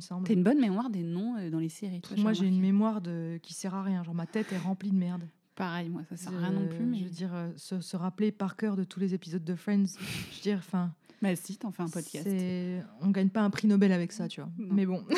me 0.00 0.04
semble. 0.04 0.26
T'as 0.26 0.34
une 0.34 0.42
bonne 0.42 0.60
mémoire 0.60 0.90
des 0.90 1.02
noms 1.02 1.36
euh, 1.36 1.50
dans 1.50 1.58
les 1.58 1.68
séries. 1.68 2.00
toi, 2.00 2.16
Moi, 2.18 2.32
j'ai 2.32 2.46
une 2.46 2.60
mémoire 2.60 3.00
de... 3.00 3.38
qui 3.42 3.54
sert 3.54 3.74
à 3.74 3.82
rien. 3.82 4.02
Genre, 4.02 4.14
ma 4.14 4.26
tête 4.26 4.52
est 4.52 4.58
remplie 4.58 4.90
de 4.90 4.96
merde. 4.96 5.28
Pareil, 5.54 5.88
moi, 5.88 6.02
ça 6.08 6.16
sert 6.16 6.34
à 6.34 6.38
rien 6.38 6.50
non 6.50 6.66
plus. 6.66 6.84
Mais... 6.84 6.98
Je 6.98 7.04
veux 7.04 7.10
dire, 7.10 7.34
euh, 7.34 7.50
se, 7.56 7.80
se 7.80 7.96
rappeler 7.96 8.32
par 8.32 8.56
cœur 8.56 8.76
de 8.76 8.84
tous 8.84 9.00
les 9.00 9.14
épisodes 9.14 9.44
de 9.44 9.54
Friends. 9.54 9.86
je 10.30 10.36
veux 10.36 10.42
dire, 10.42 10.58
enfin. 10.58 10.92
Bah 11.22 11.36
si, 11.36 11.58
t'en 11.58 11.70
fais 11.70 11.82
un 11.82 11.88
podcast. 11.88 12.26
On 13.02 13.10
gagne 13.10 13.28
pas 13.28 13.42
un 13.42 13.50
prix 13.50 13.68
Nobel 13.68 13.92
avec 13.92 14.10
ça, 14.10 14.26
tu 14.26 14.40
vois. 14.40 14.50
Non. 14.56 14.72
Mais 14.72 14.86
bon. 14.86 15.04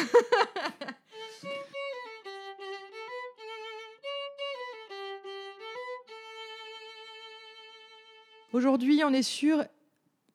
Aujourd'hui, 8.53 9.03
on 9.05 9.13
est 9.13 9.23
sur 9.23 9.65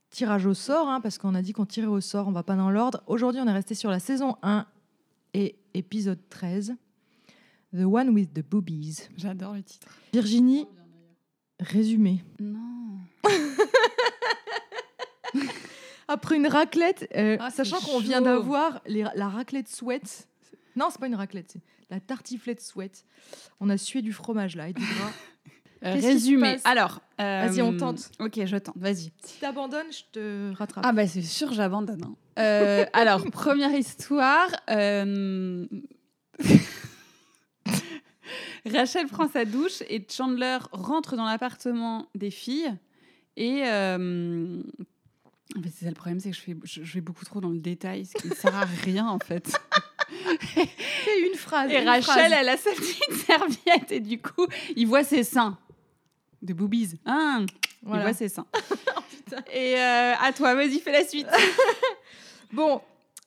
tirage 0.09 0.45
au 0.45 0.53
sort, 0.53 0.87
hein, 0.87 1.01
parce 1.01 1.17
qu'on 1.17 1.35
a 1.35 1.41
dit 1.41 1.53
qu'on 1.53 1.65
tirait 1.65 1.87
au 1.87 2.01
sort, 2.01 2.27
on 2.27 2.31
va 2.31 2.43
pas 2.43 2.55
dans 2.55 2.69
l'ordre. 2.71 3.03
Aujourd'hui, 3.07 3.41
on 3.41 3.47
est 3.47 3.53
resté 3.53 3.75
sur 3.75 3.89
la 3.89 3.99
saison 3.99 4.35
1 4.41 4.65
et 5.33 5.55
épisode 5.73 6.19
13. 6.29 6.75
The 7.73 7.82
One 7.83 8.09
with 8.09 8.33
the 8.33 8.41
Boobies. 8.47 9.09
J'adore 9.18 9.54
le 9.54 9.61
titre. 9.63 9.87
Virginie, 10.13 10.65
résumé. 11.59 12.23
Non. 12.39 12.97
Après 16.07 16.37
une 16.37 16.47
raclette, 16.47 17.07
euh, 17.15 17.35
Ah, 17.39 17.49
sachant 17.51 17.79
qu'on 17.82 17.99
vient 17.99 18.21
d'avoir 18.21 18.82
les- 18.85 19.05
la 19.15 19.27
raclette 19.27 19.68
sweat. 19.68 20.27
Non, 20.77 20.87
c'est 20.89 20.99
pas 20.99 21.07
une 21.07 21.15
raclette, 21.15 21.51
c'est 21.51 21.61
la 21.89 21.99
tartiflette 21.99 22.61
sweat. 22.61 23.04
On 23.60 23.69
a 23.69 23.77
sué 23.77 24.01
du 24.01 24.13
fromage 24.13 24.55
là 24.55 24.69
et 24.69 24.74
du 24.74 24.82
gras. 24.82 25.11
Euh, 25.86 25.93
résumé. 25.93 26.57
Alors. 26.63 27.01
Vas-y, 27.19 27.61
on 27.61 27.73
euh, 27.73 27.77
tente. 27.77 28.11
Ok, 28.19 28.39
je 28.45 28.57
tente. 28.57 28.75
Vas-y. 28.77 29.11
si 29.23 29.39
t'abandonnes, 29.39 29.91
je 29.91 30.01
te 30.11 30.54
rattrape. 30.55 30.83
Ah 30.87 30.91
bah 30.93 31.07
c'est 31.07 31.21
sûr, 31.23 31.51
j'abandonne. 31.54 32.03
hein. 32.03 32.16
Euh, 32.39 32.85
alors, 32.94 33.23
première 33.31 33.73
histoire. 33.73 34.49
euh, 34.69 35.66
Rachel 38.71 39.07
prend 39.07 39.27
sa 39.29 39.45
douche 39.45 39.81
et 39.89 40.05
Chandler 40.09 40.57
rentre 40.71 41.15
dans 41.15 41.25
l'appartement 41.25 42.07
des 42.15 42.31
filles. 42.31 42.73
Et 43.37 43.63
euh, 43.65 44.61
en 45.57 45.61
fait, 45.61 45.69
c'est 45.75 45.85
ça 45.85 45.89
le 45.91 45.95
problème, 45.95 46.19
c'est 46.19 46.31
que 46.31 46.35
je, 46.35 46.41
fais, 46.41 46.55
je, 46.63 46.83
je 46.83 46.93
vais 46.95 47.02
beaucoup 47.02 47.23
trop 47.23 47.39
dans 47.39 47.49
le 47.49 47.59
détail, 47.59 48.05
ce 48.05 48.13
qui 48.13 48.27
ne 48.27 48.33
sert 48.33 48.55
à 48.55 48.65
rien 48.83 49.07
en 49.07 49.19
fait. 49.19 49.52
Fais 50.39 51.27
une 51.27 51.35
phrase. 51.35 51.69
Et 51.71 51.81
une 51.81 51.87
Rachel, 51.87 52.03
phrase. 52.03 52.31
elle 52.39 52.49
a 52.49 52.55
sa 52.57 52.71
petite 52.71 53.13
serviette 53.25 53.91
et 53.91 53.99
du 53.99 54.21
coup, 54.21 54.47
il 54.75 54.87
voit 54.87 55.03
ses 55.03 55.23
seins. 55.23 55.57
De 56.41 56.53
boobies. 56.53 56.99
Hein 57.05 57.45
Voilà. 57.83 58.03
Il 58.03 58.05
voit 58.07 58.13
ses 58.13 58.30
seins. 58.30 58.45
et 59.53 59.75
euh, 59.77 60.13
à 60.21 60.31
toi, 60.33 60.55
vas-y, 60.55 60.80
fais 60.80 60.91
la 60.91 61.05
suite. 61.05 61.27
Bon, 62.53 62.81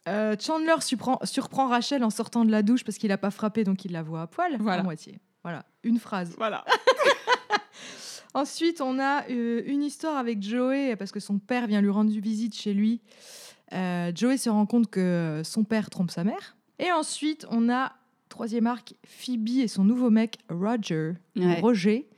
euh, 0.09 0.35
Chandler 0.41 0.77
surprend, 0.81 1.19
surprend 1.25 1.69
Rachel 1.69 2.03
en 2.05 2.09
sortant 2.11 2.47
de 2.47 2.51
la 2.51 2.63
douche 2.63 2.85
parce 2.85 2.97
qu'il 2.97 3.13
a 3.13 3.19
pas 3.19 3.31
frappé, 3.31 3.65
donc 3.65 3.85
il 3.85 3.93
la 3.93 4.03
voit 4.03 4.23
à 4.23 4.27
poil, 4.27 4.57
Voilà. 4.59 4.81
à 4.81 4.83
moitié. 4.83 5.19
Voilà, 5.43 5.65
une 5.85 5.99
phrase. 5.99 6.35
voilà. 6.39 6.65
Ensuite, 8.35 8.81
on 8.81 8.99
a 9.01 9.25
euh, 9.29 9.63
une 9.67 9.83
histoire 9.83 10.17
avec 10.17 10.43
Joey 10.43 10.95
parce 10.97 11.11
que 11.11 11.19
son 11.21 11.39
père 11.39 11.67
vient 11.67 11.81
lui 11.81 11.91
rendre 11.91 12.11
visite 12.13 12.55
chez 12.55 12.73
lui. 12.73 13.01
Joey 13.73 14.37
se 14.37 14.49
rend 14.51 14.67
compte 14.67 14.89
que 14.91 15.43
son 15.45 15.65
père 15.65 15.91
trompe 15.91 16.11
sa 16.11 16.25
mère. 16.25 16.57
Et 16.79 16.91
ensuite, 16.93 17.47
on 17.51 17.69
a 17.71 17.93
troisième 18.29 18.67
arc 18.67 18.95
Phoebe 19.05 19.49
et 19.61 19.69
son 19.69 19.85
nouveau 19.85 20.11
mec 20.11 20.39
Roger, 20.49 21.13
Ouais. 21.37 21.61
Roger, 21.61 22.09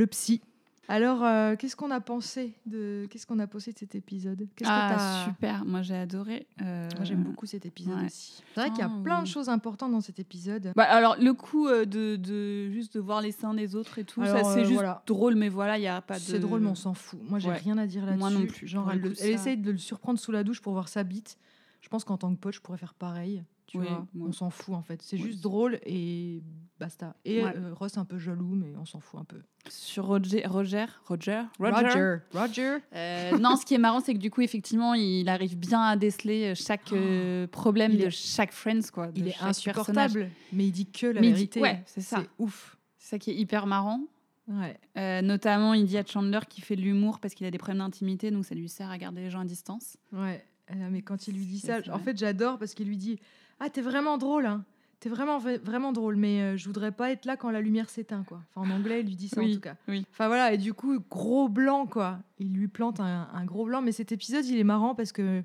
le 0.00 0.06
psy. 0.06 0.40
Alors, 0.88 1.22
euh, 1.22 1.54
qu'est-ce 1.54 1.76
qu'on 1.76 1.92
a 1.92 2.00
pensé 2.00 2.52
de 2.66 3.06
qu'est-ce 3.10 3.24
qu'on 3.24 3.38
a 3.38 3.46
pensé 3.46 3.72
de 3.72 3.78
cet 3.78 3.94
épisode? 3.94 4.48
Que 4.56 4.64
Ah, 4.66 5.24
super. 5.28 5.64
Moi, 5.64 5.82
j'ai 5.82 5.94
adoré. 5.94 6.48
Euh, 6.62 6.88
Moi, 6.96 7.04
j'aime 7.04 7.22
beaucoup 7.22 7.46
cet 7.46 7.64
épisode 7.64 7.96
ouais. 8.00 8.06
aussi. 8.06 8.42
C'est 8.54 8.60
vrai 8.60 8.70
qu'il 8.70 8.80
y 8.80 8.82
a 8.82 8.90
Ah, 8.92 9.02
plein 9.04 9.18
oui. 9.18 9.22
de 9.22 9.28
choses 9.28 9.48
importantes 9.48 9.92
dans 9.92 10.00
cet 10.00 10.18
épisode. 10.18 10.72
Bah, 10.74 10.82
alors, 10.84 11.14
le 11.20 11.32
coup 11.32 11.68
euh, 11.68 11.84
de, 11.84 12.16
de 12.16 12.70
juste 12.72 12.94
de 12.94 13.00
voir 13.00 13.20
les 13.20 13.30
seins 13.30 13.54
des 13.54 13.76
autres 13.76 14.00
et 14.00 14.04
tout, 14.04 14.20
Alors, 14.20 14.36
ça, 14.38 14.42
c'est 14.52 14.60
euh, 14.62 14.64
juste 14.64 14.72
voilà. 14.74 15.04
drôle, 15.06 15.36
mais 15.36 15.48
voilà, 15.48 15.78
il 15.78 15.82
n'y 15.82 15.86
a 15.86 16.00
pas 16.00 16.16
de. 16.16 16.20
C'est 16.24 16.40
drôle, 16.40 16.60
mais 16.60 16.70
on 16.70 16.74
s'en 16.74 16.94
fout. 16.94 17.20
Moi, 17.22 17.38
j'ai 17.38 17.50
Ouais. 17.50 17.56
rien 17.58 17.78
à 17.78 17.86
dire 17.86 18.04
là-dessus. 18.04 18.18
Moi 18.18 18.30
non 18.30 18.46
plus. 18.46 18.66
Genre, 18.66 18.90
elle, 18.90 19.00
le 19.00 19.12
essaye 19.24 19.58
de 19.58 19.70
le 19.70 19.78
surprendre 19.78 20.18
sous 20.18 20.32
la 20.32 20.42
douche 20.42 20.60
pour 20.60 20.72
voir 20.72 20.88
sa 20.88 21.04
bite. 21.04 21.38
Je 21.82 21.88
pense 21.88 22.02
qu'en 22.02 22.16
tant 22.16 22.34
que 22.34 22.40
pote, 22.40 22.54
je 22.54 22.60
pourrais 22.60 22.78
faire 22.78 22.94
pareil. 22.94 23.44
Tu 23.70 23.78
Oui, 23.78 23.86
vois, 23.86 24.04
moi. 24.14 24.26
on 24.28 24.32
s'en 24.32 24.50
fout 24.50 24.74
en 24.74 24.82
fait. 24.82 25.00
C'est 25.00 25.16
juste 25.16 25.40
drôle 25.44 25.78
et 25.86 26.42
basta. 26.80 27.14
Et 27.24 27.44
Ouais. 27.44 27.52
euh, 27.56 27.72
Ross 27.72 27.96
un 27.98 28.04
peu 28.04 28.18
jaloux, 28.18 28.56
mais 28.56 28.72
on 28.76 28.84
s'en 28.84 28.98
fout 28.98 29.20
un 29.20 29.24
peu. 29.24 29.36
Sur 29.68 30.06
Roger. 30.06 30.44
Roger. 30.44 30.86
Roger. 31.04 31.42
Roger, 31.60 32.16
Roger. 32.34 32.78
Euh, 32.96 33.38
non, 33.38 33.54
ce 33.54 33.64
qui 33.64 33.74
est 33.74 33.78
marrant, 33.78 34.00
c'est 34.00 34.12
que 34.14 34.18
du 34.18 34.28
coup, 34.28 34.40
effectivement, 34.40 34.94
il 34.94 35.28
arrive 35.28 35.56
bien 35.56 35.82
à 35.82 35.94
déceler 35.94 36.56
chaque 36.56 36.92
euh, 36.92 37.46
problème 37.46 37.92
Oh, 37.92 37.96
Il 37.96 38.00
de 38.00 38.06
est- 38.06 38.10
chaque 38.10 38.50
Friends, 38.52 38.90
quoi. 38.92 39.06
de 39.12 39.20
Il 39.20 39.28
est 39.28 39.30
personnage. 39.30 39.50
insupportable, 39.50 40.30
mais 40.52 40.66
il 40.66 40.72
dit 40.72 40.86
que 40.90 41.06
la 41.06 41.20
Mais 41.20 41.28
dit- 41.28 41.32
vérité. 41.34 41.60
ouais, 41.60 41.80
c'est 41.86 42.00
ça. 42.00 42.22
C'est 42.22 42.28
ouf. 42.42 42.76
C'est 42.98 43.10
ça 43.10 43.18
qui 43.20 43.30
est 43.30 43.36
hyper 43.36 43.66
marrant. 43.66 44.00
Ouais. 44.48 44.76
Euh, 44.98 45.22
notamment, 45.22 45.74
il 45.74 45.86
dit 45.86 45.96
à 45.96 46.04
Chandler 46.04 46.40
qu'il 46.48 46.64
fait 46.64 46.74
de 46.74 46.80
l'humour 46.82 47.20
parce 47.20 47.34
qu'il 47.34 47.46
a 47.46 47.52
des 47.52 47.58
problèmes 47.58 47.78
d'intimité, 47.84 48.32
donc 48.32 48.44
ça 48.46 48.56
lui 48.56 48.68
sert 48.68 48.90
à 48.90 48.98
garder 48.98 49.20
les 49.20 49.30
gens 49.30 49.40
à 49.40 49.44
distance. 49.44 49.96
Ouais. 50.12 50.44
Euh, 50.72 50.88
mais 50.90 51.02
quand 51.02 51.28
il 51.28 51.34
lui 51.36 51.44
dit 51.44 51.60
ça, 51.60 51.78
en 51.92 51.98
fait, 52.00 52.18
j'adore 52.18 52.58
parce 52.58 52.74
qu'il 52.74 52.88
lui 52.88 52.96
dit 52.96 53.20
Ah, 53.60 53.70
t'es 53.70 53.82
vraiment 53.82 54.18
drôle, 54.18 54.46
hein. 54.46 54.64
T'es 55.00 55.08
vraiment, 55.08 55.38
vraiment 55.38 55.92
drôle, 55.92 56.16
mais 56.16 56.42
euh, 56.42 56.56
je 56.58 56.66
voudrais 56.66 56.92
pas 56.92 57.10
être 57.10 57.24
là 57.24 57.36
quand 57.38 57.50
la 57.50 57.62
lumière 57.62 57.88
s'éteint, 57.88 58.22
quoi. 58.24 58.42
Enfin, 58.54 58.70
en 58.70 58.74
anglais, 58.74 59.00
il 59.00 59.06
lui 59.06 59.16
dit 59.16 59.28
ça 59.28 59.40
en 59.40 59.44
Oui, 59.44 59.54
tout 59.54 59.60
cas. 59.60 59.76
oui. 59.88 60.04
Enfin 60.10 60.26
voilà, 60.26 60.52
et 60.52 60.58
du 60.58 60.74
coup, 60.74 60.98
gros 61.10 61.48
blanc, 61.48 61.86
quoi. 61.86 62.18
Il 62.38 62.52
lui 62.52 62.68
plante 62.68 63.00
un, 63.00 63.28
un 63.32 63.44
gros 63.46 63.64
blanc, 63.64 63.80
mais 63.80 63.92
cet 63.92 64.12
épisode, 64.12 64.44
il 64.44 64.58
est 64.58 64.64
marrant 64.64 64.94
parce 64.94 65.12
que 65.12 65.22
euh, 65.22 65.42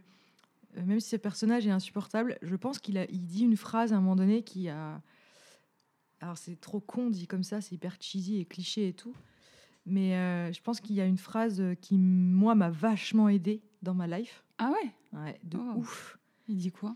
même 0.85 0.99
si 0.99 1.07
ce 1.09 1.15
personnage 1.15 1.65
est 1.65 1.71
insupportable, 1.71 2.37
je 2.41 2.55
pense 2.57 2.79
qu'il 2.79 2.97
a, 2.97 3.05
il 3.09 3.25
dit 3.25 3.43
une 3.43 3.55
phrase 3.55 3.93
à 3.93 3.95
un 3.97 4.01
moment 4.01 4.17
donné 4.17 4.43
qui 4.43 4.67
a. 4.67 5.01
Alors 6.21 6.37
c'est 6.37 6.59
trop 6.59 6.79
con 6.81 7.09
dit 7.09 7.27
comme 7.27 7.43
ça, 7.43 7.61
c'est 7.61 7.75
hyper 7.75 7.95
cheesy 8.01 8.39
et 8.39 8.45
cliché 8.45 8.89
et 8.89 8.93
tout. 8.93 9.13
Mais 9.85 10.15
euh, 10.15 10.51
je 10.51 10.61
pense 10.61 10.81
qu'il 10.81 10.95
y 10.95 11.01
a 11.01 11.05
une 11.05 11.17
phrase 11.17 11.63
qui, 11.79 11.97
moi, 11.97 12.55
m'a 12.55 12.69
vachement 12.71 13.29
aidé 13.29 13.61
dans 13.83 13.93
ma 13.93 14.07
life. 14.07 14.43
Ah 14.57 14.71
ouais? 14.71 14.91
Ouais, 15.17 15.39
de 15.43 15.57
Oh. 15.59 15.77
ouf. 15.77 16.17
Il 16.49 16.57
dit 16.57 16.71
quoi? 16.71 16.95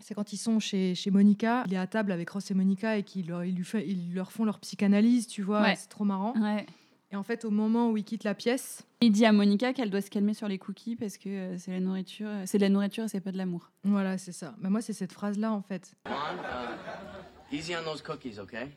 C'est 0.00 0.14
quand 0.14 0.32
ils 0.32 0.36
sont 0.36 0.60
chez, 0.60 0.94
chez 0.94 1.10
Monica, 1.10 1.64
il 1.66 1.74
est 1.74 1.78
à 1.78 1.86
table 1.86 2.12
avec 2.12 2.28
Ross 2.30 2.50
et 2.50 2.54
Monica 2.54 2.96
et 2.96 3.02
qu'ils 3.02 3.28
leur, 3.28 3.44
ils 3.44 3.54
lui 3.54 3.64
fait- 3.64 3.86
ils 3.86 4.14
leur 4.14 4.30
font 4.30 4.44
leur 4.44 4.58
psychanalyse, 4.60 5.26
tu 5.26 5.42
vois, 5.42 5.62
Ouais. 5.62 5.74
c'est 5.76 5.88
trop 5.88 6.04
marrant. 6.04 6.34
Ouais. 6.38 6.66
Et 7.12 7.16
en 7.16 7.22
fait, 7.22 7.44
au 7.44 7.50
moment 7.50 7.90
où 7.90 7.96
ils 7.96 8.04
quittent 8.04 8.24
la 8.24 8.34
pièce, 8.34 8.82
Il 9.00 9.12
dit 9.12 9.24
à 9.26 9.32
Monica 9.32 9.72
qu'elle 9.72 9.90
doit 9.90 10.00
se 10.00 10.10
calmer 10.10 10.34
sur 10.34 10.48
les 10.48 10.58
cookies 10.58 10.96
parce 10.96 11.18
que 11.18 11.28
euh, 11.28 11.58
c'est 11.58 11.70
la 11.70 11.80
nourriture, 11.80 12.28
euh, 12.28 12.42
c'est 12.46 12.58
de 12.58 12.62
la 12.62 12.68
nourriture 12.68 13.04
et 13.04 13.08
c'est 13.08 13.20
pas 13.20 13.30
de 13.32 13.36
l'amour. 13.38 13.70
voilà, 13.84 14.18
c'est 14.18 14.32
ça. 14.32 14.54
Mais 14.58 14.68
moi, 14.70 14.80
c'est 14.80 14.92
cette 14.92 15.12
phrase-là, 15.12 15.52
en 15.52 15.62
fait. 15.62 15.94
On, 16.06 16.10
uh, 16.10 17.54
easy 17.56 17.74
on 17.76 17.84
those 17.84 18.02
cookies, 18.02 18.38
okay? 18.40 18.68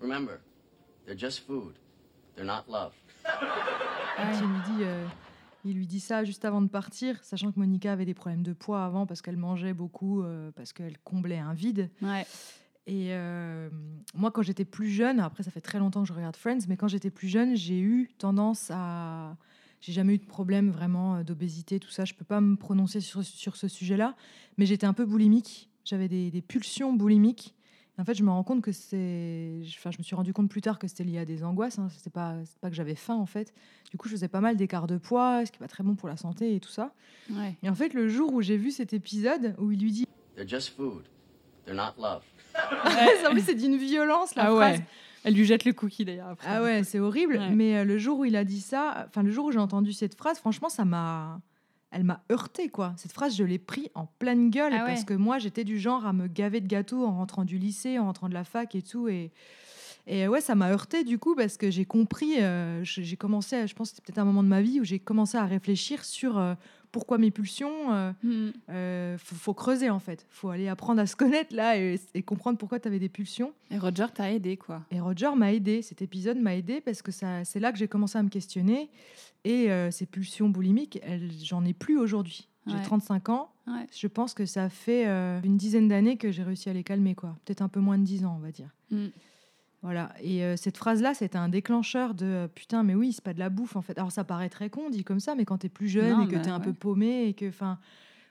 Remember, 0.00 0.40
they're 1.06 1.18
just 1.18 1.40
food. 1.46 1.74
They're 2.34 2.44
not 2.46 2.64
love. 2.68 2.92
Il, 4.18 4.40
lui 4.40 4.60
dit, 4.76 4.82
euh, 4.84 5.06
il 5.66 5.76
lui 5.76 5.86
dit 5.86 6.00
ça 6.00 6.24
juste 6.24 6.44
avant 6.44 6.62
de 6.62 6.68
partir, 6.68 7.22
sachant 7.24 7.52
que 7.52 7.58
Monica 7.58 7.92
avait 7.92 8.04
des 8.04 8.14
problèmes 8.14 8.42
de 8.42 8.52
poids 8.52 8.84
avant 8.84 9.06
parce 9.06 9.20
qu'elle 9.22 9.36
mangeait 9.36 9.74
beaucoup, 9.74 10.22
euh, 10.22 10.50
parce 10.52 10.72
qu'elle 10.72 10.98
comblait 10.98 11.38
un 11.38 11.54
vide. 11.54 11.90
Ouais. 12.00 12.26
Et 12.86 13.08
euh, 13.10 13.68
moi, 14.14 14.30
quand 14.30 14.42
j'étais 14.42 14.64
plus 14.64 14.88
jeune, 14.88 15.18
après 15.18 15.42
ça 15.42 15.50
fait 15.50 15.60
très 15.60 15.80
longtemps 15.80 16.02
que 16.02 16.08
je 16.08 16.12
regarde 16.12 16.36
Friends, 16.36 16.60
mais 16.68 16.76
quand 16.76 16.86
j'étais 16.86 17.10
plus 17.10 17.28
jeune, 17.28 17.56
j'ai 17.56 17.80
eu 17.80 18.08
tendance 18.18 18.70
à... 18.72 19.36
J'ai 19.80 19.92
jamais 19.92 20.14
eu 20.14 20.18
de 20.18 20.24
problème 20.24 20.70
vraiment 20.70 21.16
euh, 21.16 21.22
d'obésité, 21.24 21.80
tout 21.80 21.90
ça. 21.90 22.04
Je 22.04 22.14
peux 22.14 22.24
pas 22.24 22.40
me 22.40 22.56
prononcer 22.56 23.00
sur, 23.00 23.24
sur 23.24 23.56
ce 23.56 23.66
sujet-là, 23.66 24.14
mais 24.56 24.66
j'étais 24.66 24.86
un 24.86 24.94
peu 24.94 25.04
boulimique. 25.04 25.68
J'avais 25.84 26.08
des, 26.08 26.30
des 26.30 26.42
pulsions 26.42 26.92
boulimiques. 26.92 27.55
En 27.98 28.04
fait, 28.04 28.14
je 28.14 28.22
me 28.22 28.30
rends 28.30 28.42
compte 28.42 28.62
que 28.62 28.72
c'est... 28.72 29.62
Enfin, 29.78 29.90
je 29.90 29.98
me 29.98 30.02
suis 30.02 30.14
rendu 30.14 30.32
compte 30.34 30.50
plus 30.50 30.60
tard 30.60 30.78
que 30.78 30.86
c'était 30.86 31.04
lié 31.04 31.18
à 31.18 31.24
des 31.24 31.42
angoisses. 31.42 31.78
Hein. 31.78 31.88
C'était 31.90 32.10
pas, 32.10 32.34
c'est 32.44 32.58
pas 32.58 32.68
que 32.68 32.76
j'avais 32.76 32.94
faim, 32.94 33.14
en 33.14 33.24
fait. 33.26 33.54
Du 33.90 33.96
coup, 33.96 34.08
je 34.08 34.14
faisais 34.14 34.28
pas 34.28 34.40
mal 34.40 34.56
d'écart 34.56 34.86
de 34.86 34.98
poids, 34.98 35.46
ce 35.46 35.50
qui 35.50 35.56
est 35.56 35.60
pas 35.60 35.68
très 35.68 35.82
bon 35.82 35.94
pour 35.94 36.08
la 36.08 36.16
santé 36.16 36.54
et 36.54 36.60
tout 36.60 36.70
ça. 36.70 36.92
Ouais. 37.30 37.54
Et 37.62 37.70
en 37.70 37.74
fait, 37.74 37.94
le 37.94 38.08
jour 38.08 38.32
où 38.34 38.42
j'ai 38.42 38.58
vu 38.58 38.70
cet 38.70 38.92
épisode, 38.92 39.54
où 39.58 39.72
il 39.72 39.80
lui 39.80 39.92
dit... 39.92 40.06
They're 40.34 40.46
just 40.46 40.76
food. 40.76 41.04
They're 41.64 41.74
not 41.74 41.94
love. 41.98 42.22
en 43.26 43.30
plus, 43.30 43.40
c'est 43.40 43.54
d'une 43.54 43.76
violence, 43.76 44.34
la 44.34 44.44
ah 44.44 44.50
phrase. 44.50 44.78
ouais. 44.78 44.84
Elle 45.24 45.34
lui 45.34 45.44
jette 45.44 45.64
le 45.64 45.72
cookie 45.72 46.04
d'ailleurs. 46.04 46.28
après. 46.28 46.46
Ah 46.48 46.62
ouais, 46.62 46.84
c'est 46.84 47.00
horrible. 47.00 47.38
Ouais. 47.38 47.50
Mais 47.50 47.78
euh, 47.78 47.84
le 47.84 47.98
jour 47.98 48.20
où 48.20 48.24
il 48.24 48.36
a 48.36 48.44
dit 48.44 48.60
ça, 48.60 49.06
enfin 49.08 49.24
le 49.24 49.32
jour 49.32 49.46
où 49.46 49.50
j'ai 49.50 49.58
entendu 49.58 49.92
cette 49.92 50.14
phrase, 50.14 50.38
franchement, 50.38 50.68
ça 50.68 50.84
m'a, 50.84 51.40
elle 51.90 52.04
m'a 52.04 52.22
heurté 52.30 52.68
quoi. 52.68 52.94
Cette 52.96 53.12
phrase, 53.12 53.36
je 53.36 53.44
l'ai 53.44 53.58
pris 53.58 53.90
en 53.94 54.06
pleine 54.18 54.50
gueule 54.50 54.72
Ah 54.74 54.84
ouais. 54.84 54.86
parce 54.92 55.04
que 55.04 55.14
moi, 55.14 55.38
j'étais 55.38 55.64
du 55.64 55.78
genre 55.78 56.04
à 56.06 56.12
me 56.12 56.26
gaver 56.26 56.60
de 56.60 56.66
gâteaux 56.66 57.04
en 57.06 57.12
rentrant 57.16 57.44
du 57.44 57.58
lycée, 57.58 57.98
en 57.98 58.04
rentrant 58.06 58.28
de 58.28 58.34
la 58.34 58.44
fac 58.44 58.74
et 58.74 58.82
tout. 58.82 59.08
Et, 59.08 59.30
et 60.06 60.28
ouais, 60.28 60.40
ça 60.40 60.54
m'a 60.54 60.70
heurté 60.70 61.04
du 61.04 61.18
coup 61.18 61.34
parce 61.34 61.56
que 61.56 61.70
j'ai 61.70 61.84
compris. 61.84 62.40
euh, 62.42 62.82
j'ai 62.84 63.16
commencé, 63.16 63.56
à- 63.56 63.66
je 63.66 63.74
pense, 63.74 63.90
que 63.90 63.96
c'était 63.96 64.06
peut-être 64.06 64.18
un 64.18 64.24
moment 64.24 64.42
de 64.42 64.48
ma 64.48 64.62
vie 64.62 64.80
où 64.80 64.84
j'ai 64.84 64.98
commencé 64.98 65.36
à 65.38 65.44
réfléchir 65.44 66.04
sur 66.04 66.38
euh, 66.38 66.54
pourquoi 66.96 67.18
mes 67.18 67.30
pulsions. 67.30 67.92
euh, 67.92 68.12
Hmm. 68.22 68.50
euh, 68.70 69.18
faut, 69.18 69.34
faut 69.34 69.54
creuser 69.54 69.90
en 69.90 69.98
fait. 69.98 70.26
Faut 70.30 70.48
aller 70.48 70.68
apprendre 70.68 71.00
à 71.02 71.06
se 71.06 71.14
connaître 71.14 71.54
là 71.54 71.76
et, 71.78 72.00
et 72.14 72.22
comprendre 72.22 72.56
pourquoi 72.58 72.80
tu 72.80 72.88
avais 72.88 72.98
des 72.98 73.10
pulsions. 73.10 73.52
Et 73.70 73.76
Roger 73.78 74.06
t'a 74.14 74.32
aidé 74.32 74.56
quoi. 74.56 74.82
Et 74.90 74.98
Roger 75.00 75.30
m'a 75.36 75.52
aidé, 75.52 75.82
cet 75.82 76.00
épisode 76.00 76.38
m'a 76.38 76.54
aidé 76.56 76.80
parce 76.80 77.02
que 77.02 77.12
ça, 77.12 77.44
c'est 77.44 77.60
là 77.60 77.70
que 77.72 77.78
j'ai 77.78 77.88
commencé 77.88 78.16
à 78.16 78.22
me 78.22 78.30
questionner. 78.30 78.88
Et 79.44 79.70
euh, 79.70 79.90
ces 79.90 80.06
pulsions 80.06 80.48
boulimiques, 80.48 80.98
j'en 81.44 81.64
ai 81.64 81.74
plus 81.74 81.98
aujourd'hui. 81.98 82.48
J'ai 82.66 82.74
Ouais. 82.74 82.82
35 82.82 83.28
ans. 83.28 83.50
Ouais. 83.68 83.86
Je 83.96 84.06
pense 84.08 84.34
que 84.34 84.44
ça 84.46 84.68
fait 84.68 85.06
euh, 85.06 85.40
une 85.44 85.56
dizaine 85.56 85.86
d'années 85.86 86.16
que 86.16 86.32
j'ai 86.32 86.42
réussi 86.42 86.68
à 86.68 86.72
les 86.72 86.82
calmer, 86.82 87.14
quoi. 87.14 87.36
Peut-être 87.44 87.62
un 87.62 87.68
peu 87.68 87.78
moins 87.78 87.96
de 87.98 88.02
10 88.04 88.24
ans, 88.24 88.34
on 88.38 88.42
va 88.42 88.50
dire. 88.50 88.70
Mm. 88.90 89.06
Voilà. 89.86 90.12
Et 90.20 90.42
euh, 90.42 90.56
cette 90.56 90.76
phrase-là, 90.76 91.14
c'était 91.14 91.38
un 91.38 91.48
déclencheur 91.48 92.12
de 92.14 92.26
euh, 92.26 92.48
putain, 92.48 92.82
mais 92.82 92.96
oui, 92.96 93.12
c'est 93.12 93.22
pas 93.22 93.32
de 93.34 93.38
la 93.38 93.50
bouffe 93.50 93.76
en 93.76 93.82
fait. 93.82 93.96
Alors 93.98 94.10
ça 94.10 94.24
paraît 94.24 94.48
très 94.48 94.68
con 94.68 94.90
dit 94.90 95.04
comme 95.04 95.20
ça, 95.20 95.36
mais 95.36 95.44
quand 95.44 95.58
t'es 95.58 95.68
plus 95.68 95.86
jeune 95.86 96.10
Non, 96.18 96.24
et 96.24 96.28
que 96.28 96.36
t'es 96.36 96.50
un 96.50 96.58
peu 96.58 96.72
paumé 96.72 97.26
et 97.28 97.34
que, 97.34 97.48
enfin, 97.48 97.78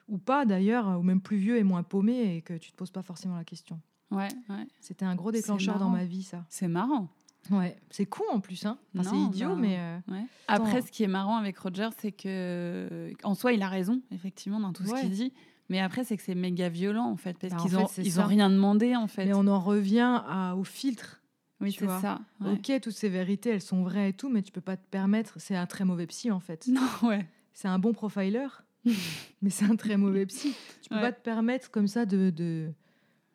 ou 0.10 0.18
pas 0.18 0.46
d'ailleurs, 0.46 1.00
ou 1.00 1.02
même 1.02 1.22
plus 1.22 1.38
vieux 1.38 1.58
et 1.58 1.64
moins 1.64 1.82
paumé 1.82 2.36
et 2.36 2.42
que 2.42 2.56
tu 2.58 2.72
te 2.72 2.76
poses 2.76 2.92
pas 2.92 3.02
forcément 3.04 3.38
la 3.38 3.46
question. 3.46 3.80
Ouais, 4.12 4.28
ouais. 4.50 4.68
C'était 4.82 5.06
un 5.06 5.16
gros 5.16 5.32
déclencheur 5.32 5.80
dans 5.80 5.90
ma 5.90 6.04
vie, 6.04 6.24
ça. 6.24 6.44
C'est 6.50 6.68
marrant. 6.68 7.08
Ouais. 7.52 7.78
C'est 7.90 8.06
con 8.06 8.24
en 8.34 8.40
plus, 8.42 8.66
hein. 8.66 8.78
Enfin, 8.98 9.10
c'est 9.12 9.18
idiot, 9.18 9.50
bah, 9.50 9.56
mais. 9.58 9.78
euh, 9.80 9.98
Ouais. 10.12 10.26
Après, 10.50 10.82
ce 10.82 10.92
qui 10.92 11.04
est 11.04 11.08
marrant 11.08 11.38
avec 11.38 11.58
Roger, 11.58 11.90
c'est 12.00 12.12
que 12.12 13.12
en 13.24 13.34
soi, 13.34 13.54
il 13.54 13.62
a 13.62 13.70
raison, 13.70 14.02
effectivement, 14.12 14.60
dans 14.60 14.74
tout 14.74 14.84
Ouais. 14.84 14.90
ce 14.98 15.02
qu'il 15.02 15.12
dit. 15.12 15.32
Mais 15.70 15.80
après, 15.80 16.04
c'est 16.04 16.18
que 16.18 16.22
c'est 16.24 16.36
méga 16.36 16.70
violent, 16.70 17.06
en 17.10 17.16
fait, 17.18 17.38
parce 17.40 17.54
Bah, 17.54 17.60
en 17.60 17.64
qu'ils 17.64 17.72
fait, 17.72 17.78
ont, 17.78 18.04
ils 18.04 18.20
ont 18.20 18.26
rien 18.28 18.50
demandé, 18.50 18.96
en 18.96 19.08
fait. 19.08 19.26
Mais 19.26 19.34
on 19.34 19.48
en 19.48 19.60
revient 19.60 20.22
à, 20.28 20.56
au 20.56 20.64
filtre. 20.64 21.22
Oui, 21.62 21.72
c'est 21.78 21.88
ça. 21.88 22.20
ouais. 22.42 22.52
Ok, 22.54 22.72
toutes 22.82 22.94
ces 22.94 23.10
vérités, 23.10 23.50
elles 23.52 23.62
sont 23.62 23.84
vraies 23.84 24.10
et 24.10 24.14
tout, 24.14 24.30
mais 24.30 24.42
tu 24.42 24.52
peux 24.52 24.62
pas 24.62 24.78
te 24.78 24.86
permettre. 24.90 25.36
C'est 25.40 25.56
un 25.56 25.66
très 25.66 25.86
mauvais 25.86 26.08
psy 26.08 26.32
en 26.32 26.40
fait. 26.40 26.68
Non, 26.72 26.82
ouais. 27.04 27.28
C'est 27.54 27.68
un 27.70 27.80
bon 27.80 27.94
profiler, 27.94 28.48
mais 29.42 29.50
c'est 29.50 29.66
un 29.66 29.76
très 29.76 29.98
mauvais 29.98 30.26
psy. 30.26 30.54
Tu 30.82 30.90
peux 30.90 30.96
Ouais. 30.96 31.02
pas 31.02 31.12
te 31.14 31.22
permettre 31.22 31.72
comme 31.72 31.88
ça 31.88 32.06
de, 32.06 32.30
de, 32.30 32.72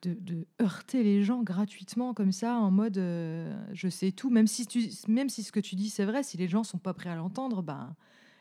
de, 0.02 0.14
de 0.20 0.46
heurter 0.60 1.02
les 1.02 1.22
gens 1.22 1.42
gratuitement 1.42 2.12
comme 2.14 2.32
ça 2.32 2.54
en 2.56 2.70
mode 2.70 2.98
euh, 2.98 3.50
je 3.72 3.88
sais 3.88 4.12
tout. 4.12 4.28
Même 4.30 4.46
si, 4.46 4.66
tu, 4.66 4.88
même 5.08 5.28
si 5.30 5.42
ce 5.42 5.50
que 5.52 5.60
tu 5.60 5.74
dis 5.74 5.88
c'est 5.90 6.04
vrai, 6.04 6.22
si 6.22 6.36
les 6.36 6.48
gens 6.48 6.62
sont 6.64 6.78
pas 6.78 6.92
prêts 6.94 7.08
à 7.10 7.14
l'entendre, 7.16 7.62
ben, 7.62 7.94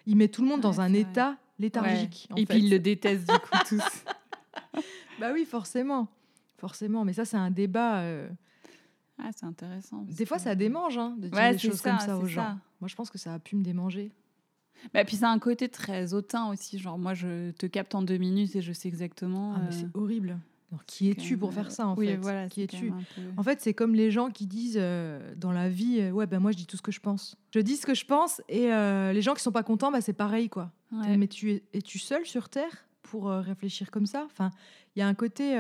il 0.06 0.18
met 0.18 0.28
tout 0.28 0.42
le 0.42 0.50
monde 0.50 0.62
dans 0.62 0.82
un 0.82 0.90
vrai. 0.90 1.00
état 1.00 1.38
léthargique. 1.60 2.28
en 2.32 2.36
Et 2.36 2.46
fait. 2.46 2.54
puis, 2.56 2.64
ils 2.66 2.70
le 2.70 2.80
détestent, 2.80 3.28
du 3.30 3.40
coup, 3.40 3.58
tous. 3.70 4.04
Bah 5.20 5.32
oui, 5.34 5.46
forcément. 5.46 6.08
Forcément, 6.58 7.06
mais 7.06 7.14
ça 7.14 7.24
c'est 7.26 7.38
un 7.38 7.52
débat. 7.52 8.00
euh, 8.02 8.30
Ah, 9.22 9.30
c'est 9.36 9.46
intéressant. 9.46 10.04
Des 10.08 10.26
fois 10.26 10.40
ça 10.40 10.56
démange 10.56 10.98
hein, 10.98 11.16
de 11.18 11.28
dire 11.28 11.38
Ouais, 11.38 11.52
des 11.52 11.58
choses 11.58 11.82
comme 11.82 12.00
ça, 12.00 12.06
ça 12.08 12.18
aux 12.18 12.26
gens. 12.26 12.42
ça. 12.44 12.58
Moi 12.82 12.88
je 12.88 12.96
pense 12.96 13.10
que 13.10 13.18
ça 13.18 13.34
a 13.34 13.40
pu 13.40 13.56
me 13.56 13.64
démanger. 13.64 14.12
Bah, 14.94 15.04
puis, 15.04 15.18
c'est 15.18 15.26
un 15.26 15.40
côté 15.40 15.68
très 15.70 16.14
hautain 16.14 16.50
aussi. 16.50 16.80
Genre, 16.80 16.98
moi, 16.98 17.14
je 17.14 17.52
te 17.52 17.66
capte 17.66 17.96
en 17.96 18.02
deux 18.02 18.18
minutes 18.18 18.56
et 18.56 18.62
je 18.62 18.72
sais 18.72 18.88
exactement. 18.88 19.54
Ah, 19.56 19.60
mais 19.60 19.68
euh, 19.68 19.72
c'est 19.72 19.90
horrible. 19.94 20.40
Alors, 20.72 20.86
qui 20.86 21.10
es-tu 21.10 21.38
pour 21.38 21.54
faire 21.54 21.72
ça 21.72 21.88
en 21.88 21.96
oui, 21.96 22.06
fait? 22.06 22.18
voilà, 22.18 22.48
Qui 22.48 22.62
es-tu? 22.62 22.92
peu- 22.92 23.22
En 23.38 23.44
fait, 23.44 23.60
c'est 23.60 23.74
comme 23.74 23.96
les 23.96 24.12
gens 24.12 24.30
qui 24.30 24.46
disent 24.46 24.78
euh, 24.80 25.34
dans 25.36 25.52
la 25.52 25.68
vie, 25.68 26.00
euh, 26.00 26.12
ouais, 26.12 26.28
ben 26.28 26.40
moi 26.40 26.52
je 26.52 26.58
dis 26.58 26.66
tout 26.68 26.78
ce 26.78 26.82
que 26.82 26.92
je 26.92 27.00
pense. 27.00 27.36
Je 27.54 27.60
dis 27.60 27.76
ce 27.76 27.86
que 27.88 27.96
je 27.96 28.06
pense 28.06 28.42
et 28.48 28.72
euh, 28.72 29.12
les 29.12 29.22
gens 29.22 29.34
qui 29.34 29.42
sont 29.42 29.52
pas 29.52 29.64
contents, 29.64 29.92
bah, 29.92 30.00
c'est 30.00 30.14
pareil 30.14 30.48
quoi. 30.48 30.72
Ouais. 30.92 31.18
Mais 31.18 31.28
tu 31.28 31.52
es, 31.52 31.64
es-tu 31.74 31.98
seul 32.00 32.26
sur 32.26 32.50
terre 32.50 32.86
pour 33.02 33.30
réfléchir 33.30 33.90
comme 33.90 34.06
ça? 34.06 34.24
Enfin, 34.26 34.52
il 34.96 35.00
y 35.00 35.02
a 35.02 35.08
un 35.08 35.16
côté. 35.16 35.58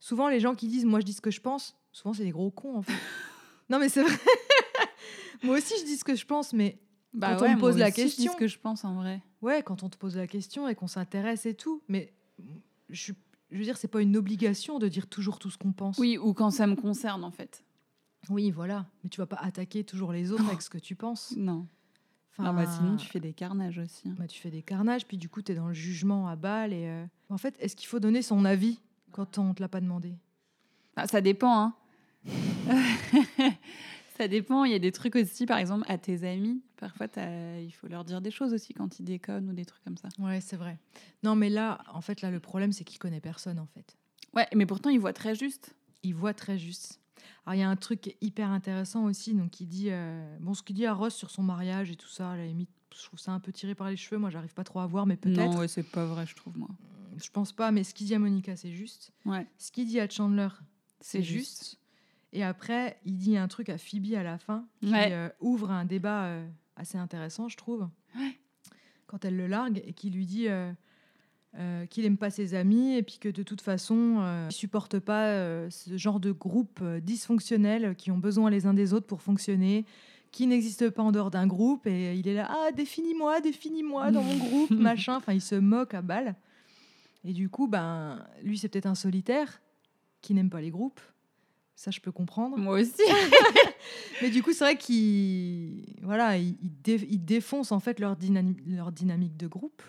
souvent, 0.00 0.28
les 0.28 0.40
gens 0.40 0.54
qui 0.54 0.68
disent, 0.68 0.86
moi 0.86 1.00
je 1.00 1.04
dis 1.04 1.12
ce 1.12 1.20
que 1.20 1.30
je 1.30 1.40
pense, 1.42 1.76
souvent 1.94 2.12
c'est 2.12 2.24
des 2.24 2.30
gros 2.30 2.50
cons 2.50 2.76
en 2.76 2.82
fait. 2.82 2.92
non, 3.70 3.78
mais 3.78 3.88
c'est 3.88 4.02
vrai. 4.02 4.12
moi 5.42 5.56
aussi 5.56 5.72
je 5.80 5.84
dis 5.86 5.96
ce 5.96 6.04
que 6.04 6.14
je 6.14 6.26
pense, 6.26 6.52
mais 6.52 6.78
Bah 7.14 7.36
quand 7.38 7.46
on 7.46 7.54
me 7.54 7.58
pose 7.60 7.78
la 7.78 7.88
aussi, 7.88 8.02
je 8.02 8.06
dis 8.08 8.12
question- 8.16 8.32
ce 8.32 8.36
que 8.36 8.46
je 8.48 8.58
pense 8.58 8.84
en 8.84 8.94
vrai. 8.96 9.22
ouais, 9.40 9.62
quand 9.62 9.82
on 9.82 9.88
te 9.88 9.96
pose 9.96 10.16
la 10.16 10.26
question 10.26 10.68
et 10.68 10.74
qu'on 10.74 10.86
s'intéresse 10.88 11.46
et 11.46 11.54
tout, 11.54 11.82
mais 11.88 12.12
je, 12.90 13.12
veux 13.50 13.62
dire, 13.64 13.76
c'est 13.78 13.88
pas 13.88 14.02
une 14.02 14.16
obligation 14.16 14.78
de 14.78 14.88
dire 14.88 15.06
toujours 15.06 15.38
tout 15.38 15.50
ce 15.50 15.56
qu'on 15.58 15.72
pense. 15.72 15.98
Oui, 15.98 16.18
ou 16.18 16.34
quand 16.34 16.50
ça 16.50 16.66
me 16.66 16.76
concerne, 16.76 17.24
en 17.24 17.30
fait. 17.30 17.64
Oui, 18.28 18.50
voilà. 18.50 18.86
Mais 19.02 19.10
tu 19.10 19.20
vas 19.20 19.26
pas 19.26 19.36
attaquer 19.36 19.84
toujours 19.84 20.12
les 20.12 20.32
autres 20.32 20.46
avec 20.46 20.60
ce 20.62 20.68
que 20.70 20.78
tu 20.78 20.94
penses. 20.96 21.34
Non. 21.36 21.66
Enfin, 22.32 22.44
Non, 22.44 22.54
bah, 22.54 22.66
sinon, 22.66 22.96
tu 22.96 23.06
fais 23.06 23.20
des 23.20 23.32
carnages 23.32 23.78
aussi. 23.78 24.08
hein. 24.08 24.14
bah, 24.18 24.26
tu 24.26 24.40
fais 24.40 24.50
des 24.50 24.62
carnages, 24.62 25.06
puis 25.06 25.16
du 25.16 25.28
coup, 25.28 25.40
tu 25.42 25.52
es 25.52 25.54
dans 25.54 25.68
le 25.68 25.74
jugement 25.74 26.28
à 26.28 26.36
balle. 26.36 26.72
Et 26.72 26.86
euh, 26.88 27.04
En 27.30 27.38
fait, 27.38 27.54
est-ce 27.60 27.74
qu'il 27.76 27.86
faut 27.88 28.00
donner 28.00 28.22
son 28.22 28.44
avis 28.44 28.80
quand 29.12 29.38
on 29.38 29.54
te 29.54 29.62
l'a 29.62 29.68
pas 29.68 29.80
demandé? 29.80 30.14
Ah, 30.96 31.06
ça 31.06 31.20
dépend, 31.20 31.56
hein. 31.58 31.74
ça 34.16 34.28
dépend. 34.28 34.64
Il 34.64 34.72
y 34.72 34.74
a 34.74 34.78
des 34.78 34.92
trucs 34.92 35.16
aussi, 35.16 35.46
par 35.46 35.58
exemple, 35.58 35.84
à 35.88 35.98
tes 35.98 36.24
amis. 36.28 36.62
Parfois, 36.76 37.06
il 37.16 37.72
faut 37.72 37.88
leur 37.88 38.04
dire 38.04 38.20
des 38.20 38.30
choses 38.30 38.52
aussi 38.52 38.74
quand 38.74 38.98
ils 38.98 39.04
déconnent 39.04 39.48
ou 39.50 39.52
des 39.52 39.64
trucs 39.64 39.82
comme 39.84 39.96
ça. 39.96 40.08
Ouais, 40.18 40.40
c'est 40.40 40.56
vrai. 40.56 40.78
Non, 41.22 41.34
mais 41.36 41.50
là, 41.50 41.82
en 41.92 42.00
fait, 42.00 42.20
là, 42.22 42.30
le 42.30 42.40
problème, 42.40 42.72
c'est 42.72 42.84
qu'il 42.84 42.98
connaît 42.98 43.20
personne, 43.20 43.58
en 43.58 43.66
fait. 43.66 43.96
Ouais, 44.34 44.46
mais 44.54 44.66
pourtant, 44.66 44.90
ils 44.90 45.00
voient 45.00 45.12
très 45.12 45.34
juste. 45.34 45.74
Il 46.02 46.14
voit 46.14 46.34
très 46.34 46.58
juste. 46.58 47.00
Alors, 47.46 47.54
il 47.54 47.60
y 47.60 47.62
a 47.62 47.68
un 47.68 47.76
truc 47.76 48.16
hyper 48.20 48.50
intéressant 48.50 49.04
aussi. 49.04 49.34
Donc, 49.34 49.60
il 49.60 49.66
dit, 49.66 49.88
euh, 49.90 50.36
bon, 50.40 50.54
ce 50.54 50.62
qu'il 50.62 50.76
dit 50.76 50.86
à 50.86 50.92
Ross 50.94 51.14
sur 51.14 51.30
son 51.30 51.42
mariage 51.42 51.90
et 51.90 51.96
tout 51.96 52.08
ça, 52.08 52.32
à 52.32 52.36
la 52.36 52.46
limite, 52.46 52.70
je 52.94 53.02
trouve 53.04 53.18
ça 53.18 53.32
un 53.32 53.40
peu 53.40 53.52
tiré 53.52 53.74
par 53.74 53.88
les 53.90 53.96
cheveux. 53.96 54.18
Moi, 54.18 54.30
j'arrive 54.30 54.54
pas 54.54 54.64
trop 54.64 54.80
à 54.80 54.86
voir, 54.86 55.06
mais 55.06 55.16
peut-être. 55.16 55.38
Non, 55.38 55.58
ouais, 55.58 55.68
c'est 55.68 55.82
pas 55.82 56.04
vrai, 56.06 56.26
je 56.26 56.34
trouve, 56.34 56.56
moi. 56.58 56.68
Je 57.16 57.30
pense 57.30 57.52
pas, 57.52 57.70
mais 57.70 57.84
ce 57.84 57.94
qu'il 57.94 58.06
dit 58.06 58.14
à 58.14 58.18
Monica, 58.18 58.56
c'est 58.56 58.72
juste. 58.72 59.12
Ouais, 59.24 59.46
Ce 59.58 59.70
qu'il 59.70 59.86
dit 59.86 60.00
à 60.00 60.08
Chandler, 60.08 60.48
c'est 61.00 61.18
c'est 61.18 61.22
juste. 61.22 61.58
juste. 61.64 61.78
Et 62.34 62.42
après, 62.42 62.98
il 63.04 63.16
dit 63.16 63.36
un 63.38 63.48
truc 63.48 63.68
à 63.68 63.78
Phoebe 63.78 64.12
à 64.14 64.22
la 64.22 64.38
fin 64.38 64.66
qui 64.82 64.90
Ouais. 64.92 65.08
euh, 65.12 65.28
ouvre 65.40 65.70
un 65.70 65.84
débat 65.84 66.24
euh, 66.24 66.46
assez 66.76 66.98
intéressant, 66.98 67.48
je 67.48 67.56
trouve. 67.56 67.88
Ouais. 68.18 68.38
Quand 69.06 69.24
elle 69.24 69.36
le 69.36 69.46
largue 69.46 69.82
et 69.86 69.92
qui 69.92 70.10
lui 70.10 70.26
dit 70.26 70.46
euh, 70.48 71.86
qu'il 71.86 72.04
aime 72.04 72.16
pas 72.18 72.30
ses 72.30 72.54
amis 72.54 72.96
et 72.96 73.02
puis 73.04 73.18
que 73.18 73.28
de 73.28 73.42
toute 73.44 73.60
façon, 73.60 74.46
il 74.48 74.52
supporte 74.52 74.98
pas 74.98 75.70
ce 75.70 75.96
genre 75.96 76.18
de 76.18 76.32
groupe 76.32 76.82
dysfonctionnel 77.02 77.94
qui 77.96 78.10
ont 78.10 78.18
besoin 78.18 78.50
les 78.50 78.66
uns 78.66 78.74
des 78.74 78.92
autres 78.92 79.06
pour 79.06 79.22
fonctionner, 79.22 79.84
qui 80.32 80.48
n'existe 80.48 80.90
pas 80.90 81.02
en 81.04 81.12
dehors 81.12 81.30
d'un 81.30 81.46
groupe. 81.46 81.86
Et 81.86 82.16
il 82.16 82.26
est 82.26 82.34
là, 82.34 82.48
ah, 82.50 82.72
définis-moi, 82.72 83.40
définis-moi 83.40 84.10
dans 84.10 84.22
mon 84.24 84.36
groupe, 84.36 84.70
machin. 84.70 85.14
Enfin, 85.16 85.32
il 85.32 85.40
se 85.40 85.54
moque 85.54 85.94
à 85.94 86.02
balle. 86.02 86.34
Et 87.22 87.32
du 87.32 87.48
coup, 87.48 87.68
ben, 87.68 88.26
lui, 88.42 88.58
c'est 88.58 88.68
peut-être 88.68 88.86
un 88.86 88.96
solitaire 88.96 89.62
qui 90.22 90.34
n'aime 90.34 90.50
pas 90.50 90.60
les 90.60 90.70
groupes. 90.70 91.00
Ça, 91.76 91.90
je 91.90 92.00
peux 92.00 92.12
comprendre. 92.12 92.56
Moi 92.56 92.80
aussi. 92.80 93.02
Mais 94.22 94.30
du 94.30 94.42
coup, 94.42 94.52
c'est 94.52 94.64
vrai 94.64 94.76
qu'il 94.76 95.84
voilà, 96.02 96.36
il, 96.38 96.56
il 96.62 96.70
dé- 96.82 97.06
il 97.10 97.24
défonce 97.24 97.72
en 97.72 97.80
fait 97.80 97.98
leur, 98.00 98.16
leur 98.66 98.92
dynamique 98.92 99.36
de 99.36 99.46
groupe. 99.46 99.82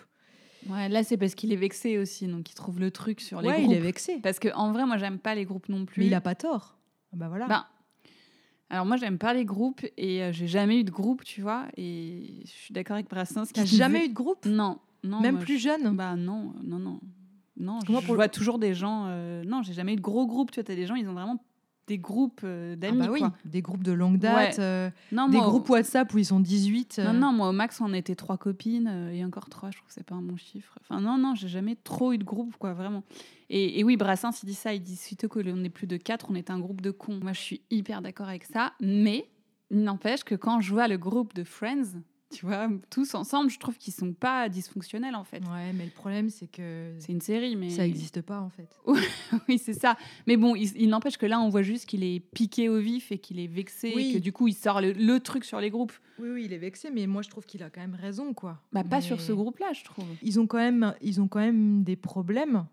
Ouais, 0.68 0.88
là, 0.88 1.04
c'est 1.04 1.16
parce 1.16 1.34
qu'il 1.36 1.52
est 1.52 1.56
vexé 1.56 1.96
aussi, 1.96 2.26
donc 2.26 2.50
il 2.50 2.54
trouve 2.54 2.80
le 2.80 2.90
truc 2.90 3.20
sur 3.20 3.40
les 3.40 3.48
ouais, 3.48 3.62
groupes. 3.62 3.72
il 3.72 3.76
est 3.76 3.80
vexé. 3.80 4.18
Parce 4.20 4.40
que 4.40 4.48
en 4.54 4.72
vrai, 4.72 4.84
moi, 4.84 4.96
j'aime 4.98 5.18
pas 5.18 5.34
les 5.36 5.44
groupes 5.44 5.68
non 5.68 5.84
plus. 5.86 6.00
Mais 6.00 6.06
il 6.08 6.14
a 6.14 6.20
pas 6.20 6.34
tort. 6.34 6.76
Ah 7.12 7.16
Bah 7.16 7.28
voilà. 7.28 7.46
Ben, 7.46 7.64
alors 8.68 8.84
moi, 8.84 8.96
j'aime 8.96 9.16
pas 9.16 9.32
les 9.32 9.44
groupes 9.44 9.86
et 9.96 10.24
euh, 10.24 10.32
j'ai 10.32 10.48
jamais 10.48 10.80
eu 10.80 10.84
de 10.84 10.90
groupe, 10.90 11.22
tu 11.22 11.40
vois. 11.40 11.66
Et 11.76 12.42
je 12.44 12.50
suis 12.50 12.74
d'accord 12.74 12.94
avec 12.94 13.08
Brassens. 13.08 13.44
qui 13.46 13.52
T'as 13.52 13.62
disait- 13.62 13.76
jamais 13.76 14.06
eu 14.06 14.08
de 14.08 14.14
groupe? 14.14 14.44
Non, 14.44 14.80
non. 15.04 15.20
Même 15.20 15.36
moi, 15.36 15.44
plus 15.44 15.58
je- 15.58 15.68
jeune? 15.68 15.94
Bah 15.96 16.16
non, 16.16 16.52
non, 16.64 16.80
non. 16.80 17.00
Non, 17.58 17.78
je, 17.86 17.92
moi, 17.92 18.02
pour 18.02 18.16
vois 18.16 18.28
toujours 18.28 18.58
des 18.58 18.74
gens. 18.74 19.04
euh, 19.06 19.44
Non, 19.44 19.62
j'ai 19.62 19.72
jamais 19.72 19.92
eu 19.92 19.96
de 19.96 20.00
gros 20.02 20.26
groupes. 20.26 20.50
Tu 20.50 20.56
vois, 20.56 20.64
t'as 20.64 20.74
des 20.74 20.84
gens, 20.86 20.96
ils 20.96 21.08
ont 21.08 21.14
vraiment 21.14 21.42
des 21.86 21.98
groupes 21.98 22.40
euh, 22.44 22.72
Ah 22.74 22.76
d'amis. 22.76 22.98
bah 22.98 23.08
oui, 23.12 23.18
quoi. 23.20 23.32
des 23.44 23.62
groupes 23.62 23.82
de 23.84 23.92
longue 23.92 24.18
date, 24.18 24.56
Ouais. 24.58 24.60
euh, 24.60 24.90
Non, 25.12 25.28
des 25.28 25.36
moi, 25.38 25.46
groupes 25.46 25.68
WhatsApp 25.68 26.12
où 26.14 26.18
ils 26.18 26.24
sont 26.24 26.40
18. 26.40 26.98
euh, 26.98 27.12
Non, 27.12 27.12
non, 27.12 27.32
moi 27.32 27.48
au 27.48 27.52
max 27.52 27.80
on 27.80 27.92
était 27.94 28.14
trois 28.16 28.36
copines 28.36 28.88
euh, 28.88 29.12
et 29.12 29.24
encore 29.24 29.48
trois, 29.48 29.70
je 29.70 29.76
trouve 29.76 29.88
que 29.88 29.94
c'est 29.94 30.02
pas 30.06 30.14
un 30.16 30.22
bon 30.22 30.36
chiffre. 30.36 30.76
Enfin 30.82 31.00
non, 31.00 31.16
non, 31.18 31.34
j'ai 31.34 31.48
jamais 31.48 31.76
trop 31.76 32.12
eu 32.12 32.18
de 32.18 32.24
groupe, 32.24 32.56
quoi, 32.58 32.72
vraiment. 32.74 33.04
Et, 33.50 33.78
et 33.78 33.84
oui, 33.84 33.96
Brassens, 33.96 34.42
il 34.42 34.46
dit 34.46 34.54
ça, 34.54 34.74
il 34.74 34.82
dit 34.82 34.96
sitôt 34.96 35.28
que 35.28 35.38
l'on 35.38 35.62
est 35.62 35.68
plus 35.70 35.86
de 35.86 35.96
quatre, 35.96 36.26
on 36.30 36.34
est 36.34 36.50
un 36.50 36.58
groupe 36.58 36.80
de 36.80 36.90
cons. 36.90 37.20
Moi 37.22 37.32
je 37.32 37.40
suis 37.40 37.60
hyper 37.70 38.02
d'accord 38.02 38.28
avec 38.28 38.44
ça, 38.44 38.72
mais 38.80 39.28
il 39.70 39.82
n'empêche 39.82 40.24
que 40.24 40.34
quand 40.34 40.60
je 40.60 40.72
vois 40.72 40.88
le 40.88 40.96
groupe 40.98 41.34
de 41.34 41.44
Friends, 41.44 42.00
tu 42.36 42.44
vois, 42.44 42.68
tous 42.90 43.14
ensemble, 43.14 43.48
je 43.50 43.58
trouve 43.58 43.78
qu'ils 43.78 43.94
sont 43.94 44.12
pas 44.12 44.48
dysfonctionnels 44.50 45.14
en 45.14 45.24
fait. 45.24 45.38
Ouais, 45.44 45.72
mais 45.74 45.86
le 45.86 45.90
problème, 45.90 46.28
c'est 46.28 46.46
que 46.46 46.92
C'est 46.98 47.12
une 47.12 47.20
série, 47.22 47.56
mais. 47.56 47.70
ça 47.70 47.82
n'existe 47.82 48.20
pas 48.20 48.40
en 48.40 48.50
fait. 48.50 48.68
oui, 49.48 49.56
c'est 49.58 49.72
ça. 49.72 49.96
Mais 50.26 50.36
bon, 50.36 50.54
il, 50.54 50.70
il 50.76 50.88
n'empêche 50.90 51.16
que 51.16 51.24
là, 51.26 51.40
on 51.40 51.48
voit 51.48 51.62
juste 51.62 51.86
qu'il 51.86 52.04
est 52.04 52.20
piqué 52.20 52.68
au 52.68 52.78
vif 52.78 53.10
et 53.10 53.18
qu'il 53.18 53.40
est 53.40 53.46
vexé 53.46 53.92
Oui. 53.96 54.10
et 54.10 54.14
que 54.14 54.18
du 54.18 54.32
coup, 54.32 54.48
il 54.48 54.54
sort 54.54 54.80
le, 54.82 54.92
le 54.92 55.20
truc 55.20 55.44
sur 55.46 55.60
les 55.60 55.70
groupes. 55.70 55.94
Oui, 56.18 56.28
oui, 56.30 56.42
il 56.44 56.52
est 56.52 56.58
vexé, 56.58 56.90
mais 56.90 57.06
moi 57.06 57.22
je 57.22 57.30
trouve 57.30 57.46
qu'il 57.46 57.62
a 57.62 57.70
quand 57.70 57.80
même 57.80 57.94
raison, 57.94 58.34
quoi. 58.34 58.60
Bah, 58.72 58.84
pas 58.84 59.00
sur 59.00 59.20
ce 59.20 59.32
groupe-là, 59.32 59.72
je 59.72 59.84
trouve. 59.84 60.04
Ils 60.22 60.38
ont 60.38 60.46
quand 60.46 60.58
même, 60.58 60.94
ils 61.00 61.20
ont 61.22 61.28
quand 61.28 61.40
même 61.40 61.84
des 61.84 61.96
problèmes 61.96 62.66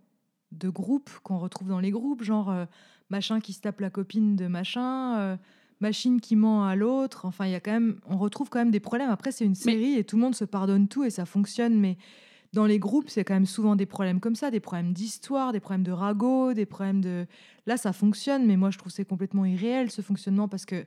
de 0.51 0.69
groupe 0.69 1.09
qu'on 1.23 1.39
retrouve 1.39 1.69
dans 1.69 1.79
les 1.79 1.91
groupes, 1.91 2.23
genre 2.23 2.51
euh, 2.51 2.65
machin 3.09 3.39
qui 3.39 3.53
se 3.53 3.61
tape 3.61 3.79
la 3.79 3.89
copine 3.89 4.35
de 4.35 4.47
machin, 4.47 5.17
euh, 5.17 5.37
machine 5.83 6.19
qui 6.19 6.35
ment 6.35 6.65
à 6.65 6.75
l'autre. 6.75 7.25
Enfin, 7.25 7.45
il 7.45 7.51
y 7.51 7.55
a 7.55 7.59
quand 7.59 7.71
même, 7.71 7.99
on 8.07 8.17
retrouve 8.17 8.49
quand 8.49 8.59
même 8.59 8.71
des 8.71 8.79
problèmes. 8.79 9.11
Après, 9.11 9.31
c'est 9.31 9.45
une 9.45 9.53
série 9.55 9.95
et 9.95 10.03
tout 10.03 10.15
le 10.15 10.23
monde 10.23 10.33
se 10.33 10.45
pardonne 10.45 10.87
tout 10.87 11.03
et 11.03 11.11
ça 11.11 11.25
fonctionne, 11.25 11.79
mais 11.79 11.97
dans 12.53 12.65
les 12.65 12.79
groupes, 12.79 13.09
c'est 13.09 13.23
quand 13.23 13.33
même 13.33 13.45
souvent 13.45 13.75
des 13.75 13.85
problèmes 13.85 14.19
comme 14.19 14.35
ça, 14.35 14.49
des 14.49 14.59
problèmes 14.59 14.93
d'histoire, 14.93 15.51
des 15.51 15.59
problèmes 15.59 15.83
de 15.83 15.91
ragot, 15.91 16.53
des 16.53 16.65
problèmes 16.65 17.01
de. 17.01 17.27
Là, 17.65 17.77
ça 17.77 17.93
fonctionne, 17.93 18.45
mais 18.45 18.57
moi, 18.57 18.71
je 18.71 18.77
trouve 18.77 18.91
que 18.91 18.95
c'est 18.95 19.05
complètement 19.05 19.45
irréel 19.45 19.91
ce 19.91 20.01
fonctionnement 20.01 20.47
parce 20.47 20.65
que 20.65 20.85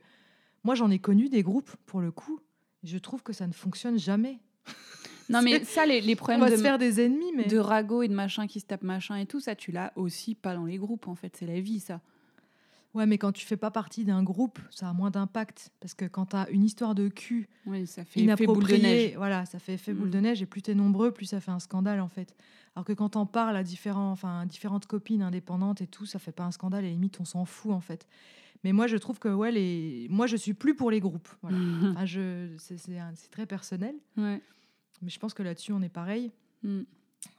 moi, 0.63 0.75
j'en 0.75 0.89
ai 0.89 0.99
connu 0.99 1.29
des 1.29 1.43
groupes 1.43 1.71
pour 1.85 2.01
le 2.01 2.11
coup. 2.11 2.39
Je 2.83 2.97
trouve 2.97 3.23
que 3.23 3.33
ça 3.33 3.47
ne 3.47 3.53
fonctionne 3.53 3.97
jamais. 3.97 4.39
Non, 5.29 5.41
mais 5.41 5.61
ça, 5.65 5.85
les, 5.85 5.99
les 5.99 6.13
On 6.13 6.15
problèmes 6.15 6.39
va 6.39 6.49
de, 6.49 6.55
se 6.55 6.61
faire 6.61 6.77
des 6.77 7.01
ennemis, 7.01 7.33
mais 7.35 7.43
de 7.47 7.57
ragot 7.57 8.01
et 8.01 8.07
de 8.07 8.13
machin 8.13 8.47
qui 8.47 8.61
se 8.61 8.65
tapent 8.65 8.83
machin 8.83 9.17
et 9.17 9.25
tout, 9.25 9.41
ça, 9.41 9.55
tu 9.55 9.73
l'as 9.73 9.91
aussi 9.97 10.35
pas 10.35 10.55
dans 10.55 10.63
les 10.63 10.77
groupes, 10.77 11.09
en 11.09 11.15
fait. 11.15 11.35
C'est 11.35 11.45
la 11.45 11.59
vie, 11.59 11.81
ça. 11.81 11.99
Ouais, 12.97 13.05
mais 13.05 13.17
quand 13.17 13.31
tu 13.31 13.45
fais 13.45 13.57
pas 13.57 13.69
partie 13.71 14.03
d'un 14.05 14.23
groupe, 14.23 14.59
ça 14.71 14.89
a 14.89 14.93
moins 14.93 15.11
d'impact. 15.11 15.71
Parce 15.79 15.93
que 15.93 16.05
quand 16.05 16.25
tu 16.27 16.35
as 16.35 16.49
une 16.49 16.63
histoire 16.63 16.95
de 16.95 17.07
cul 17.09 17.47
Oui, 17.67 17.85
ça 17.87 18.03
fait 18.03 18.21
effet 18.21 18.45
boule 18.47 18.57
de 18.57 18.61
neige. 18.63 18.71
inappropriée, 18.79 19.13
voilà, 19.17 19.45
ça 19.45 19.59
fait 19.59 19.75
effet 19.75 19.93
boule 19.93 20.07
Mm. 20.07 20.11
de 20.11 20.19
neige. 20.19 20.41
Et 20.41 20.45
plus 20.45 20.61
tu 20.63 20.71
es 20.71 20.75
nombreux, 20.75 21.11
plus 21.11 21.27
ça 21.27 21.39
fait 21.39 21.51
un 21.51 21.59
scandale, 21.59 22.01
en 22.01 22.07
fait. 22.07 22.35
Alors 22.75 22.85
que 22.85 22.93
quand 22.93 23.15
on 23.15 23.25
parle 23.25 23.55
à 23.55 23.63
différents, 23.63 24.11
enfin, 24.11 24.45
différentes 24.45 24.87
copines 24.87 25.21
indépendantes 25.21 25.81
et 25.81 25.87
tout, 25.87 26.05
ça 26.05 26.19
fait 26.19 26.31
pas 26.31 26.43
un 26.43 26.51
scandale. 26.51 26.85
Et 26.85 26.89
limite, 26.89 27.19
on 27.19 27.25
s'en 27.25 27.45
fout, 27.45 27.71
en 27.71 27.79
fait. 27.81 28.07
Mais 28.63 28.73
moi, 28.73 28.87
je 28.87 28.97
trouve 28.97 29.19
que, 29.19 29.29
ouais, 29.29 29.51
les... 29.51 30.07
moi, 30.09 30.25
je 30.25 30.35
suis 30.35 30.53
plus 30.55 30.75
pour 30.75 30.89
les 30.89 30.99
groupes. 30.99 31.29
Voilà. 31.43 31.57
Enfin, 31.91 32.05
je... 32.05 32.49
c'est, 32.57 32.97
un- 32.97 33.13
très 33.31 33.45
personnel. 33.45 33.93
Ouais. 34.17 34.41
Mais 35.03 35.09
je 35.09 35.19
pense 35.19 35.35
que 35.35 35.43
là-dessus, 35.43 35.71
on 35.71 35.81
est 35.83 35.89
pareil. 35.89 36.31
Mm. 36.63 36.79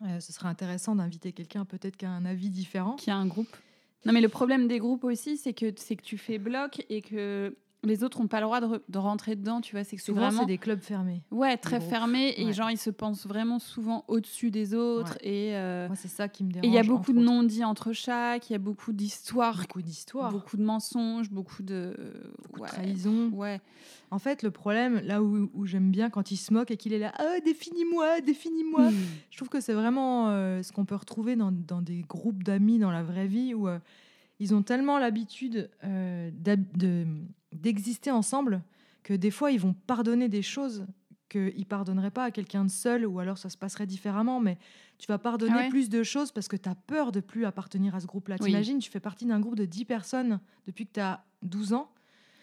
Euh, 0.03 0.21
ce 0.21 0.33
serait 0.33 0.49
intéressant 0.49 0.95
d'inviter 0.95 1.33
quelqu'un 1.33 1.65
peut-être 1.65 1.97
qui 1.97 2.05
a 2.07 2.11
un 2.11 2.25
avis 2.25 2.51
différent. 2.51 2.95
Qui 2.97 3.11
a 3.11 3.17
un 3.17 3.27
groupe. 3.27 3.57
Non, 4.05 4.13
mais 4.13 4.21
le 4.21 4.29
problème 4.29 4.69
des 4.69 4.79
groupes 4.79 5.05
aussi, 5.05 5.37
c'est 5.37 5.53
que, 5.53 5.73
c'est 5.77 5.97
que 5.97 6.03
tu 6.03 6.19
fais 6.19 6.39
bloc 6.39 6.85
et 6.89 7.03
que 7.03 7.57
les 7.85 8.03
autres 8.03 8.21
n'ont 8.21 8.27
pas 8.27 8.41
le 8.41 8.47
droit 8.47 8.61
de, 8.61 8.67
re- 8.67 8.81
de 8.89 8.99
rentrer 8.99 9.37
dedans, 9.37 9.61
tu 9.61 9.77
vois. 9.77 9.85
C'est 9.85 9.95
que 9.97 10.03
Souvent, 10.03 10.23
vraiment. 10.23 10.41
c'est 10.41 10.47
des 10.47 10.59
clubs 10.59 10.81
fermés. 10.81 11.23
Ouais, 11.31 11.57
très 11.57 11.79
groupes. 11.79 11.91
fermé 11.91 12.35
et 12.37 12.47
Ouais. 12.47 12.53
genre 12.53 12.71
ils 12.73 12.77
se 12.79 12.91
pensent 12.91 13.25
vraiment 13.27 13.61
souvent 13.61 14.05
au-dessus 14.09 14.51
des 14.51 14.75
autres 14.75 15.17
et 15.23 15.55
euh, 15.57 15.87
Moi, 15.87 15.95
c'est 15.97 16.09
ça 16.09 16.29
qui 16.29 16.43
me 16.43 16.51
et 16.51 16.53
dérange. 16.55 16.69
il 16.69 16.75
y 16.75 16.79
a 16.79 16.83
beaucoup 16.83 17.13
de 17.13 17.21
non-dits 17.21 17.65
entre 17.65 17.93
chaque, 17.93 18.51
il 18.51 18.53
y 18.55 18.57
a 18.57 18.59
beaucoup 18.59 18.93
d'histoires, 18.93 19.59
Beaucoup 19.61 19.81
d'histoires. 19.81 20.33
beaucoup 20.33 20.57
de 20.57 20.65
mensonges, 20.65 21.31
beaucoup 21.31 21.63
de 21.63 21.95
beaucoup 22.43 22.59
de 22.59 22.63
ouais, 22.63 22.69
trahison. 22.69 23.31
ouais. 23.33 23.61
En 24.11 24.19
fait, 24.19 24.43
le 24.43 24.51
problème, 24.51 25.01
là 25.05 25.23
où, 25.23 25.49
où 25.55 25.67
j'aime 25.67 25.91
bien 25.91 26.11
quand 26.11 26.31
il 26.33 26.37
se 26.37 26.53
moque 26.53 26.71
et 26.73 26.77
qu'il 26.79 26.93
est 26.95 26.99
là, 26.99 27.13
ah, 27.19 27.41
définis-moi, 27.45 28.21
définis-moi. 28.23 28.89
Je 29.31 29.37
trouve 29.37 29.51
que 29.51 29.61
c'est 29.61 29.75
vraiment 29.75 30.31
euh, 30.31 30.63
ce 30.63 30.73
qu'on 30.73 30.85
peut 30.85 30.95
retrouver 30.97 31.37
dans, 31.37 31.53
dans 31.53 31.83
des 31.83 32.01
groupes 32.09 32.43
d'amis 32.43 32.79
dans 32.79 32.91
la 32.91 33.03
vraie 33.05 33.27
vie 33.29 33.55
où 33.55 33.69
euh, 33.69 33.79
ils 34.41 34.55
ont 34.55 34.63
tellement 34.63 34.99
l'habitude 34.99 35.69
de- 35.85 37.07
d'exister 37.53 38.11
ensemble 38.11 38.63
que 39.03 39.15
des 39.15 39.31
fois, 39.31 39.51
ils 39.51 39.61
vont 39.61 39.75
pardonner 39.75 40.29
des 40.29 40.43
choses 40.43 40.87
qu'ils 41.29 41.59
ne 41.59 41.65
pardonneraient 41.65 42.11
pas 42.11 42.25
à 42.25 42.31
quelqu'un 42.31 42.65
de 42.65 42.71
seul 42.71 43.07
ou 43.07 43.19
alors 43.19 43.39
ça 43.39 43.51
se 43.51 43.57
passerait 43.57 43.87
différemment. 43.87 44.41
Mais 44.41 44.59
tu 44.99 45.07
vas 45.07 45.19
pardonner 45.19 45.53
Ah 45.55 45.59
ouais 45.63 45.69
plus 45.69 45.89
de 45.89 46.03
choses 46.03 46.33
parce 46.33 46.49
que 46.49 46.57
tu 46.57 46.69
as 46.69 46.75
peur 46.75 47.13
de 47.13 47.21
plus 47.21 47.45
appartenir 47.45 47.95
à 47.95 48.01
ce 48.01 48.07
groupe-là. 48.07 48.37
Oui. 48.41 48.47
T'imagines, 48.47 48.79
tu 48.79 48.91
fais 48.91 49.01
partie 49.01 49.27
d'un 49.27 49.41
groupe 49.41 49.57
de 49.57 49.65
10 49.65 49.85
personnes 49.85 50.41
depuis 50.67 50.87
que 50.87 50.93
tu 50.95 51.01
as 51.01 51.25
12 51.43 51.75
ans. 51.75 51.91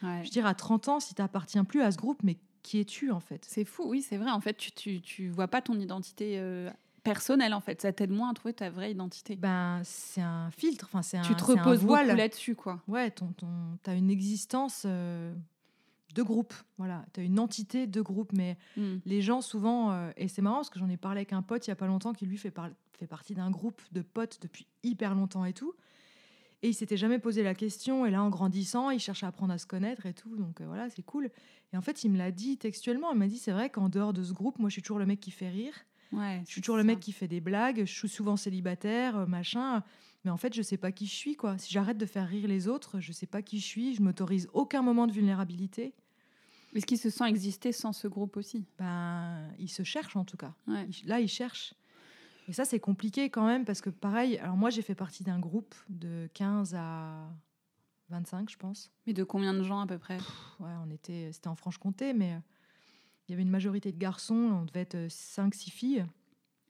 Ouais. 0.03 0.19
Je 0.19 0.25
veux 0.25 0.31
dire, 0.31 0.45
à 0.45 0.53
30 0.53 0.87
ans, 0.89 0.99
si 0.99 1.15
tu 1.15 1.21
n'appartiens 1.21 1.63
plus 1.63 1.81
à 1.81 1.91
ce 1.91 1.97
groupe, 1.97 2.21
mais 2.23 2.37
qui 2.61 2.79
es-tu 2.79 3.11
en 3.11 3.19
fait? 3.19 3.45
C'est 3.47 3.65
fou, 3.65 3.83
oui, 3.87 4.01
c'est 4.01 4.17
vrai. 4.17 4.31
En 4.31 4.41
fait, 4.41 4.55
tu, 4.55 4.71
tu, 4.71 5.01
tu 5.01 5.29
vois 5.29 5.47
pas 5.47 5.61
ton 5.61 5.79
identité 5.79 6.37
euh, 6.39 6.69
personnelle, 7.05 7.53
en 7.53 7.61
fait. 7.61 7.81
Ça 7.81 7.93
t'aide 7.93 8.11
moins 8.11 8.31
à 8.31 8.33
trouver 8.33 8.53
ta 8.53 8.69
vraie 8.69 8.91
identité. 8.91 9.37
Ben, 9.37 9.79
c'est 9.85 10.19
un 10.21 10.51
filtre, 10.51 10.85
enfin, 10.89 11.01
c'est 11.01 11.17
un, 11.17 11.21
tu 11.21 11.33
te 11.35 11.41
un 11.43 11.45
reposes 11.45 11.79
voile. 11.79 12.07
beaucoup 12.07 12.17
là-dessus, 12.17 12.55
quoi. 12.55 12.81
Ouais, 12.89 13.09
ton, 13.11 13.27
ton, 13.27 13.47
tu 13.83 13.89
as 13.89 13.93
une 13.93 14.09
existence 14.09 14.83
euh, 14.85 15.33
de 16.15 16.23
groupe. 16.23 16.53
Voilà, 16.77 17.05
tu 17.13 17.21
as 17.21 17.23
une 17.23 17.39
entité 17.39 17.87
de 17.87 18.01
groupe. 18.01 18.33
Mais 18.33 18.57
Mm. 18.75 18.95
les 19.05 19.21
gens, 19.21 19.39
souvent, 19.41 19.91
euh, 19.93 20.11
et 20.17 20.27
c'est 20.27 20.41
marrant 20.41 20.57
parce 20.57 20.69
que 20.69 20.79
j'en 20.79 20.89
ai 20.89 20.97
parlé 20.97 21.19
avec 21.19 21.31
un 21.31 21.41
pote 21.41 21.65
il 21.67 21.69
y 21.69 21.73
a 21.73 21.75
pas 21.77 21.87
longtemps 21.87 22.11
qui 22.13 22.25
lui 22.25 22.37
fait, 22.37 22.51
par- 22.51 22.69
fait 22.97 23.07
partie 23.07 23.33
d'un 23.35 23.51
groupe 23.51 23.81
de 23.93 24.01
potes 24.01 24.39
depuis 24.41 24.67
hyper 24.83 25.15
longtemps 25.15 25.45
et 25.45 25.53
tout. 25.53 25.73
Et 26.61 26.69
il 26.69 26.73
s'était 26.73 26.97
jamais 26.97 27.19
posé 27.19 27.43
la 27.43 27.53
question. 27.53 28.05
Et 28.07 28.11
là, 28.11 28.23
en 28.23 28.29
grandissant, 28.29 28.89
il 28.89 28.99
cherche 28.99 29.23
à 29.23 29.27
apprendre 29.27 29.53
à 29.53 29.57
se 29.59 29.67
connaître 29.67 30.05
et 30.07 30.13
tout. 30.13 30.35
Donc 30.35 30.61
euh, 30.61 30.65
voilà, 30.65 30.89
c'est 30.89 31.03
cool. 31.03 31.29
Et 31.73 31.77
en 31.77 31.81
fait, 31.81 32.03
il 32.03 32.09
me 32.11 32.17
l'a 32.17 32.31
dit 32.31 32.57
textuellement. 32.57 33.11
Il 33.11 33.19
m'a 33.19 33.27
dit 33.27 33.37
c'est 33.37 33.51
vrai 33.51 33.69
qu'en 33.69 33.89
dehors 33.89 34.13
de 34.13 34.23
ce 34.23 34.33
groupe, 34.33 34.57
moi, 34.57 34.69
je 34.69 34.73
suis 34.73 34.81
toujours 34.81 34.97
le 34.99 35.05
mec 35.05 35.19
qui 35.19 35.31
fait 35.31 35.49
rire. 35.49 35.73
Ouais, 36.11 36.41
Je 36.45 36.51
suis 36.51 36.61
toujours 36.61 36.77
le 36.77 36.83
mec 36.83 36.99
qui 36.99 37.11
fait 37.11 37.27
des 37.27 37.41
blagues. 37.41 37.79
Je 37.85 37.91
suis 37.93 38.09
souvent 38.09 38.37
célibataire, 38.37 39.17
euh, 39.17 39.25
machin. 39.25 39.83
Mais 40.23 40.31
en 40.31 40.37
fait, 40.37 40.53
je 40.53 40.61
sais 40.61 40.77
pas 40.77 40.91
qui 40.91 41.05
je 41.05 41.13
suis, 41.13 41.35
quoi. 41.35 41.57
Si 41.57 41.71
j'arrête 41.71 41.97
de 41.97 42.05
faire 42.05 42.27
rire 42.27 42.47
les 42.47 42.67
autres, 42.67 42.99
je 42.99 43.11
sais 43.11 43.27
pas 43.27 43.41
qui 43.41 43.59
je 43.59 43.65
suis. 43.65 43.95
Je 43.95 44.01
m'autorise 44.01 44.47
aucun 44.53 44.81
moment 44.81 45.07
de 45.07 45.11
vulnérabilité. 45.11 45.93
Est-ce 46.73 46.85
qu'il 46.85 46.97
se 46.97 47.09
sent 47.09 47.25
exister 47.27 47.71
sans 47.71 47.93
ce 47.93 48.07
groupe 48.07 48.35
aussi? 48.37 48.65
Ben, 48.77 49.49
il 49.59 49.69
se 49.69 49.83
cherche 49.83 50.15
en 50.15 50.25
tout 50.25 50.35
cas. 50.37 50.53
ouais. 50.67 50.87
Là, 51.05 51.19
il 51.19 51.27
cherche. 51.27 51.73
Et 52.47 52.53
ça, 52.53 52.65
c'est 52.65 52.79
compliqué 52.79 53.29
quand 53.29 53.45
même 53.45 53.65
parce 53.65 53.81
que 53.81 53.89
pareil. 53.89 54.37
Alors 54.39 54.57
moi, 54.57 54.69
j'ai 54.69 54.81
fait 54.81 54.95
partie 54.95 55.23
d'un 55.23 55.39
groupe 55.39 55.73
de 55.89 56.29
15 56.33 56.75
à 56.75 57.29
25, 58.09 58.49
je 58.51 58.57
pense. 58.57 58.91
Mais 59.07 59.13
de 59.13 59.23
combien 59.23 59.53
de 59.53 59.63
gens 59.63 59.79
à 59.79 59.87
peu 59.87 59.97
près? 59.97 60.17
Pff, 60.17 60.55
Ouais, 60.59 60.71
on 60.85 60.91
était, 60.91 61.31
c'était 61.33 61.47
en 61.47 61.55
Franche-Comté, 61.55 62.13
mais 62.13 62.33
euh, 62.33 62.39
il 63.27 63.31
y 63.31 63.33
avait 63.33 63.43
une 63.43 63.49
majorité 63.49 63.91
de 63.91 63.97
garçons. 63.97 64.35
On 64.61 64.65
devait 64.65 64.81
être 64.81 65.07
5-6 65.07 65.69
filles. 65.71 66.05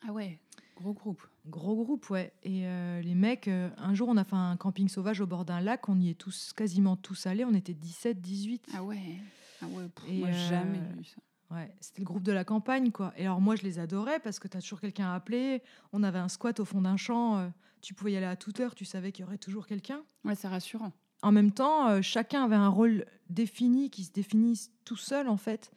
Ah 0.07 0.11
ouais, 0.11 0.39
gros 0.77 0.93
groupe. 0.93 1.21
Gros 1.47 1.75
groupe, 1.75 2.09
ouais. 2.09 2.33
Et 2.43 2.65
euh, 2.65 3.01
les 3.01 3.15
mecs, 3.15 3.47
euh, 3.47 3.69
un 3.77 3.93
jour, 3.93 4.07
on 4.09 4.17
a 4.17 4.23
fait 4.23 4.35
un 4.35 4.57
camping 4.57 4.87
sauvage 4.87 5.21
au 5.21 5.27
bord 5.27 5.45
d'un 5.45 5.61
lac. 5.61 5.87
On 5.89 5.99
y 5.99 6.09
est 6.09 6.15
tous, 6.15 6.53
quasiment 6.53 6.95
tous 6.95 7.25
allés. 7.27 7.45
On 7.45 7.53
était 7.53 7.73
17, 7.73 8.19
18. 8.21 8.67
Ah 8.73 8.83
ouais. 8.83 8.99
Ah 9.61 9.67
ouais, 9.67 9.87
pff, 9.87 10.05
Et 10.09 10.17
moi 10.19 10.29
euh, 10.29 10.49
jamais 10.49 10.79
vu 10.97 11.03
ça. 11.05 11.17
Ouais, 11.51 11.71
c'était 11.79 12.01
le 12.01 12.05
groupe 12.05 12.23
de 12.23 12.31
la 12.31 12.43
campagne, 12.43 12.91
quoi. 12.91 13.13
Et 13.17 13.25
alors, 13.25 13.39
moi, 13.39 13.55
je 13.55 13.61
les 13.61 13.77
adorais 13.79 14.19
parce 14.19 14.39
que 14.39 14.47
tu 14.47 14.57
as 14.57 14.61
toujours 14.61 14.81
quelqu'un 14.81 15.05
à 15.11 15.15
appeler. 15.15 15.61
On 15.93 16.01
avait 16.03 16.17
un 16.19 16.27
squat 16.27 16.59
au 16.59 16.65
fond 16.65 16.81
d'un 16.81 16.97
champ. 16.97 17.37
euh, 17.37 17.47
tu 17.81 17.93
pouvais 17.93 18.13
y 18.13 18.17
aller 18.17 18.25
à 18.25 18.35
toute 18.35 18.59
heure. 18.59 18.73
Tu 18.73 18.83
savais 18.83 19.11
qu'il 19.11 19.23
y 19.23 19.27
aurait 19.27 19.37
toujours 19.37 19.67
quelqu'un. 19.67 20.01
Ouais, 20.23 20.33
c'est 20.33 20.47
rassurant. 20.47 20.91
En 21.21 21.31
même 21.31 21.51
temps, 21.51 21.87
euh, 21.87 22.01
chacun 22.01 22.43
avait 22.43 22.55
un 22.55 22.67
rôle 22.67 23.05
défini 23.29 23.91
qui 23.91 24.03
se 24.03 24.11
définit 24.11 24.59
tout 24.85 24.97
seul, 24.97 25.27
en 25.29 25.37
fait. 25.37 25.71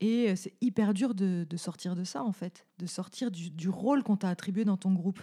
Et 0.00 0.30
euh, 0.30 0.36
c'est 0.36 0.54
hyper 0.60 0.94
dur 0.94 1.14
de, 1.14 1.46
de 1.48 1.56
sortir 1.56 1.94
de 1.94 2.04
ça, 2.04 2.22
en 2.24 2.32
fait. 2.32 2.66
De 2.78 2.86
sortir 2.86 3.30
du, 3.30 3.50
du 3.50 3.68
rôle 3.68 4.02
qu'on 4.02 4.16
t'a 4.16 4.28
attribué 4.28 4.64
dans 4.64 4.76
ton 4.76 4.92
groupe. 4.92 5.20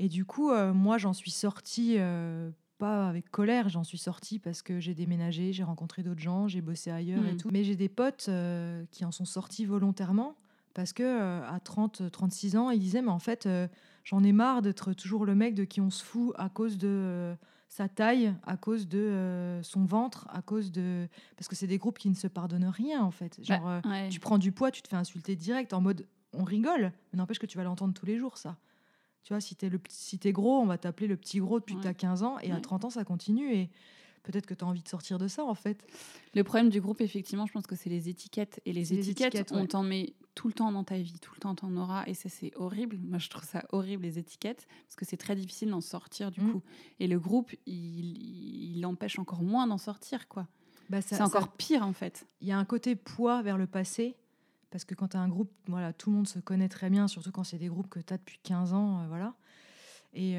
Et 0.00 0.08
du 0.08 0.24
coup, 0.24 0.50
euh, 0.50 0.72
moi, 0.72 0.98
j'en 0.98 1.12
suis 1.12 1.30
sortie, 1.30 1.94
euh, 1.98 2.50
pas 2.78 3.08
avec 3.08 3.30
colère, 3.30 3.68
j'en 3.68 3.84
suis 3.84 3.98
sortie 3.98 4.38
parce 4.38 4.62
que 4.62 4.78
j'ai 4.80 4.94
déménagé, 4.94 5.52
j'ai 5.52 5.64
rencontré 5.64 6.02
d'autres 6.02 6.20
gens, 6.20 6.46
j'ai 6.48 6.60
bossé 6.60 6.90
ailleurs 6.90 7.24
et 7.26 7.32
Mm. 7.34 7.36
tout. 7.36 7.48
Mais 7.52 7.64
j'ai 7.64 7.74
des 7.76 7.88
potes 7.88 8.26
euh, 8.28 8.84
qui 8.90 9.04
en 9.04 9.10
sont 9.12 9.24
sortis 9.24 9.64
volontairement 9.64 10.36
parce 10.74 10.92
que 10.92 11.42
à 11.42 11.58
30, 11.58 12.10
36 12.12 12.56
ans, 12.56 12.70
ils 12.70 12.78
disaient, 12.78 13.02
mais 13.02 13.10
en 13.10 13.18
fait, 13.18 13.48
j'en 14.04 14.22
ai 14.22 14.30
marre 14.30 14.62
d'être 14.62 14.92
toujours 14.92 15.24
le 15.26 15.34
mec 15.34 15.54
de 15.56 15.64
qui 15.64 15.80
on 15.80 15.90
se 15.90 16.04
fout 16.04 16.32
à 16.36 16.48
cause 16.48 16.78
de 16.78 17.34
sa 17.68 17.88
taille, 17.88 18.34
à 18.44 18.56
cause 18.56 18.88
de 18.88 18.98
euh, 18.98 19.62
son 19.62 19.84
ventre, 19.84 20.26
à 20.32 20.40
cause 20.42 20.72
de... 20.72 21.06
Parce 21.36 21.48
que 21.48 21.54
c'est 21.54 21.66
des 21.66 21.78
groupes 21.78 21.98
qui 21.98 22.08
ne 22.08 22.14
se 22.14 22.26
pardonnent 22.26 22.64
rien, 22.68 23.02
en 23.02 23.10
fait. 23.10 23.38
Genre, 23.44 23.68
euh, 23.68 23.80
Ouais. 23.84 24.08
tu 24.08 24.20
prends 24.20 24.38
du 24.38 24.52
poids, 24.52 24.70
tu 24.70 24.80
te 24.82 24.88
fais 24.88 24.96
insulter 24.96 25.36
direct 25.36 25.72
en 25.72 25.80
mode 25.80 26.06
on 26.32 26.44
rigole, 26.44 26.92
mais 27.12 27.16
n'empêche 27.18 27.38
que 27.38 27.46
tu 27.46 27.56
vas 27.58 27.64
l'entendre 27.64 27.94
tous 27.94 28.06
les 28.06 28.18
jours, 28.18 28.36
ça. 28.38 28.56
Tu 29.24 29.32
vois, 29.32 29.40
si 29.40 29.54
t'es 29.56 29.68
le 29.68 29.80
si 29.88 30.18
t'es 30.18 30.32
gros, 30.32 30.58
on 30.60 30.66
va 30.66 30.78
t'appeler 30.78 31.06
le 31.06 31.16
petit 31.16 31.38
gros 31.40 31.58
depuis 31.60 31.76
que 31.76 31.82
t'as 31.82 31.94
15 31.94 32.22
ans, 32.22 32.38
et 32.40 32.50
à 32.50 32.54
Ouais. 32.56 32.60
30 32.60 32.84
ans, 32.86 32.90
ça 32.90 33.04
continue, 33.04 33.52
et 33.54 33.70
peut-être 34.22 34.46
que 34.46 34.54
tu 34.54 34.64
as 34.64 34.66
envie 34.68 34.82
de 34.82 34.88
sortir 34.88 35.18
de 35.18 35.28
ça, 35.28 35.44
en 35.44 35.54
fait. 35.54 35.86
Le 36.34 36.44
problème 36.44 36.68
du 36.70 36.80
groupe, 36.80 37.00
effectivement, 37.00 37.46
je 37.46 37.52
pense 37.52 37.66
que 37.66 37.76
c'est 37.76 37.90
les 37.90 38.08
étiquettes. 38.08 38.60
Et 38.66 38.72
les 38.72 38.84
C'est 38.86 38.94
les 38.94 39.00
étiquettes, 39.10 39.34
étiquettes, 39.34 39.52
on 39.52 39.66
t'en 39.66 39.82
met 39.82 40.14
tout 40.38 40.46
le 40.46 40.54
temps 40.54 40.70
dans 40.70 40.84
ta 40.84 40.96
vie, 40.98 41.18
tout 41.20 41.32
le 41.34 41.40
temps 41.40 41.56
t'en 41.56 41.74
auras. 41.76 42.04
Et 42.06 42.14
ça, 42.14 42.28
c'est 42.28 42.52
horrible. 42.54 42.96
Moi, 43.02 43.18
je 43.18 43.28
trouve 43.28 43.42
ça 43.44 43.64
horrible, 43.72 44.04
les 44.04 44.20
étiquettes, 44.20 44.68
parce 44.86 44.94
que 44.94 45.04
c'est 45.04 45.16
très 45.16 45.34
difficile 45.34 45.68
d'en 45.70 45.80
sortir, 45.80 46.30
du 46.30 46.40
Mm. 46.40 46.52
coup. 46.52 46.62
Et 47.00 47.08
le 47.08 47.18
groupe, 47.18 47.50
il, 47.66 48.76
il 48.76 48.86
empêche 48.86 49.18
encore 49.18 49.42
moins 49.42 49.66
d'en 49.66 49.78
sortir, 49.78 50.28
quoi. 50.28 50.46
Bah, 50.90 51.02
C'est 51.02 51.20
encore 51.20 51.42
ça- 51.42 51.52
pire, 51.58 51.82
en 51.84 51.92
fait. 51.92 52.28
Il 52.40 52.46
y 52.46 52.52
a 52.52 52.58
un 52.58 52.64
côté 52.64 52.94
poids 52.94 53.42
vers 53.42 53.58
le 53.58 53.66
passé, 53.66 54.14
parce 54.70 54.84
que 54.84 54.94
quand 54.94 55.08
tu 55.08 55.16
as 55.16 55.20
un 55.20 55.28
groupe, 55.28 55.50
voilà, 55.66 55.92
tout 55.92 56.10
le 56.10 56.16
monde 56.16 56.28
se 56.28 56.38
connaît 56.38 56.68
très 56.68 56.88
bien, 56.88 57.08
surtout 57.08 57.32
quand 57.32 57.42
c'est 57.44 57.58
des 57.58 57.68
groupes 57.68 57.88
que 57.88 57.98
tu 57.98 58.14
as 58.14 58.18
depuis 58.18 58.38
15 58.44 58.72
ans, 58.74 59.00
euh, 59.00 59.08
voilà. 59.08 59.34
Et 60.14 60.32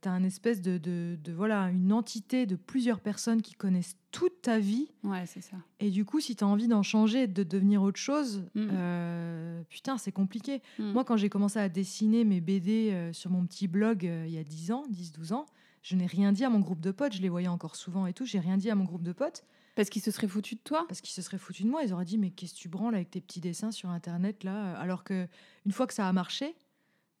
tu 0.00 0.08
as 0.08 0.12
un 0.12 0.22
espèce 0.24 0.62
de, 0.62 0.78
de, 0.78 1.18
de, 1.22 1.32
voilà, 1.32 1.64
une 1.70 1.92
entité 1.92 2.46
de 2.46 2.56
plusieurs 2.56 3.00
personnes 3.00 3.42
qui 3.42 3.52
connaissent 3.54 3.96
toute 4.12 4.40
ta 4.42 4.58
vie. 4.58 4.88
Ouais, 5.02 5.26
c'est 5.26 5.40
ça. 5.40 5.56
Et 5.80 5.90
du 5.90 6.04
coup, 6.04 6.20
si 6.20 6.36
tu 6.36 6.44
as 6.44 6.46
envie 6.46 6.68
d'en 6.68 6.82
changer 6.82 7.26
de 7.26 7.42
devenir 7.42 7.82
autre 7.82 7.98
chose, 7.98 8.44
Mm. 8.54 8.68
euh, 8.72 9.62
putain, 9.68 9.98
c'est 9.98 10.12
compliqué. 10.12 10.62
Mm. 10.78 10.92
Moi, 10.92 11.04
quand 11.04 11.16
j'ai 11.16 11.28
commencé 11.28 11.58
à 11.58 11.68
dessiner 11.68 12.24
mes 12.24 12.40
BD 12.40 12.90
euh, 12.92 13.12
sur 13.12 13.30
mon 13.30 13.44
petit 13.44 13.66
blog 13.68 14.06
euh, 14.06 14.24
il 14.26 14.32
y 14.32 14.38
a 14.38 14.44
10 14.44 14.70
ans, 14.72 14.84
10-12 14.90 15.32
ans, 15.34 15.46
je 15.82 15.96
n'ai 15.96 16.06
rien 16.06 16.30
dit 16.32 16.44
à 16.44 16.50
mon 16.50 16.60
groupe 16.60 16.80
de 16.80 16.92
potes. 16.92 17.14
Je 17.14 17.22
les 17.22 17.28
voyais 17.28 17.48
encore 17.48 17.74
souvent 17.76 18.06
et 18.06 18.12
tout. 18.12 18.24
J'ai 18.24 18.38
rien 18.38 18.56
dit 18.56 18.70
à 18.70 18.76
mon 18.76 18.84
groupe 18.84 19.02
de 19.02 19.12
potes 19.12 19.44
Parce 19.74 19.90
qu'il 19.90 20.00
se 20.00 20.12
serait 20.12 20.28
foutu 20.28 20.54
de 20.54 20.60
toi? 20.60 20.84
parce 20.88 21.00
qu'ils 21.00 21.12
se 21.12 21.22
seraient 21.22 21.38
foutus 21.38 21.66
de 21.66 21.70
moi. 21.70 21.82
Ils 21.82 21.92
auraient 21.92 22.04
dit 22.04 22.18
Mais 22.18 22.30
qu'est-ce 22.30 22.54
que 22.54 22.58
tu 22.60 22.68
branles 22.68 22.94
avec 22.94 23.10
tes 23.10 23.20
petits 23.20 23.40
dessins 23.40 23.72
sur 23.72 23.88
Internet 23.90 24.44
là? 24.44 24.74
Alors 24.78 25.02
que 25.02 25.26
une 25.66 25.72
fois 25.72 25.88
que 25.88 25.94
ça 25.94 26.06
a 26.08 26.12
marché, 26.12 26.54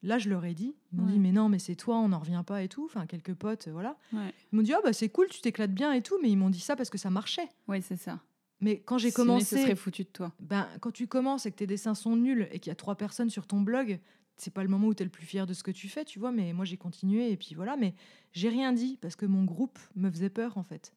là, 0.02 0.18
je 0.18 0.28
leur 0.28 0.44
ai 0.44 0.54
dit. 0.54 0.74
Ils 0.92 0.98
m'ont 1.00 1.06
Ouais. 1.06 1.12
dit 1.12 1.18
Mais 1.18 1.32
non, 1.32 1.48
mais 1.48 1.58
c'est 1.58 1.74
toi, 1.76 1.96
on 1.98 2.08
n'en 2.08 2.18
revient 2.18 2.42
pas 2.46 2.62
et 2.62 2.68
tout. 2.68 2.84
Enfin, 2.84 3.06
quelques 3.06 3.34
potes, 3.34 3.68
euh, 3.68 3.72
voilà. 3.72 3.96
Ouais, 4.12 4.32
Ils 4.52 4.56
m'ont 4.56 4.62
dit 4.62 4.72
Ah, 4.74 4.80
bah 4.84 4.92
c'est 4.92 5.08
cool, 5.08 5.28
tu 5.28 5.40
t'éclates 5.40 5.72
bien 5.74 5.92
et 5.92 6.02
tout. 6.02 6.18
Mais 6.22 6.30
ils 6.30 6.36
m'ont 6.36 6.50
dit 6.50 6.60
ça 6.60 6.76
parce 6.76 6.90
que 6.90 6.98
ça 6.98 7.10
marchait. 7.10 7.48
ouais 7.68 7.80
c'est 7.80 7.96
ça. 7.96 8.20
Mais 8.60 8.78
quand 8.80 8.96
j'ai 8.98 9.10
commencé. 9.10 9.60
serait 9.60 9.74
foutu 9.76 10.04
de 10.04 10.08
toi. 10.08 10.32
Ben, 10.38 10.68
quand 10.80 10.92
tu 10.92 11.06
commences 11.08 11.46
et 11.46 11.50
que 11.50 11.56
tes 11.56 11.66
dessins 11.66 11.94
sont 11.94 12.14
nuls 12.16 12.48
et 12.52 12.60
qu'il 12.60 12.70
y 12.70 12.72
a 12.72 12.76
trois 12.76 12.94
personnes 12.94 13.28
sur 13.30 13.46
ton 13.46 13.60
blog, 13.60 13.98
c'est 14.36 14.52
pas 14.54 14.62
le 14.62 14.68
moment 14.68 14.86
où 14.86 14.94
tu 14.94 15.02
es 15.02 15.04
le 15.04 15.10
plus 15.10 15.26
fier 15.26 15.46
de 15.46 15.52
ce 15.54 15.62
que 15.64 15.70
tu 15.72 15.88
fais, 15.88 16.04
tu 16.04 16.18
vois. 16.20 16.30
Mais 16.30 16.52
moi, 16.52 16.64
j'ai 16.64 16.76
continué 16.76 17.30
et 17.32 17.36
puis 17.36 17.54
voilà. 17.56 17.76
Mais 17.76 17.94
j'ai 18.32 18.48
rien 18.48 18.72
dit 18.72 18.98
parce 19.00 19.16
que 19.16 19.26
mon 19.26 19.44
groupe 19.44 19.78
me 19.96 20.10
faisait 20.10 20.30
peur 20.30 20.58
en 20.58 20.62
fait. 20.62 20.92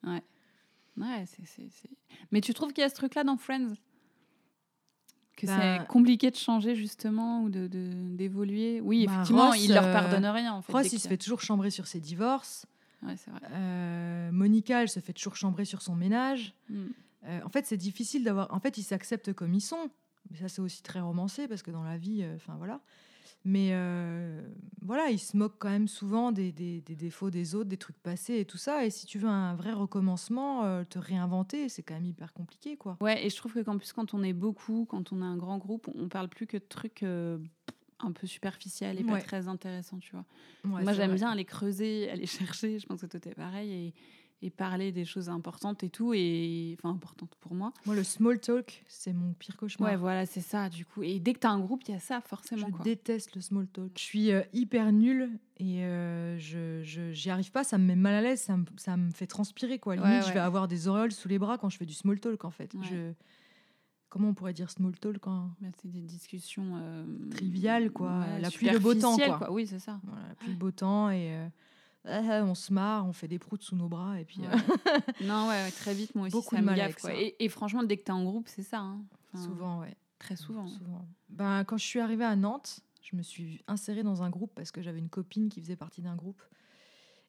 Ouais, 0.97 1.25
c'est, 1.25 1.45
c'est- 1.45 1.89
Mais 2.31 2.39
tu 2.39 2.53
trouves 2.53 2.71
qu'il 2.71 2.81
y 2.81 2.85
a 2.85 2.89
ce 2.89 2.95
truc-là 2.95 3.23
dans 3.23 3.35
Friends? 3.37 3.73
Que 5.35 5.47
Bah- 5.47 5.79
c'est 5.79 5.87
compliqué 5.87 6.31
de 6.31 6.35
changer, 6.35 6.75
justement, 6.75 7.43
ou 7.43 7.49
de, 7.49 7.67
d'évoluer 7.67 8.79
Oui, 8.81 9.05
Bah, 9.05 9.13
effectivement, 9.13 9.49
Ross, 9.49 9.63
il 9.63 9.73
leur 9.73 9.83
euh, 9.83 9.93
pardonne 9.93 10.25
rien, 10.25 10.53
en 10.53 10.61
fait. 10.61 10.71
Ross, 10.71 10.83
dès 10.83 10.89
il 10.89 10.99
se 10.99 11.07
fait 11.07 11.17
toujours 11.17 11.41
chambrer 11.41 11.71
sur 11.71 11.87
ses 11.87 11.99
divorces. 11.99 12.65
Ouais, 13.03 13.15
vrai. 13.27 13.39
Euh, 13.51 14.31
Monica, 14.31 14.81
elle 14.81 14.89
se 14.89 14.99
fait 14.99 15.13
toujours 15.13 15.35
chambrer 15.35 15.65
sur 15.65 15.81
son 15.81 15.95
ménage. 15.95 16.53
Mm. 16.69 16.85
Euh, 17.25 17.39
en 17.43 17.49
fait, 17.49 17.65
c'est 17.65 17.77
difficile 17.77 18.23
d'avoir. 18.23 18.53
En 18.53 18.59
fait, 18.59 18.77
ils 18.77 18.83
s'acceptent 18.83 19.33
comme 19.33 19.53
ils 19.53 19.61
sont. 19.61 19.89
Mais 20.31 20.37
ça, 20.37 20.47
c'est 20.47 20.61
aussi 20.61 20.81
très 20.81 21.01
romancé 21.01 21.47
parce 21.47 21.61
que 21.61 21.69
dans 21.69 21.83
la 21.83 21.97
vie, 21.97 22.25
enfin 22.35 22.55
voilà. 22.57 22.79
Mais 23.47 23.69
euh, 23.73 24.41
voilà, 24.81 25.09
ils 25.11 25.19
se 25.19 25.37
moquent 25.37 25.59
quand 25.59 25.69
même 25.69 25.87
souvent 25.87 26.31
des, 26.31 26.51
des- 26.51 26.81
des 26.81 26.95
défauts 26.95 27.29
des 27.29 27.53
autres, 27.53 27.69
des 27.69 27.77
trucs 27.77 27.97
passés 27.99 28.39
et 28.39 28.45
tout 28.45 28.57
ça. 28.57 28.85
Et 28.85 28.89
si 28.89 29.05
tu 29.05 29.19
veux 29.19 29.29
un 29.29 29.53
vrai 29.55 29.71
recommencement, 29.71 30.63
euh, 30.65 30.83
te 30.83 30.97
réinventer, 30.97 31.69
c'est 31.69 31.83
quand 31.83 31.93
même 31.93 32.05
hyper 32.07 32.33
compliqué, 32.33 32.75
quoi. 32.75 32.97
Ouais, 33.01 33.23
et 33.25 33.29
je 33.29 33.35
trouve 33.35 33.53
que 33.53 33.59
qu'en 33.59 33.77
plus, 33.77 33.93
quand 33.93 34.15
on 34.15 34.23
est 34.23 34.33
beaucoup, 34.33 34.85
quand 34.89 35.11
on 35.13 35.21
a 35.21 35.25
un 35.25 35.37
grand 35.37 35.59
groupe, 35.59 35.87
on 35.93 36.07
parle 36.09 36.27
plus 36.27 36.47
que 36.47 36.57
de 36.57 36.63
trucs 36.67 37.03
euh, 37.03 37.37
un 37.99 38.11
peu 38.11 38.25
superficiels 38.25 38.99
et 38.99 39.03
pas 39.03 39.19
très 39.21 39.47
intéressants, 39.47 39.99
tu 39.99 40.11
vois. 40.11 40.25
Ouais, 40.63 40.81
Moi, 40.83 40.93
j'aime 40.93 41.13
bien 41.15 41.29
aller 41.29 41.45
creuser, 41.45 42.09
aller 42.09 42.25
chercher. 42.57 42.79
Je 42.79 42.87
pense 42.87 43.01
que 43.01 43.05
toi, 43.05 43.19
t'es 43.19 43.35
pareil. 43.35 43.71
Et, 43.71 43.93
et 44.45 44.51
parler 44.51 44.91
des 44.91 45.05
choses 45.05 45.27
importantes 45.27 45.83
et 45.83 45.89
tout. 45.89 46.13
Et, 46.13 46.77
enfin, 46.77 46.93
importantes 46.93 47.35
pour 47.41 47.55
moi. 47.55 47.73
Moi, 47.85 47.95
le 47.95 48.03
small 48.03 48.39
talk, 48.39 48.83
c'est 48.87 49.11
mon 49.11 49.33
pire 49.33 49.57
cauchemar. 49.57 49.89
Ouais, 49.89 49.97
voilà, 49.97 50.25
c'est 50.27 50.41
ça, 50.41 50.69
du 50.69 50.85
coup. 50.85 51.01
Et 51.01 51.19
dès 51.19 51.33
que 51.33 51.39
t'as 51.39 51.49
un 51.49 51.59
groupe, 51.59 51.81
il 51.87 51.91
y 51.91 51.95
a 51.95 51.99
ça, 51.99 52.21
forcément. 52.21 52.67
Je 52.67 52.71
quoi. 52.71 52.83
déteste 52.83 53.35
le 53.35 53.41
small 53.41 53.67
talk. 53.67 53.91
Je 53.95 54.03
suis 54.03 54.31
euh, 54.31 54.43
hyper 54.53 54.91
nulle 54.91 55.31
et 55.57 55.83
euh, 55.83 56.37
je 56.37 57.11
j'y 57.11 57.29
arrive 57.31 57.51
pas. 57.51 57.63
Ça 57.63 57.79
me 57.79 57.85
met 57.85 57.95
mal 57.95 58.13
à 58.13 58.21
l'aise. 58.21 58.41
Ça 58.41 58.55
me, 58.55 58.65
ça 58.77 58.97
me 58.97 59.09
fait 59.11 59.27
transpirer 59.27 59.79
quoi. 59.79 59.95
Limite, 59.95 60.11
Ouais, 60.11 60.21
je 60.27 60.33
vais 60.33 60.39
avoir 60.39 60.67
des 60.67 60.87
auréoles 60.87 61.11
sous 61.11 61.27
les 61.27 61.39
bras 61.39 61.57
quand 61.57 61.69
je 61.69 61.77
fais 61.77 61.85
du 61.85 61.93
small 61.93 62.19
talk 62.19 62.45
en 62.45 62.51
fait. 62.51 62.73
Ouais. 62.75 62.85
Je... 62.89 63.13
Comment 64.09 64.29
on 64.29 64.33
pourrait 64.35 64.53
dire 64.53 64.69
small 64.69 64.95
talk 64.97 65.17
quand 65.17 65.49
Bah, 65.59 65.69
c'est 65.81 65.91
des 65.91 66.01
discussions 66.01 66.79
euh, 66.81 67.03
Triviales, 67.31 67.91
quoi. 67.91 68.25
La 68.39 68.51
pluie, 68.51 68.69
le 68.69 68.79
beau 68.79 68.93
temps, 68.93 69.17
quoi. 69.17 69.51
Oui, 69.51 69.65
c'est 69.65 69.79
ça. 69.79 69.99
voilà, 70.03 70.35
plus 70.35 70.51
le 70.51 70.57
beau 70.57 70.71
temps 70.71 71.09
et 71.09 71.35
euh, 72.07 72.21
ah, 72.41 72.43
on 72.45 72.55
se 72.55 72.71
marre, 72.73 73.05
on 73.07 73.13
fait 73.13 73.27
des 73.27 73.39
proutes 73.39 73.63
sous 73.63 73.75
nos 73.75 73.87
bras 73.87 74.19
et 74.19 74.25
puis 74.25 74.39
euh, 74.41 74.49
Ouais. 74.55 75.25
non, 75.25 75.47
ouais, 75.49 75.71
très 75.71 75.93
vite, 75.93 76.13
moi 76.15 76.25
aussi, 76.27 76.33
Beaucoup 76.33 76.55
ça 76.55 76.61
de 76.61 76.65
me 76.65 76.67
mal 76.67 76.75
gaffe. 76.77 76.85
avec 76.85 76.99
quoi. 76.99 77.09
ça. 77.11 77.15
Et, 77.17 77.35
et 77.39 77.49
franchement, 77.49 77.83
dès 77.83 77.97
que 77.97 78.03
t'es 78.03 78.11
en 78.11 78.23
groupe, 78.23 78.47
c'est 78.47 78.63
ça. 78.63 78.79
hein. 78.79 79.01
Enfin, 79.33 79.43
souvent 79.43 79.79
ouais. 79.81 79.95
Très 80.19 80.35
souvent. 80.35 80.67
Souvent. 80.67 81.05
Ben, 81.29 81.63
quand 81.65 81.77
je 81.77 81.85
suis 81.85 81.99
arrivée 81.99 82.23
à 82.25 82.35
Nantes, 82.35 82.79
je 83.01 83.15
me 83.15 83.21
suis 83.21 83.61
insérée 83.67 84.01
dans 84.03 84.23
un 84.23 84.29
groupe 84.29 84.51
parce 84.55 84.71
que 84.71 84.81
j'avais 84.81 84.99
une 84.99 85.09
copine 85.09 85.49
qui 85.49 85.61
faisait 85.61 85.75
partie 85.75 86.01
d'un 86.01 86.15
groupe. 86.15 86.41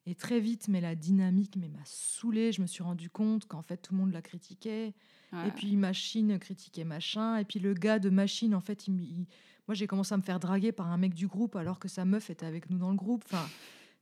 Et 0.09 0.15
très 0.15 0.39
vite, 0.39 0.69
mais 0.69 0.81
la 0.81 0.95
dynamique 0.95 1.57
m'a 1.57 1.67
saoulée. 1.85 2.53
Je 2.53 2.63
me 2.63 2.67
suis 2.69 2.85
rendu 2.85 3.11
compte 3.11 3.47
qu'en 3.47 3.63
fait, 3.63 3.79
tout 3.79 3.93
le 3.93 3.99
monde 4.01 4.13
la 4.13 4.23
critiquait. 4.23 4.95
Ouais. 5.33 5.49
Et 5.49 5.51
puis, 5.51 5.75
Machine 5.75 6.39
critiquait 6.39 6.85
Machin. 6.85 7.39
Et 7.39 7.45
puis, 7.45 7.59
le 7.59 7.75
gars 7.75 7.99
de 7.99 8.09
Machine, 8.09 8.55
en 8.55 8.61
fait, 8.61 8.87
il, 8.87 8.93
me- 8.95 9.03
il- 9.03 9.27
moi, 9.67 9.75
j'ai 9.75 9.89
commencé 9.89 10.15
à 10.15 10.17
me 10.17 10.23
faire 10.23 10.39
draguer 10.39 10.71
par 10.71 10.87
un 10.87 10.97
mec 10.97 11.13
du 11.13 11.27
groupe 11.27 11.57
alors 11.57 11.81
que 11.81 11.89
sa 11.89 12.05
meuf 12.05 12.31
était 12.31 12.47
avec 12.47 12.71
nous 12.71 12.79
dans 12.79 12.91
le 12.91 12.97
groupe. 12.97 13.25
Enfin, 13.27 13.45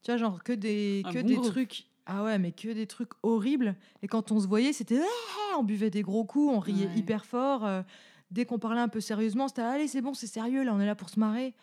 tu 0.04 0.11
vois, 0.12 0.16
genre 0.18 0.42
que 0.44 0.52
des, 0.52 1.02
Un 1.04 1.12
que 1.12 1.18
bon 1.20 1.26
des 1.26 1.34
groupe. 1.34 1.46
trucs. 1.50 1.87
Ah 2.06 2.23
ouais, 2.23 2.38
mais 2.38 2.52
que 2.52 2.68
des 2.73 2.87
trucs 2.87 3.11
horribles. 3.23 3.75
Et 4.02 4.06
quand 4.08 4.30
on 4.30 4.38
se 4.38 4.46
voyait, 4.46 4.73
c'était. 4.73 5.00
Ah 5.00 5.56
on 5.58 5.64
buvait 5.64 5.90
des 5.90 6.02
gros 6.02 6.25
coups, 6.25 6.52
on 6.54 6.58
riait 6.61 6.87
Ouais. 6.87 6.96
hyper 6.96 7.25
fort. 7.25 7.64
euh, 7.66 7.82
dès 8.30 8.44
qu'on 8.44 8.58
parlait 8.58 8.80
un 8.80 8.88
peu 8.88 9.00
sérieusement, 9.00 9.49
c'était 9.49 9.62
allez, 9.62 9.88
c'est 9.88 10.00
bon, 10.02 10.12
c'est 10.14 10.26
sérieux, 10.26 10.62
là, 10.64 10.73
on 10.75 10.80
est 10.80 10.87
là 10.87 10.94
pour 10.94 11.08
se 11.08 11.18
marrer. 11.18 11.54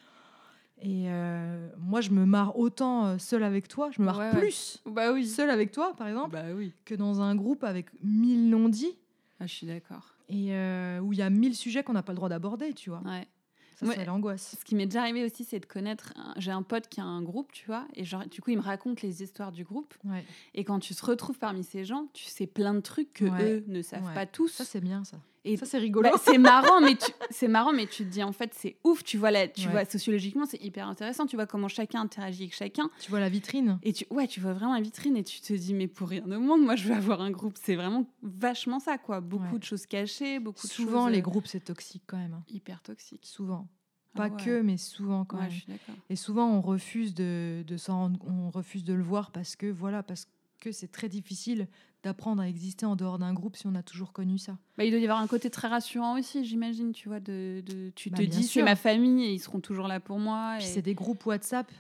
Et 0.84 1.04
euh, 1.12 1.70
moi, 1.78 2.02
je 2.02 2.10
me 2.10 2.26
marre 2.26 2.58
autant 2.58 3.06
euh, 3.06 3.18
seule 3.20 3.44
avec 3.44 3.68
toi, 3.68 3.92
je 3.92 4.02
me 4.02 4.06
marre 4.08 4.18
Ouais, 4.18 4.32
ouais. 4.34 4.40
plus 4.40 4.82
Bah 4.88 5.12
oui. 5.14 5.28
seule 5.28 5.50
avec 5.52 5.72
toi, 5.72 5.94
par 5.96 6.08
exemple, 6.08 6.32
Bah 6.32 6.46
oui. 6.56 6.74
que 6.86 6.96
dans 6.96 7.22
un 7.22 7.36
groupe 7.36 7.64
avec 7.64 7.88
mille 8.04 8.50
non-dits 8.50 8.98
Ah, 9.40 9.46
je 9.46 9.54
suis 9.54 9.68
d'accord. 9.68 10.16
et 10.30 10.56
euh, 10.56 11.00
où 11.02 11.14
il 11.14 11.20
y 11.20 11.22
a 11.22 11.30
mille 11.30 11.56
sujets 11.56 11.84
qu'on 11.84 11.94
n'a 11.94 12.02
pas 12.04 12.14
le 12.14 12.16
droit 12.18 12.30
d'aborder, 12.30 12.74
tu 12.74 12.90
vois. 12.90 13.02
Ouais. 13.06 13.28
Ça, 13.82 13.88
Ouais. 13.88 13.96
c'est 13.96 14.06
l'angoisse. 14.06 14.56
Ce 14.60 14.64
qui 14.64 14.76
m'est 14.76 14.86
déjà 14.86 15.02
arrivé 15.02 15.26
aussi, 15.26 15.44
c'est 15.44 15.60
de 15.60 15.66
connaître. 15.66 16.14
un- 16.16 16.34
J'ai 16.38 16.52
un 16.52 16.62
pote 16.62 16.88
qui 16.88 17.02
a 17.02 17.04
un 17.04 17.22
groupe, 17.22 17.52
tu 17.52 17.66
vois, 17.66 17.88
et 17.96 18.04
genre, 18.06 18.26
du 18.28 18.42
coup, 18.42 18.52
il 18.52 18.58
me 18.58 18.62
raconte 18.62 19.02
les 19.02 19.24
histoires 19.24 19.52
du 19.52 19.64
groupe. 19.64 19.94
Ouais. 20.04 20.24
Et 20.54 20.64
quand 20.64 20.80
tu 20.80 20.94
te 20.94 21.06
retrouves 21.06 21.40
parmi 21.40 21.64
ces 21.64 21.84
gens, 21.84 22.08
tu 22.14 22.26
sais 22.26 22.46
plein 22.48 22.74
de 22.76 22.80
trucs 22.82 23.12
que 23.14 23.26
eux 23.26 23.64
ne 23.68 23.82
savent 23.82 24.14
pas 24.14 24.26
tous. 24.26 24.50
Ça, 24.50 24.66
c'est 24.66 24.82
bien, 24.82 25.04
ça. 25.04 25.18
Et 25.44 25.58
Ça, 25.58 25.66
c'est 25.66 25.78
rigolo. 25.78 26.10
bah, 26.10 26.18
c'est 26.24 26.38
marrant, 26.38 26.82
mais 26.82 26.96
tu, 26.96 27.12
c'est 27.32 27.48
marrant, 27.48 27.74
mais 27.74 27.88
tu 27.88 28.04
te 28.04 28.10
dis 28.10 28.22
en 28.24 28.32
fait, 28.32 28.54
c'est 28.54 28.78
ouf. 28.84 29.04
Tu 29.04 29.18
vois 29.18 29.32
là, 29.32 29.48
tu 29.48 29.66
Ouais. 29.68 29.72
vois 29.72 29.86
sociologiquement, 29.86 30.46
c'est 30.46 30.62
hyper 30.64 30.88
intéressant. 30.88 31.26
Tu 31.26 31.36
vois 31.36 31.46
comment 31.48 31.68
chacun 31.68 32.02
interagit 32.02 32.44
avec 32.44 32.56
chacun. 32.56 32.90
tu 33.00 33.10
vois 33.10 33.20
la 33.20 33.30
vitrine. 33.30 33.80
Et 33.84 33.94
tu, 33.94 34.06
ouais, 34.12 34.28
tu 34.28 34.40
vois 34.40 34.54
vraiment 34.54 34.76
la 34.76 34.82
vitrine 34.82 35.18
et 35.18 35.24
tu 35.24 35.42
te 35.42 35.54
dis, 35.54 35.74
mais 35.74 35.88
pour 35.88 36.10
rien 36.10 36.24
au 36.32 36.40
monde, 36.40 36.62
moi, 36.62 36.76
je 36.76 36.88
veux 36.88 36.96
avoir 36.96 37.22
un 37.22 37.32
groupe. 37.32 37.56
C'est 37.62 37.76
vraiment 37.76 38.06
vachement 38.22 38.80
ça, 38.80 38.98
quoi. 38.98 39.20
Beaucoup 39.22 39.54
Ouais. 39.54 39.60
de 39.60 39.64
choses 39.64 39.86
cachées, 39.86 40.40
beaucoup 40.40 40.68
de 40.68 40.72
Souvent, 40.72 41.08
les 41.08 41.20
euh, 41.20 41.22
groupes, 41.22 41.48
c'est 41.48 41.60
toxique 41.64 42.04
quand 42.08 42.18
même. 42.18 42.34
hein. 42.34 42.44
hyper 42.50 42.82
toxiques. 42.82 43.26
Souvent. 43.26 43.68
Ah 44.14 44.18
Pas 44.18 44.30
ouais. 44.36 44.44
que, 44.44 44.62
mais 44.62 44.76
souvent 44.78 45.24
quand 45.26 45.38
même. 45.38 45.50
je 45.50 45.56
suis 45.62 45.66
d'accord. 45.72 45.96
Et 46.10 46.16
souvent, 46.18 46.46
on 46.52 46.60
refuse 46.62 47.14
de, 47.14 47.64
de 47.66 47.78
s'en 47.78 48.12
on 48.28 48.50
refuse 48.50 48.84
de 48.84 48.94
le 48.94 49.04
voir 49.04 49.32
parce 49.32 49.56
que 49.56 49.68
voilà, 49.68 50.04
parce 50.04 50.26
que 50.26 50.32
c'est 50.72 50.92
très 50.92 51.08
difficile 51.10 51.68
d'apprendre 52.04 52.42
à 52.42 52.48
exister 52.48 52.86
en 52.86 52.96
dehors 52.96 53.18
d'un 53.20 53.34
groupe 53.34 53.56
si 53.56 53.68
on 53.68 53.76
a 53.76 53.84
toujours 53.84 54.12
connu 54.12 54.38
ça. 54.38 54.58
Bah, 54.78 54.84
il 54.86 54.92
doit 54.92 55.00
y 55.00 55.04
avoir 55.04 55.20
un 55.22 55.28
côté 55.28 55.50
très 55.50 55.68
rassurant 55.68 56.18
aussi, 56.20 56.44
j'imagine, 56.44 56.92
tu 56.92 57.08
vois, 57.10 57.20
de, 57.20 57.64
de- 57.66 57.92
tu 57.96 58.10
Bah, 58.10 58.18
te 58.18 58.24
dis 58.24 58.44
c'est 58.44 58.64
ma 58.64 58.76
famille 58.76 59.24
et 59.26 59.34
ils 59.34 59.40
seront 59.40 59.60
toujours 59.62 59.88
là 59.88 60.00
pour 60.00 60.20
moi. 60.20 60.56
Puis 60.58 60.66
et- 60.68 60.70
c'est 60.70 60.82
des 60.82 60.96
groupes 60.96 61.26
WhatsApp 61.26 61.72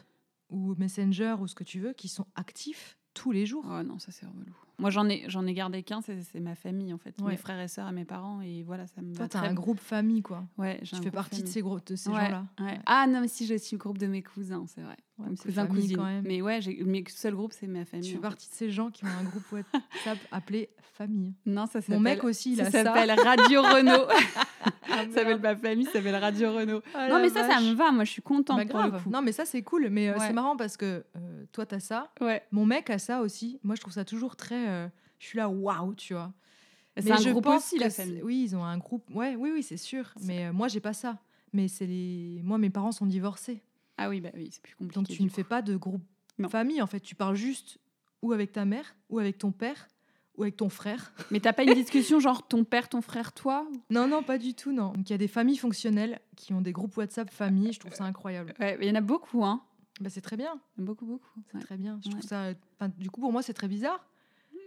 ou 0.50 0.76
Messenger 0.76 1.36
ou 1.40 1.48
ce 1.48 1.56
que 1.56 1.64
tu 1.64 1.80
veux 1.80 1.94
qui 1.94 2.08
sont 2.08 2.26
actifs 2.36 2.98
tous 3.14 3.32
les 3.32 3.46
jours. 3.46 3.66
Oh 3.70 3.84
non, 3.84 4.00
ça 4.00 4.12
c'est 4.12 4.26
relou. 4.26 4.56
Moi 4.78 4.90
j'en 4.90 5.08
ai, 5.10 5.26
j'en 5.28 5.46
ai 5.46 5.54
gardé 5.54 5.84
qu'un, 5.84 6.02
c'est, 6.02 6.22
c'est 6.24 6.40
ma 6.40 6.56
famille 6.56 6.92
en 6.94 6.98
fait, 6.98 7.14
Ouais. 7.22 7.32
mes 7.32 7.38
frères 7.38 7.60
et 7.60 7.68
sœurs 7.68 7.88
et 7.90 7.92
mes 7.92 8.06
parents 8.06 8.42
et 8.42 8.64
voilà, 8.64 8.88
ça 8.88 9.02
me 9.02 9.14
Toi, 9.14 9.26
va 9.26 9.30
tu 9.30 9.38
as 9.38 9.42
très 9.42 9.50
un 9.50 9.54
groupe 9.54 9.80
famille, 9.80 10.22
quoi. 10.24 10.44
Ouais, 10.58 10.80
un 10.94 11.02
fais 11.02 11.12
partie 11.12 11.44
de 11.44 11.48
ces, 11.48 11.62
gros, 11.62 11.80
de 11.80 11.96
ces 11.96 12.10
Ouais, 12.10 12.16
gens-là. 12.26 12.48
ouais. 12.62 12.80
Ah 12.88 13.06
non, 13.08 13.22
mais 13.22 13.28
si 13.28 13.46
j'ai 13.46 13.56
aussi 13.56 13.76
le 13.76 13.80
groupe 13.80 13.98
de 14.00 14.08
mes 14.08 14.24
cousins, 14.24 14.66
c'est 14.68 14.82
vrai. 14.82 14.98
Ouais, 15.30 15.52
famille, 15.54 15.82
cousines. 15.82 15.98
quand 15.98 16.04
même. 16.06 16.24
Mais 16.26 16.42
ouais, 16.42 16.60
mes 16.86 17.04
seul 17.10 17.36
groupe 17.36 17.54
c'est 17.54 17.68
ma 17.68 17.86
famille. 17.86 18.08
Tu 18.10 18.16
fais 18.16 18.22
partie 18.22 18.50
de 18.50 18.54
ces 18.54 18.70
gens 18.72 18.90
qui 18.90 19.04
ont 19.06 19.10
un 19.10 19.24
groupe 19.24 19.44
WhatsApp 19.52 20.18
appelé 20.32 20.70
famille. 20.94 21.34
Non, 21.46 21.66
ça 21.66 21.82
s'appelle. 21.82 21.96
Mon 21.96 22.02
mec 22.02 22.24
aussi, 22.24 22.52
il 22.52 22.58
ça 22.58 22.64
a 22.64 22.72
ça. 22.72 22.84
s'appelle 22.84 23.12
Radio 23.12 23.62
Renault. 23.62 24.08
Ah, 24.94 25.06
ça 25.06 25.20
s'appelle 25.20 25.40
ma 25.40 25.56
famille, 25.56 25.86
ça 25.86 25.94
s'appelle 25.94 26.16
Radio 26.18 26.54
Renault. 26.54 26.82
Ah, 26.94 27.08
non, 27.08 27.20
mais 27.22 27.30
ça, 27.30 27.48
ça 27.48 27.62
me 27.62 27.74
va. 27.74 27.92
Moi, 27.92 28.04
je 28.04 28.12
suis 28.12 28.22
contente 28.22 28.58
Bah, 28.58 28.66
pour 28.66 28.82
le 28.84 28.90
grave. 28.90 29.04
coup. 29.04 29.10
Non, 29.10 29.22
mais 29.22 29.32
ça, 29.32 29.46
c'est 29.46 29.62
cool. 29.62 29.88
Mais 29.90 30.10
euh, 30.10 30.14
Ouais. 30.18 30.28
c'est 30.28 30.34
marrant 30.34 30.58
parce 30.58 30.76
que 30.76 31.04
euh, 31.16 31.44
toi, 31.54 31.66
tu 31.66 31.76
as 31.76 31.80
ça. 31.80 32.12
Ouais. 32.20 32.44
Mon 32.52 32.66
mec 32.66 32.90
a 32.90 33.00
ça 33.00 33.22
aussi. 33.22 33.58
Moi, 33.64 33.76
je 33.76 33.82
trouve 33.82 33.94
ça 33.94 34.04
toujours 34.06 34.36
très. 34.36 34.68
euh, 34.68 34.88
je 35.18 35.28
suis 35.28 35.38
là, 35.38 35.48
waouh, 35.50 35.96
tu 35.96 36.14
vois. 36.14 36.34
C'est 36.98 37.06
Mais 37.06 37.12
un 37.14 37.18
je 37.18 37.30
groupe 37.30 37.46
pense 37.46 37.68
aussi, 37.68 37.78
que 37.78 37.84
la 37.84 37.90
famille. 37.90 38.22
Oui, 38.22 38.44
ils 38.44 38.56
ont 38.56 38.64
un 38.66 38.78
groupe. 38.78 39.04
Ouais, 39.16 39.36
oui, 39.38 39.52
oui, 39.54 39.64
c'est 39.64 39.78
sûr. 39.78 40.14
Mais 40.24 40.48
euh, 40.48 40.54
moi, 40.54 40.68
j'ai 40.68 40.82
pas 40.82 40.94
ça. 40.94 41.18
Mais 41.54 41.68
c'est 41.70 41.86
les. 41.88 42.42
Moi, 42.44 42.58
mes 42.58 42.70
parents 42.70 42.92
sont 42.92 43.06
divorcés. 43.06 43.64
Ah 44.04 44.10
oui, 44.10 44.22
bah 44.22 44.30
oui, 44.36 44.50
c'est 44.52 44.62
plus 44.62 44.76
compliqué. 44.76 44.96
Donc, 44.96 45.08
tu 45.08 45.22
ne 45.24 45.28
coup. 45.30 45.34
fais 45.36 45.44
pas 45.44 45.62
de 45.62 45.76
groupe 45.76 46.02
Non. 46.40 46.50
famille. 46.50 46.82
En 46.82 46.88
fait, 46.88 47.00
tu 47.00 47.16
parles 47.16 47.36
juste 47.36 47.78
ou 48.22 48.34
avec 48.34 48.52
ta 48.52 48.66
mère, 48.66 48.96
ou 49.10 49.20
avec 49.20 49.38
ton 49.38 49.52
père, 49.52 49.88
ou 50.38 50.44
avec 50.44 50.56
ton 50.58 50.70
frère. 50.70 51.12
Mais 51.32 51.40
t'as 51.40 51.54
pas 51.54 51.64
une 51.64 51.74
discussion 51.74 52.20
genre 52.20 52.48
ton 52.48 52.64
père, 52.64 52.88
ton 52.90 53.02
frère, 53.02 53.32
toi 53.34 53.68
Non, 53.90 54.08
non, 54.08 54.22
pas 54.24 54.38
du 54.38 54.54
tout, 54.54 54.72
non. 54.72 54.92
Donc, 54.94 55.10
il 55.10 55.14
y 55.14 55.16
a 55.16 55.18
des 55.18 55.28
familles 55.28 55.58
fonctionnelles 55.58 56.20
qui 56.36 56.54
ont 56.54 56.62
des 56.62 56.72
groupes 56.72 56.96
WhatsApp 56.98 57.30
famille. 57.32 57.74
Je 57.74 57.80
trouve 57.80 57.94
ça 57.94 58.04
incroyable. 58.06 58.54
Ouais, 58.60 58.78
il 58.82 58.88
y 58.88 58.92
en 58.92 58.96
a 58.96 59.02
beaucoup, 59.02 59.44
hein. 59.44 59.62
Bah, 60.00 60.10
c'est 60.10 60.22
très 60.22 60.38
bien. 60.38 60.60
Beaucoup, 60.78 61.06
beaucoup. 61.06 61.42
C'est 61.52 61.58
Ouais. 61.58 61.64
très 61.64 61.78
bien. 61.78 62.00
Je 62.04 62.08
Ouais. 62.10 62.16
trouve 62.18 62.28
ça. 62.28 62.54
du 62.98 63.10
coup, 63.12 63.22
pour 63.22 63.32
moi, 63.32 63.42
c'est 63.42 63.54
très 63.54 63.68
bizarre. 63.68 64.06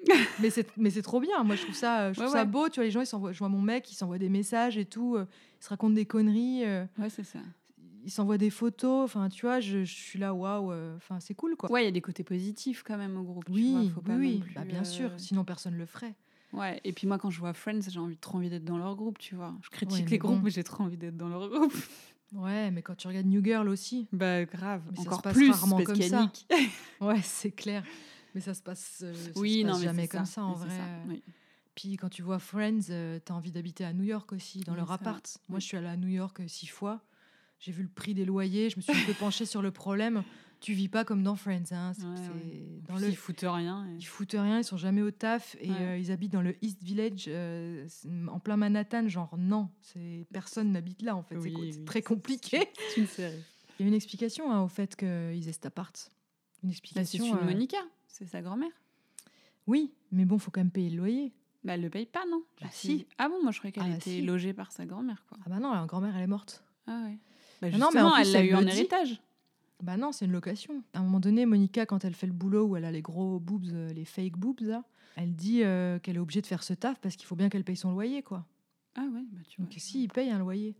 mais 0.41 0.51
c'est 0.51 0.67
mais 0.77 0.91
c'est 0.91 1.01
trop 1.03 1.19
bien. 1.19 1.43
Moi, 1.45 1.57
je 1.57 1.63
trouve 1.63 1.75
ça, 1.75 2.13
je 2.13 2.19
trouve 2.21 2.27
Ouais, 2.33 2.39
ça 2.39 2.45
ouais. 2.45 2.51
beau. 2.51 2.69
Tu 2.69 2.75
vois, 2.77 2.85
les 2.85 2.91
gens, 2.91 3.01
ils 3.01 3.07
s'envoient. 3.07 3.33
Je 3.33 3.39
vois 3.39 3.49
mon 3.49 3.63
mec, 3.63 3.91
il 3.91 3.95
s'envoie 3.95 4.19
des 4.19 4.29
messages 4.29 4.77
et 4.77 4.85
tout. 4.85 5.17
euh, 5.17 5.25
il 5.61 5.65
se 5.65 5.69
raconte 5.71 5.95
des 5.95 6.05
conneries. 6.05 6.65
euh, 6.65 6.85
Ouais, 6.99 7.09
c'est 7.09 7.25
ça. 7.25 7.39
Il 8.05 8.11
s'envoie 8.11 8.39
des 8.39 8.51
photos. 8.51 9.05
Enfin, 9.05 9.29
tu 9.29 9.47
vois, 9.47 9.61
je, 9.61 9.85
je 9.85 9.93
suis 9.95 10.19
là, 10.19 10.35
waouh. 10.35 10.71
euh, 10.73 10.97
Enfin, 10.97 11.21
c'est 11.21 11.35
cool, 11.35 11.57
quoi. 11.57 11.71
Ouais, 11.71 11.83
il 11.83 11.85
y 11.87 11.89
a 11.89 11.93
des 11.93 12.01
côtés 12.01 12.25
positifs 12.25 12.83
quand 12.87 12.97
même 12.99 13.17
au 13.17 13.23
groupe. 13.23 13.45
tu 13.47 13.53
oui, 13.53 13.71
vois, 13.73 13.83
faut 13.85 14.01
oui, 14.01 14.07
pas 14.07 14.17
oui. 14.19 14.39
plus, 14.41 14.55
Bah, 14.55 14.65
bien 14.65 14.85
sûr. 14.85 15.11
euh, 15.11 15.19
Sinon, 15.19 15.45
personne 15.45 15.75
le 15.77 15.87
ferait. 15.87 16.15
Ouais, 16.53 16.81
et 16.85 16.93
puis 16.93 17.07
moi, 17.09 17.19
quand 17.19 17.31
je 17.31 17.41
vois 17.41 17.53
Friends, 17.53 17.81
j'ai 17.89 17.99
envie, 17.99 18.17
trop 18.17 18.39
envie 18.39 18.49
d'être 18.51 18.65
dans 18.65 18.79
leur 18.79 18.95
groupe, 18.95 19.19
tu 19.19 19.35
vois. 19.35 19.55
Je 19.63 19.71
critique 19.71 20.05
Ouais, 20.05 20.11
les 20.13 20.19
groupes, 20.19 20.37
bon. 20.37 20.43
mais 20.45 20.51
j'ai 20.51 20.63
trop 20.63 20.85
envie 20.85 20.97
d'être 20.97 21.17
dans 21.17 21.29
leur 21.29 21.49
groupe. 21.49 21.75
Ouais, 22.33 22.73
mais 22.73 22.83
quand 22.83 22.97
tu 22.97 23.07
regardes 23.07 23.27
New 23.27 23.45
Girl 23.45 23.69
aussi, 23.69 24.09
Bah, 24.13 24.45
grave. 24.45 24.83
Mais 24.91 24.97
ça 24.97 25.03
se 25.05 25.09
Encore 25.09 25.23
passe 25.23 25.35
plus, 25.37 25.51
rarement 25.51 25.77
parce 25.77 25.87
comme 25.87 26.03
ça. 26.03 26.33
Ouais, 27.01 27.21
c'est 27.23 27.53
clair. 27.53 27.85
Mais 28.35 28.41
ça 28.41 28.55
se 28.55 28.63
passe, 28.63 29.03
euh, 29.05 29.15
ça 29.15 29.41
oui, 29.41 29.61
se 29.61 29.67
passe 29.67 29.73
non, 29.73 29.79
mais 29.79 29.85
jamais 29.85 30.09
comme 30.09 30.25
ça, 30.27 30.43
en 30.43 30.55
mais 30.55 30.65
vrai. 30.65 30.77
ça, 30.79 30.85
oui. 31.09 31.23
Puis 31.77 31.97
quand 31.97 32.09
tu 32.09 32.23
vois 32.23 32.41
Friends, 32.41 32.81
euh, 32.91 33.21
t'as 33.25 33.35
envie 33.35 33.53
d'habiter 33.53 33.85
à 33.85 33.93
New 33.93 34.03
York 34.03 34.33
aussi, 34.33 34.61
dans 34.61 34.73
Oui, 34.73 34.79
leur 34.79 34.91
appart. 34.91 35.39
Moi, 35.49 35.61
je 35.61 35.67
suis 35.67 35.77
allée 35.77 35.87
à 35.87 35.97
New 35.97 36.09
York 36.09 36.41
six 36.49 36.67
fois. 36.67 37.03
J'ai 37.65 37.73
vu 37.73 37.83
le 37.83 37.89
prix 37.89 38.13
des 38.15 38.25
loyers. 38.27 38.69
Je 38.69 38.77
me 38.77 38.83
suis 38.83 38.93
un 38.93 39.05
peu 39.07 39.15
penchée 39.19 39.47
sur 39.47 39.63
le 39.63 39.71
problème. 39.71 40.23
Tu 40.61 40.73
vis 40.75 40.89
pas 40.89 41.05
comme 41.05 41.23
dans 41.23 41.35
Friends. 41.35 41.73
Hein. 41.73 41.93
C'est- 41.95 42.05
Ouais, 42.05 42.15
c'est 42.17 42.29
ouais. 42.29 42.67
Dans 42.89 42.95
Puis 42.97 43.05
le... 43.05 43.11
Ils 43.11 43.17
foutent 43.17 43.45
rien. 43.47 43.87
et- 43.87 43.97
Ils 43.99 44.05
foutent 44.07 44.33
rien, 44.33 44.59
ils 44.59 44.65
sont 44.65 44.77
jamais 44.77 45.01
au 45.03 45.11
taf 45.11 45.57
et 45.61 45.71
Ouais. 45.71 45.77
euh, 45.81 45.99
ils 45.99 46.11
habitent 46.13 46.33
dans 46.33 46.43
le 46.43 46.57
East 46.63 46.83
Village, 46.83 47.25
euh, 47.29 47.85
c'est 47.89 48.09
en 48.29 48.39
plein 48.39 48.57
Manhattan. 48.57 49.09
Genre, 49.09 49.35
non, 49.39 49.69
c'est 49.81 50.27
personne 50.33 50.73
n'habite 50.73 51.03
là 51.03 51.17
en 51.17 51.23
fait. 51.23 51.37
C'est 51.37 51.41
Oui, 51.49 51.53
co- 51.53 51.61
oui, 51.63 51.73
c'est 51.73 51.85
très 51.85 51.99
c'est- 52.01 52.03
compliqué. 52.05 52.61
C'est 52.95 53.01
une 53.01 53.07
série. 53.07 53.43
Il 53.79 53.83
y 53.83 53.85
a 53.87 53.89
une 53.89 53.95
explication 53.95 54.53
hein, 54.53 54.63
au 54.63 54.69
fait 54.69 54.95
qu'ils 54.97 55.49
aient 55.49 55.53
cet 55.53 55.67
appart. 55.67 56.11
Une 56.63 56.69
Bah, 56.71 56.75
c'est 56.75 56.89
explication. 56.91 57.27
une 57.27 57.43
euh, 57.43 57.45
Monica, 57.51 57.79
c'est 58.09 58.27
sa 58.27 58.41
grand-mère. 58.41 58.71
Oui, 59.67 59.93
mais 60.13 60.25
bon, 60.25 60.39
faut 60.39 60.51
quand 60.51 60.61
même 60.61 60.71
payer 60.71 60.91
le 60.91 60.99
loyer. 60.99 61.33
Bah, 61.65 61.75
elle 61.75 61.81
le 61.83 61.91
paye 61.91 62.07
pas, 62.07 62.25
non 62.31 62.43
Je 62.63 62.67
si. 62.71 63.07
Ah 63.19 63.29
bon, 63.29 63.43
moi 63.43 63.51
je 63.53 63.59
croyais 63.59 63.73
qu'elle 63.73 63.85
Ah, 63.85 63.89
bah, 63.89 63.97
était 63.97 64.11
si. 64.11 64.23
logée 64.23 64.53
par 64.53 64.71
sa 64.73 64.85
grand-mère, 64.87 65.25
quoi. 65.29 65.39
Ah 65.45 65.49
bah 65.49 65.59
non, 65.61 65.73
la 65.73 65.87
grand-mère, 65.87 66.15
elle 66.17 66.23
est 66.23 66.27
morte. 66.27 66.63
Ah 66.87 67.03
ouais. 67.07 67.19
Bah, 67.71 67.77
Ah 67.77 67.79
non, 67.79 67.91
mais 67.95 68.01
en 68.01 68.11
plus, 68.13 68.23
elle 68.23 68.33
l'a 68.33 68.45
eu 68.45 68.55
en 68.55 68.67
héritage. 68.67 69.23
Bah 69.83 69.97
non, 69.97 70.13
c'est 70.13 70.25
une 70.25 70.33
location. 70.33 70.83
À 70.95 71.01
un 71.01 71.03
moment 71.03 71.21
donné, 71.21 71.47
Monica, 71.47 71.85
quand 71.85 72.05
elle 72.05 72.15
fait 72.15 72.27
le 72.27 72.33
boulot 72.33 72.65
où 72.67 72.77
elle 72.77 72.85
a 72.85 72.91
les 72.93 73.03
gros 73.03 73.39
boobs, 73.41 73.67
euh, 73.73 73.93
les 73.93 74.05
fake 74.05 74.37
boobs, 74.39 74.61
là, 74.61 74.85
elle 75.17 75.35
dit 75.35 75.63
euh, 75.63 75.99
qu'elle 75.99 76.17
est 76.17 76.21
obligée 76.21 76.41
de 76.41 76.47
faire 76.47 76.63
ce 76.63 76.73
taf 76.75 76.99
parce 77.01 77.17
qu'il 77.17 77.27
faut 77.27 77.37
bien 77.37 77.49
qu'elle 77.49 77.65
paye 77.65 77.77
son 77.77 77.93
loyer, 77.93 78.23
quoi. 78.23 78.47
Ah 78.97 79.03
ouais, 79.13 79.23
bah 79.33 79.41
tu 79.49 79.61
vois. 79.61 79.69
Donc 79.69 79.75
si, 79.79 80.05
il 80.05 80.09
paye 80.09 80.31
un 80.31 80.39
loyer. 80.39 80.75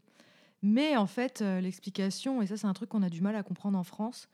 Mais 0.63 0.97
en 0.97 1.07
fait, 1.07 1.43
euh, 1.43 1.61
l'explication, 1.61 2.41
et 2.41 2.47
ça 2.47 2.57
c'est 2.57 2.67
un 2.67 2.73
truc 2.73 2.89
qu'on 2.89 3.03
a 3.03 3.11
du 3.11 3.21
mal 3.21 3.37
à 3.37 3.43
comprendre 3.43 3.77
en 3.77 3.85
France, 3.85 4.29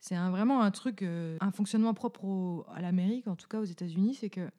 c'est 0.00 0.16
vraiment 0.16 0.60
un 0.62 0.70
truc, 0.70 1.02
euh, 1.02 1.38
un 1.40 1.52
fonctionnement 1.52 1.94
propre 1.94 2.24
au- 2.24 2.64
à 2.74 2.82
l'Amérique, 2.82 3.28
en 3.28 3.36
tout 3.36 3.48
cas 3.48 3.60
aux 3.60 3.64
États-Unis, 3.64 4.14
c'est 4.20 4.30
que 4.30 4.50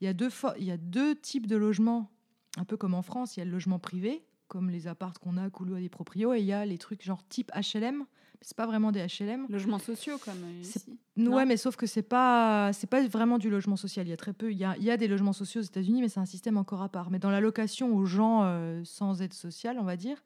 il 0.00 0.04
y, 0.04 0.08
a 0.08 0.12
deux 0.12 0.28
il 0.58 0.64
y 0.64 0.70
a 0.70 0.76
deux 0.76 1.14
types 1.14 1.46
de 1.46 1.56
logements, 1.56 2.10
un 2.56 2.64
peu 2.64 2.76
comme 2.76 2.94
en 2.94 3.02
France, 3.02 3.36
il 3.36 3.40
y 3.40 3.42
a 3.42 3.44
le 3.44 3.50
logement 3.52 3.78
privé, 3.78 4.24
comme 4.48 4.70
les 4.70 4.86
appartes 4.86 5.18
qu'on 5.18 5.36
a, 5.36 5.48
Coulou 5.50 5.74
à 5.74 5.80
des 5.80 5.88
proprios, 5.88 6.34
et 6.34 6.40
il 6.40 6.44
y 6.46 6.52
a 6.52 6.64
les 6.66 6.78
trucs 6.78 7.02
genre 7.02 7.22
type 7.28 7.50
HLM, 7.54 7.98
mais 7.98 8.06
c'est 8.42 8.56
pas 8.56 8.66
vraiment 8.66 8.92
des 8.92 9.00
HLM. 9.06 9.46
Logements 9.48 9.78
sociaux 9.78 10.18
comme 10.24 10.42
euh, 10.44 10.60
ici. 10.60 10.82
Ouais, 10.88 10.94
Non. 11.16 11.46
mais 11.46 11.56
sauf 11.56 11.76
que 11.76 11.86
c'est 11.86 12.02
pas 12.02 12.70
c'est 12.72 12.86
pas 12.88 13.04
vraiment 13.06 13.38
du 13.38 13.48
logement 13.50 13.76
social. 13.76 14.06
Il 14.06 14.10
y 14.10 14.12
a 14.12 14.16
très 14.16 14.32
peu. 14.32 14.52
Il 14.52 14.58
y 14.58 14.64
a, 14.64 14.76
il 14.76 14.84
y 14.84 14.90
a 14.90 14.96
des 14.96 15.08
logements 15.08 15.32
sociaux 15.32 15.60
aux 15.62 15.64
États-Unis, 15.64 16.00
mais 16.02 16.08
c'est 16.08 16.20
un 16.20 16.26
système 16.26 16.56
encore 16.58 16.82
à 16.82 16.88
part. 16.88 17.10
Mais 17.10 17.18
dans 17.18 17.30
la 17.30 17.40
location 17.40 17.94
aux 17.96 18.04
gens 18.04 18.42
euh, 18.44 18.82
sans 18.84 19.22
aide 19.22 19.32
sociale, 19.32 19.78
on 19.80 19.84
va 19.84 19.96
dire, 19.96 20.22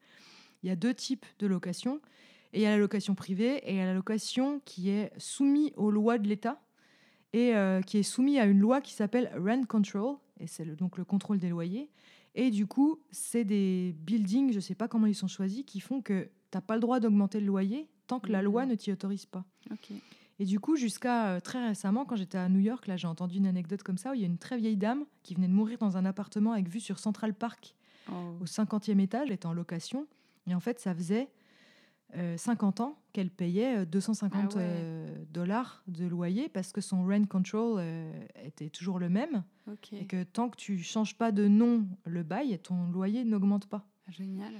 il 0.63 0.67
y 0.69 0.71
a 0.71 0.75
deux 0.75 0.93
types 0.93 1.25
de 1.39 1.47
location. 1.47 2.01
Et 2.53 2.59
il 2.59 2.63
y 2.63 2.65
a 2.65 2.71
la 2.71 2.77
location 2.77 3.15
privée 3.15 3.57
et 3.65 3.71
il 3.71 3.77
y 3.77 3.79
a 3.79 3.85
la 3.85 3.93
location 3.93 4.59
qui 4.65 4.89
est 4.89 5.13
soumise 5.17 5.71
aux 5.77 5.89
lois 5.89 6.17
de 6.17 6.27
l'État 6.27 6.61
et 7.31 7.55
euh, 7.55 7.81
qui 7.81 7.97
est 7.97 8.03
soumise 8.03 8.39
à 8.39 8.45
une 8.45 8.59
loi 8.59 8.81
qui 8.81 8.91
s'appelle 8.93 9.31
rent 9.37 9.63
control 9.63 10.17
et 10.37 10.47
c'est 10.47 10.65
donc 10.75 10.97
le 10.97 11.05
contrôle 11.05 11.39
des 11.39 11.47
loyers. 11.47 11.89
Et 12.35 12.49
du 12.51 12.65
coup, 12.67 12.99
c'est 13.11 13.43
des 13.43 13.93
buildings, 13.99 14.53
je 14.53 14.59
sais 14.59 14.75
pas 14.75 14.87
comment 14.87 15.07
ils 15.07 15.15
sont 15.15 15.27
choisis, 15.27 15.63
qui 15.65 15.79
font 15.79 16.01
que 16.01 16.23
tu 16.23 16.29
n'as 16.57 16.61
pas 16.61 16.75
le 16.75 16.79
droit 16.81 16.99
d'augmenter 16.99 17.39
le 17.39 17.45
loyer 17.47 17.87
tant 18.07 18.19
que 18.19 18.31
la 18.31 18.39
Mhm. 18.39 18.45
loi 18.45 18.65
ne 18.65 18.75
t'y 18.75 18.91
autorise 18.91 19.25
pas. 19.25 19.43
Et 20.39 20.45
du 20.45 20.59
coup, 20.59 20.75
jusqu'à 20.75 21.33
euh, 21.33 21.39
très 21.39 21.65
récemment, 21.67 22.03
quand 22.05 22.15
j'étais 22.15 22.37
à 22.37 22.49
New 22.49 22.59
York, 22.59 22.87
là, 22.87 22.97
j'ai 22.97 23.07
entendu 23.07 23.37
une 23.37 23.45
anecdote 23.47 23.83
comme 23.83 23.97
ça 23.97 24.11
où 24.11 24.13
il 24.15 24.21
y 24.21 24.23
a 24.23 24.27
une 24.27 24.37
très 24.39 24.57
vieille 24.57 24.77
dame 24.77 25.05
qui 25.23 25.35
venait 25.35 25.47
de 25.47 25.53
mourir 25.53 25.77
dans 25.77 25.97
un 25.97 26.05
appartement 26.05 26.53
avec 26.53 26.67
vue 26.67 26.79
sur 26.79 26.99
Central 26.99 27.33
Park 27.33 27.75
Oh. 28.11 28.13
au 28.41 28.45
50e 28.47 28.99
étage, 28.99 29.27
elle 29.27 29.33
était 29.33 29.45
en 29.45 29.53
location. 29.53 30.07
Et 30.47 30.55
en 30.55 30.59
fait, 30.59 30.79
ça 30.79 30.95
faisait 30.95 31.29
euh, 32.15 32.37
50 32.37 32.81
ans 32.81 32.97
qu'elle 33.13 33.29
payait 33.29 33.79
euh, 33.79 33.85
250 33.85 34.33
Ah 34.53 34.57
ouais. 34.57 34.63
euh, 34.63 35.07
dollars 35.31 35.83
de 35.87 36.05
loyer 36.05 36.49
parce 36.49 36.71
que 36.71 36.81
son 36.81 37.05
rent 37.05 37.25
control 37.25 37.77
euh, 37.79 38.11
était 38.43 38.69
toujours 38.69 38.99
le 38.99 39.09
même 39.09 39.43
et 39.93 40.05
que 40.05 40.23
tant 40.23 40.49
que 40.49 40.57
tu 40.57 40.79
changes 40.79 41.17
pas 41.17 41.31
de 41.31 41.47
nom 41.47 41.87
le 42.05 42.23
bail, 42.23 42.59
ton 42.59 42.87
loyer 42.91 43.23
n'augmente 43.23 43.67
pas. 43.67 43.85
Génial. 44.09 44.53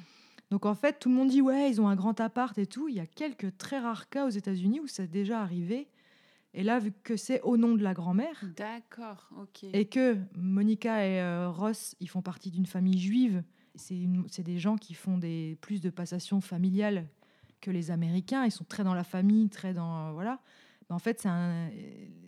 Donc 0.49 0.65
en 0.65 0.75
fait, 0.75 0.99
tout 0.99 1.09
le 1.09 1.15
monde 1.15 1.29
dit 1.29 1.41
ouais, 1.41 1.69
ils 1.69 1.81
ont 1.81 1.87
un 1.87 1.95
grand 1.95 2.19
appart 2.19 2.57
et 2.57 2.65
tout. 2.65 2.87
Il 2.89 2.95
y 2.95 2.99
a 2.99 3.05
quelques 3.05 3.57
très 3.57 3.79
rares 3.79 4.09
cas 4.09 4.25
aux 4.25 4.29
États-Unis 4.29 4.79
où 4.79 4.87
c'est 4.87 5.09
déjà 5.09 5.41
arrivé. 5.41 5.87
Et 6.53 6.63
là, 6.63 6.79
vu 6.79 6.91
que 7.03 7.15
c'est 7.15 7.41
au 7.41 7.55
nom 7.55 7.75
de 7.75 7.83
la 7.83 7.93
grand-mère 7.93 8.43
D'accord. 8.57 9.29
Ok. 9.41 9.63
et 9.71 9.85
que 9.85 10.17
Monica 10.35 11.05
et 11.07 11.21
euh, 11.21 11.49
Ross, 11.49 11.95
ils 12.01 12.09
font 12.09 12.21
partie 12.21 12.51
d'une 12.51 12.65
famille 12.65 12.99
juive, 12.99 13.41
c'est 13.75 14.43
des 14.43 14.59
gens 14.59 14.75
qui 14.75 14.93
font 14.93 15.17
des, 15.17 15.57
plus 15.61 15.79
de 15.81 15.89
passations 15.89 16.41
familiales 16.41 17.07
que 17.61 17.71
les 17.71 17.91
Américains. 17.91 18.43
Ils 18.45 18.51
sont 18.51 18.65
très 18.65 18.83
dans 18.83 18.93
la 18.93 19.03
famille, 19.03 19.49
très 19.49 19.73
dans 19.73 20.09
euh, 20.09 20.11
voilà. 20.11 20.39
En 20.89 20.99
fait, 20.99 21.21
c'est 21.21 21.29
un. 21.29 21.69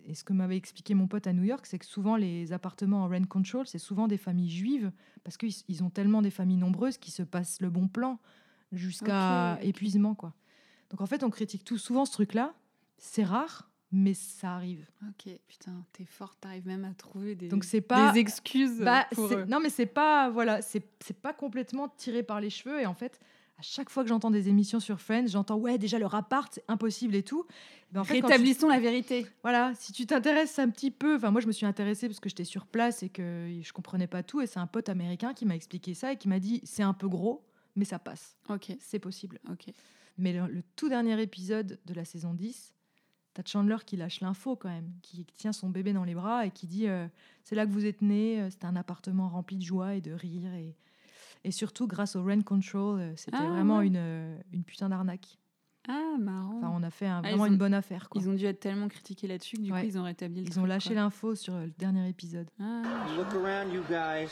Et 0.06 0.14
ce 0.16 0.24
que 0.24 0.32
m'avait 0.32 0.56
expliqué 0.56 0.94
mon 0.94 1.08
pote 1.08 1.28
à 1.28 1.34
New 1.34 1.44
York, 1.44 1.66
c'est 1.66 1.80
que 1.80 1.86
souvent 1.86 2.16
les 2.16 2.54
appartements 2.54 3.04
en 3.04 3.10
rent 3.10 3.26
control, 3.26 3.68
c'est 3.68 3.80
souvent 3.80 4.08
des 4.08 4.18
familles 4.18 4.50
juives 4.50 4.92
parce 5.26 5.36
qu'ils 5.36 5.54
ils 5.68 5.84
ont 5.84 5.90
tellement 5.90 6.22
des 6.22 6.32
familles 6.32 6.58
nombreuses 6.58 6.98
qui 6.98 7.12
se 7.12 7.24
passent 7.24 7.60
le 7.60 7.70
bon 7.70 7.90
plan 7.90 8.20
jusqu'à 8.72 9.60
épuisement 9.62 10.16
quoi. 10.16 10.34
Donc 10.90 11.02
en 11.02 11.06
fait, 11.06 11.24
on 11.24 11.30
critique 11.30 11.64
tout 11.64 11.78
souvent 11.78 12.06
ce 12.06 12.12
truc-là. 12.14 12.54
C'est 12.98 13.24
rare, 13.24 13.70
mais 13.92 14.14
ça 14.14 14.56
arrive. 14.56 14.86
Ok. 15.10 15.34
Putain, 15.48 15.86
t'es 15.92 16.06
forte. 16.06 16.40
T'arrives 16.40 16.68
même 16.68 16.86
à 16.86 16.94
trouver 16.94 17.36
des, 17.36 17.48
Donc 17.48 17.66
pas 17.82 18.12
des 18.12 18.20
excuses 18.20 18.80
bah, 18.80 19.06
pour 19.14 19.30
c'est- 19.30 19.36
eux. 19.36 19.46
non, 19.46 19.60
mais 19.60 19.70
c'est 19.70 19.86
pas 19.86 20.30
voilà, 20.30 20.62
c'est 20.62 20.84
c'est 21.04 21.20
pas 21.20 21.34
complètement 21.34 21.90
tiré 21.90 22.24
par 22.24 22.40
les 22.40 22.50
cheveux. 22.50 22.80
Et 22.82 22.86
en 22.86 22.94
fait, 22.94 23.20
à 23.58 23.62
chaque 23.62 23.90
fois 23.90 24.04
que 24.04 24.10
j'entends 24.10 24.32
des 24.32 24.50
émissions 24.50 24.80
sur 24.80 25.00
Friends, 25.00 25.28
j'entends 25.28 25.58
ouais 25.58 25.78
déjà 25.78 26.00
leur 26.00 26.16
appart 26.16 26.52
c'est 26.54 26.64
impossible 26.68 27.16
et 27.16 27.24
tout. 27.24 27.46
Ben, 27.92 28.02
en 28.02 28.04
fait, 28.04 28.20
tu- 28.20 28.26
Rétablissons 28.26 28.68
la 28.68 28.80
vérité. 28.80 29.28
voilà, 29.44 29.74
si 29.76 29.94
tu 29.94 30.06
t'intéresses 30.08 30.58
un 30.60 30.70
petit 30.70 30.90
peu, 30.92 31.16
enfin 31.16 31.30
moi 31.32 31.40
je 31.42 31.48
me 31.48 31.52
suis 31.52 31.66
intéressée 31.66 32.08
parce 32.08 32.20
que 32.20 32.28
j'étais 32.30 32.44
sur 32.44 32.66
place 32.66 33.04
et 33.04 33.10
que 33.10 33.60
je 33.62 33.72
comprenais 33.74 34.08
pas 34.08 34.24
tout. 34.24 34.42
Et 34.42 34.48
c'est 34.48 34.60
un 34.60 34.68
pote 34.68 34.90
américain 34.90 35.34
qui 35.34 35.46
m'a 35.46 35.56
expliqué 35.56 35.94
ça 35.94 36.12
et 36.14 36.18
qui 36.18 36.28
m'a 36.28 36.40
dit 36.40 36.62
c'est 36.64 36.84
un 36.84 36.94
peu 36.94 37.08
gros, 37.08 37.46
mais 37.76 37.86
ça 37.86 38.00
passe, 38.00 38.36
Ok. 38.50 38.76
c'est 38.80 39.00
possible. 39.00 39.40
Ok. 39.52 39.66
Mais 40.18 40.34
le, 40.34 40.48
le 40.48 40.64
tout 40.76 40.90
dernier 40.90 41.22
épisode 41.22 41.80
de 41.86 41.94
la 41.94 42.06
saison 42.06 42.34
10, 42.34 42.74
t'as 43.36 43.44
Chandler 43.46 43.78
qui 43.86 43.98
lâche 43.98 44.22
l'info 44.22 44.56
quand 44.56 44.70
même, 44.70 44.92
qui 45.04 45.26
tient 45.26 45.54
son 45.54 45.70
bébé 45.70 45.94
dans 45.94 46.04
les 46.04 46.14
bras 46.16 46.46
et 46.46 46.52
qui 46.52 46.66
dit 46.68 46.88
euh, 46.88 47.08
C'est 47.44 47.56
là 47.56 47.66
que 47.68 47.72
vous 47.72 47.86
êtes 47.86 48.02
né, 48.02 48.42
euh, 48.42 48.50
c'était 48.50 48.66
un 48.66 48.76
appartement 48.76 49.30
rempli 49.30 49.58
de 49.58 49.64
joie 49.64 49.96
et 49.96 50.02
de 50.02 50.12
rire. 50.12 50.52
Et, 50.56 50.76
et 51.44 51.52
surtout, 51.52 51.88
grâce 51.88 52.16
au 52.16 52.24
rent 52.24 52.42
control, 52.42 53.00
euh, 53.00 53.14
c'était 53.16 53.38
Ah, 53.40 53.48
vraiment 53.48 53.78
ouais. 53.80 53.88
une, 53.88 53.98
euh, 53.98 54.38
une 54.52 54.64
putain 54.64 54.90
d'arnaque. 54.90 55.38
Ah, 55.90 56.16
marrant. 56.18 56.58
Enfin, 56.60 56.72
on 56.74 56.84
a 56.84 56.90
fait 56.90 57.08
un- 57.08 57.18
Ah, 57.18 57.22
vraiment 57.30 57.44
ont- 57.44 57.48
une 57.48 57.58
bonne 57.58 57.74
affaire. 57.74 58.08
Quoi. 58.08 58.22
Ils 58.22 58.30
ont 58.30 58.34
dû 58.34 58.46
être 58.46 58.62
tellement 58.62 58.88
critiqués 58.88 59.28
là-dessus 59.28 59.58
que 59.58 59.62
du 59.64 59.72
Ouais. 59.74 59.82
coup, 59.82 59.88
ils 59.88 59.98
ont 60.00 60.04
rétabli 60.04 60.42
le 60.42 60.48
Ils 60.48 60.52
truc, 60.52 60.64
ont 60.64 60.66
lâché 60.66 60.94
l'info 60.94 61.36
sur 61.36 61.54
euh, 61.56 61.66
le 61.66 61.72
dernier 61.78 62.08
épisode. 62.08 62.48
Ah, 62.62 62.84
Look 63.18 63.34
around, 63.34 63.74
you 63.74 63.84
guys. 63.90 64.30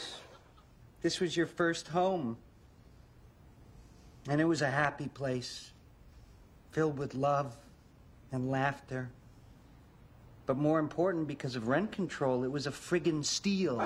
This 1.02 1.20
was 1.20 1.36
your 1.36 1.48
first 1.48 1.90
home. 1.94 2.38
And 4.30 4.40
it 4.40 4.46
was 4.46 4.62
a 4.62 4.70
happy 4.70 5.08
place, 5.10 5.74
filled 6.72 6.98
with 6.98 7.14
love 7.16 7.58
and 8.32 8.50
laughter. 8.50 9.10
But 10.48 10.56
more 10.58 10.80
important, 10.80 11.28
because 11.28 11.58
of 11.58 11.68
rent 11.68 11.92
control, 11.92 12.44
it 12.46 12.52
was 12.52 12.66
a 12.68 12.72
friggin' 12.72 13.24
steal. 13.26 13.82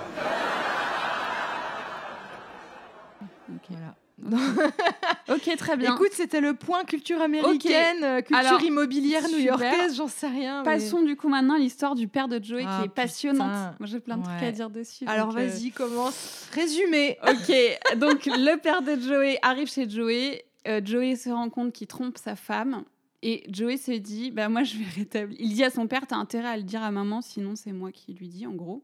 ok. 5.30 5.58
Très 5.58 5.78
bien. 5.78 5.94
Écoute, 5.94 6.12
c'était 6.14 6.40
le 6.42 6.54
point 6.54 6.84
culture 6.86 7.22
américaine, 7.22 8.04
euh, 8.04 8.22
culture 8.22 8.38
Alors, 8.38 8.62
immobilière 8.64 9.28
new-yorkaise, 9.30 9.96
j'en 9.98 10.08
sais 10.08 10.28
rien. 10.28 10.60
mais- 10.64 10.66
Passons 10.72 11.02
du 11.04 11.16
coup 11.18 11.28
maintenant 11.28 11.56
à 11.56 11.60
l'histoire 11.60 11.96
du 11.96 12.08
père 12.08 12.28
de 12.28 12.42
Joey 12.44 12.64
Ah, 12.66 12.80
qui 12.80 12.86
est 12.86 12.90
passionnante. 12.90 13.50
putain. 13.50 13.76
Moi 13.80 13.88
j'ai 13.88 14.00
plein 14.00 14.18
de 14.18 14.24
trucs 14.24 14.42
à 14.44 14.52
dire 14.52 14.70
dessus. 14.70 15.06
Alors 15.08 15.30
euh, 15.36 15.46
vas-y, 15.48 15.72
commence. 15.72 16.48
Résumé. 16.54 17.18
Ok, 17.28 17.98
donc 17.98 18.26
le 18.26 18.56
père 18.58 18.82
de 18.82 18.96
Joey 19.00 19.38
arrive 19.42 19.68
chez 19.68 19.90
Joey. 19.90 20.46
Euh, 20.68 20.80
Joey 20.84 21.16
se 21.16 21.30
rend 21.30 21.50
compte 21.50 21.74
qu'il 21.74 21.88
trompe 21.88 22.18
sa 22.18 22.36
femme. 22.36 22.84
Et 23.22 23.44
Joey 23.52 23.78
se 23.78 23.92
dit, 23.92 24.32
bah 24.32 24.50
moi 24.50 24.64
je 24.64 24.78
vais 24.78 24.86
rétablir. 24.96 25.38
Il 25.42 25.54
dit 25.54 25.64
à 25.64 25.70
son 25.72 25.88
père, 25.88 26.06
t'as 26.08 26.16
intérêt 26.16 26.48
à 26.50 26.58
le 26.58 26.64
dire 26.64 26.84
à 26.84 26.92
maman, 26.92 27.22
sinon 27.22 27.56
c'est 27.56 27.72
moi 27.72 27.92
qui 27.92 28.14
lui 28.14 28.28
dis, 28.28 28.46
en 28.48 28.52
gros. 28.52 28.84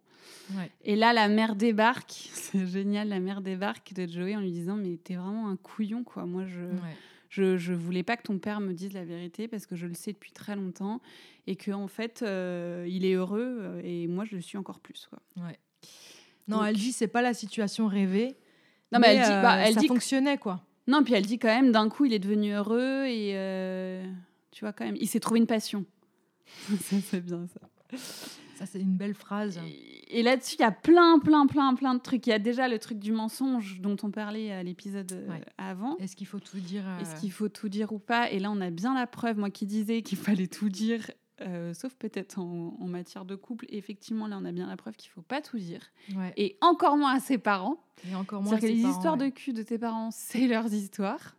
Ouais. 0.55 0.69
Et 0.84 0.95
là, 0.95 1.13
la 1.13 1.27
mère 1.27 1.55
débarque. 1.55 2.29
C'est 2.34 2.65
génial, 2.67 3.10
la 3.10 3.19
mère 3.19 3.41
débarque 3.41 3.93
de 3.93 4.07
Joey 4.07 4.36
en 4.36 4.39
lui 4.41 4.51
disant, 4.51 4.75
mais 4.75 4.97
t'es 4.97 5.15
vraiment 5.15 5.47
un 5.49 5.55
couillon, 5.57 6.03
quoi. 6.03 6.25
Moi, 6.25 6.45
je, 6.45 6.62
Ouais. 6.62 6.95
je, 7.29 7.57
je 7.57 7.73
voulais 7.73 8.03
pas 8.03 8.17
que 8.17 8.23
ton 8.23 8.38
père 8.39 8.60
me 8.60 8.73
dise 8.73 8.93
la 8.93 9.05
vérité 9.05 9.47
parce 9.47 9.65
que 9.65 9.75
je 9.75 9.88
le 9.88 9.93
sais 9.93 10.12
depuis 10.13 10.31
très 10.31 10.55
longtemps 10.55 11.01
et 11.47 11.55
que 11.55 11.71
en 11.71 11.88
fait, 11.88 12.21
euh, 12.23 12.86
il 12.89 13.05
est 13.05 13.13
heureux 13.13 13.57
euh, 13.62 13.81
et 13.84 14.07
moi, 14.07 14.25
je 14.25 14.36
le 14.36 14.41
suis 14.41 14.57
encore 14.57 14.79
plus, 14.79 15.07
quoi. 15.10 15.19
Non, 16.47 16.57
Donc- 16.57 16.65
elle 16.67 16.75
dit 16.75 16.91
c'est 16.91 17.07
pas 17.07 17.21
la 17.21 17.34
situation 17.34 17.88
rêvée. 17.88 18.36
Non, 18.91 18.99
mais 18.99 19.15
elle 19.15 19.23
dit- 19.23 19.29
bah, 19.41 19.55
elle 19.57 19.73
ça 19.75 19.79
dit 19.79 19.88
que- 19.88 19.93
fonctionnait 19.93 20.38
quoi. 20.38 20.62
Non, 20.88 21.03
puis 21.03 21.13
elle 21.13 21.25
dit 21.25 21.38
quand 21.39 21.47
même, 21.47 21.71
d'un 21.71 21.88
coup, 21.89 22.05
il 22.05 22.13
est 22.13 22.19
devenu 22.19 22.51
heureux 22.53 23.05
et 23.05 23.31
euh, 23.36 24.03
tu 24.51 24.65
vois, 24.65 24.73
quand 24.73 24.84
même, 24.84 24.97
il 24.99 25.07
s'est 25.07 25.19
trouvé 25.19 25.39
une 25.39 25.47
passion. 25.47 25.86
ça, 26.81 26.95
c'est 27.10 27.21
bien 27.21 27.45
ça. 27.47 27.97
Ça 28.55 28.65
c'est 28.65 28.79
une 28.81 28.95
belle 28.97 29.13
phrase. 29.13 29.60
Et, 29.67 30.00
et 30.12 30.24
là-dessus, 30.24 30.56
il 30.60 30.62
y 30.62 30.65
a 30.65 30.71
plein, 30.71 31.19
plein, 31.19 31.47
plein, 31.47 31.74
plein 31.76 31.95
de 31.95 32.00
trucs. 32.00 32.28
Il 32.28 32.30
y 32.30 32.34
a 32.34 32.39
déjà 32.39 32.67
le 32.67 32.78
truc 32.80 33.00
du 33.00 33.12
mensonge 33.12 33.80
dont 33.82 33.95
on 34.04 34.12
parlait 34.12 34.52
à 34.52 34.62
l'épisode 34.63 35.12
euh, 35.13 35.30
Ouais. 35.30 35.41
avant. 35.58 35.97
Est-ce 35.97 36.15
qu'il 36.15 36.28
faut 36.28 36.39
tout 36.39 36.60
dire 36.60 36.84
euh, 36.88 37.00
Est-ce 37.00 37.19
qu'il 37.19 37.32
faut 37.32 37.50
tout 37.50 37.69
dire 37.69 37.91
ou 37.93 38.00
pas? 38.00 38.30
Et 38.32 38.39
là, 38.39 38.52
on 38.52 38.62
a 38.62 38.69
bien 38.69 38.93
la 38.93 39.08
preuve, 39.08 39.38
moi 39.38 39.50
qui 39.50 39.65
disais 39.65 40.02
qu'il 40.02 40.17
fallait 40.41 40.47
tout 40.47 40.69
dire, 40.69 41.10
euh, 41.41 41.74
sauf 41.74 41.95
peut-être 41.95 42.38
en, 42.39 42.76
en 42.80 42.88
matière 42.88 43.26
de 43.26 43.36
couple. 43.36 43.65
Et 43.69 43.78
effectivement, 43.78 44.28
là, 44.28 44.38
on 44.39 44.45
a 44.45 44.52
bien 44.52 44.67
la 44.67 44.78
preuve 44.78 44.95
qu'il 44.95 45.10
faut 45.10 45.21
pas 45.24 45.41
tout 45.41 45.58
dire. 45.58 45.82
Ouais. 46.15 46.34
Et 46.38 46.58
encore 46.62 46.97
moins 46.97 47.15
à 47.15 47.19
ses 47.19 47.38
parents. 47.38 47.84
Et 48.10 48.13
encore 48.15 48.41
moins. 48.43 48.56
Que 48.56 48.62
ses 48.62 48.74
les 48.74 48.82
parents, 48.82 48.93
histoires 48.95 49.17
ouais. 49.17 49.30
de 49.30 49.36
cul 49.36 49.54
de 49.54 49.63
tes 49.63 49.78
parents, 49.80 50.10
c'est 50.13 50.47
leurs 50.47 50.71
histoires. 50.74 51.36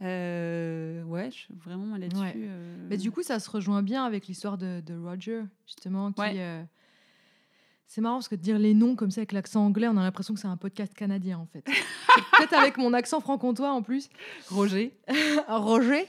Euh, 0.00 1.02
ouais, 1.04 1.30
je- 1.30 1.52
vraiment, 1.58 1.96
là-dessus. 1.96 2.20
Ouais. 2.22 2.32
euh, 2.36 2.86
Mais 2.88 2.96
du 2.96 3.10
coup, 3.10 3.22
ça 3.22 3.40
se 3.40 3.50
rejoint 3.50 3.82
bien 3.82 4.04
avec 4.04 4.26
l'histoire 4.28 4.56
de, 4.56 4.80
de 4.80 4.96
Roger, 4.96 5.42
justement, 5.66 6.12
qui. 6.12 6.20
Ouais. 6.20 6.34
euh, 6.36 6.62
C'est 7.90 8.00
marrant 8.02 8.16
parce 8.16 8.28
que 8.28 8.34
de 8.36 8.42
dire 8.42 8.58
les 8.58 8.74
noms 8.74 8.94
comme 8.96 9.10
ça 9.10 9.20
avec 9.20 9.32
l'accent 9.32 9.64
anglais, 9.64 9.88
on 9.88 9.96
a 9.96 10.02
l'impression 10.02 10.34
que 10.34 10.40
c'est 10.40 10.46
un 10.46 10.58
podcast 10.58 10.92
canadien 10.94 11.38
en 11.38 11.46
fait. 11.46 11.64
Peut-être 12.36 12.52
avec 12.54 12.76
mon 12.76 12.92
accent 12.92 13.18
franc-comtois 13.20 13.72
en 13.72 13.82
plus. 13.82 14.10
Roger. 14.50 14.92
Roger. 15.48 16.06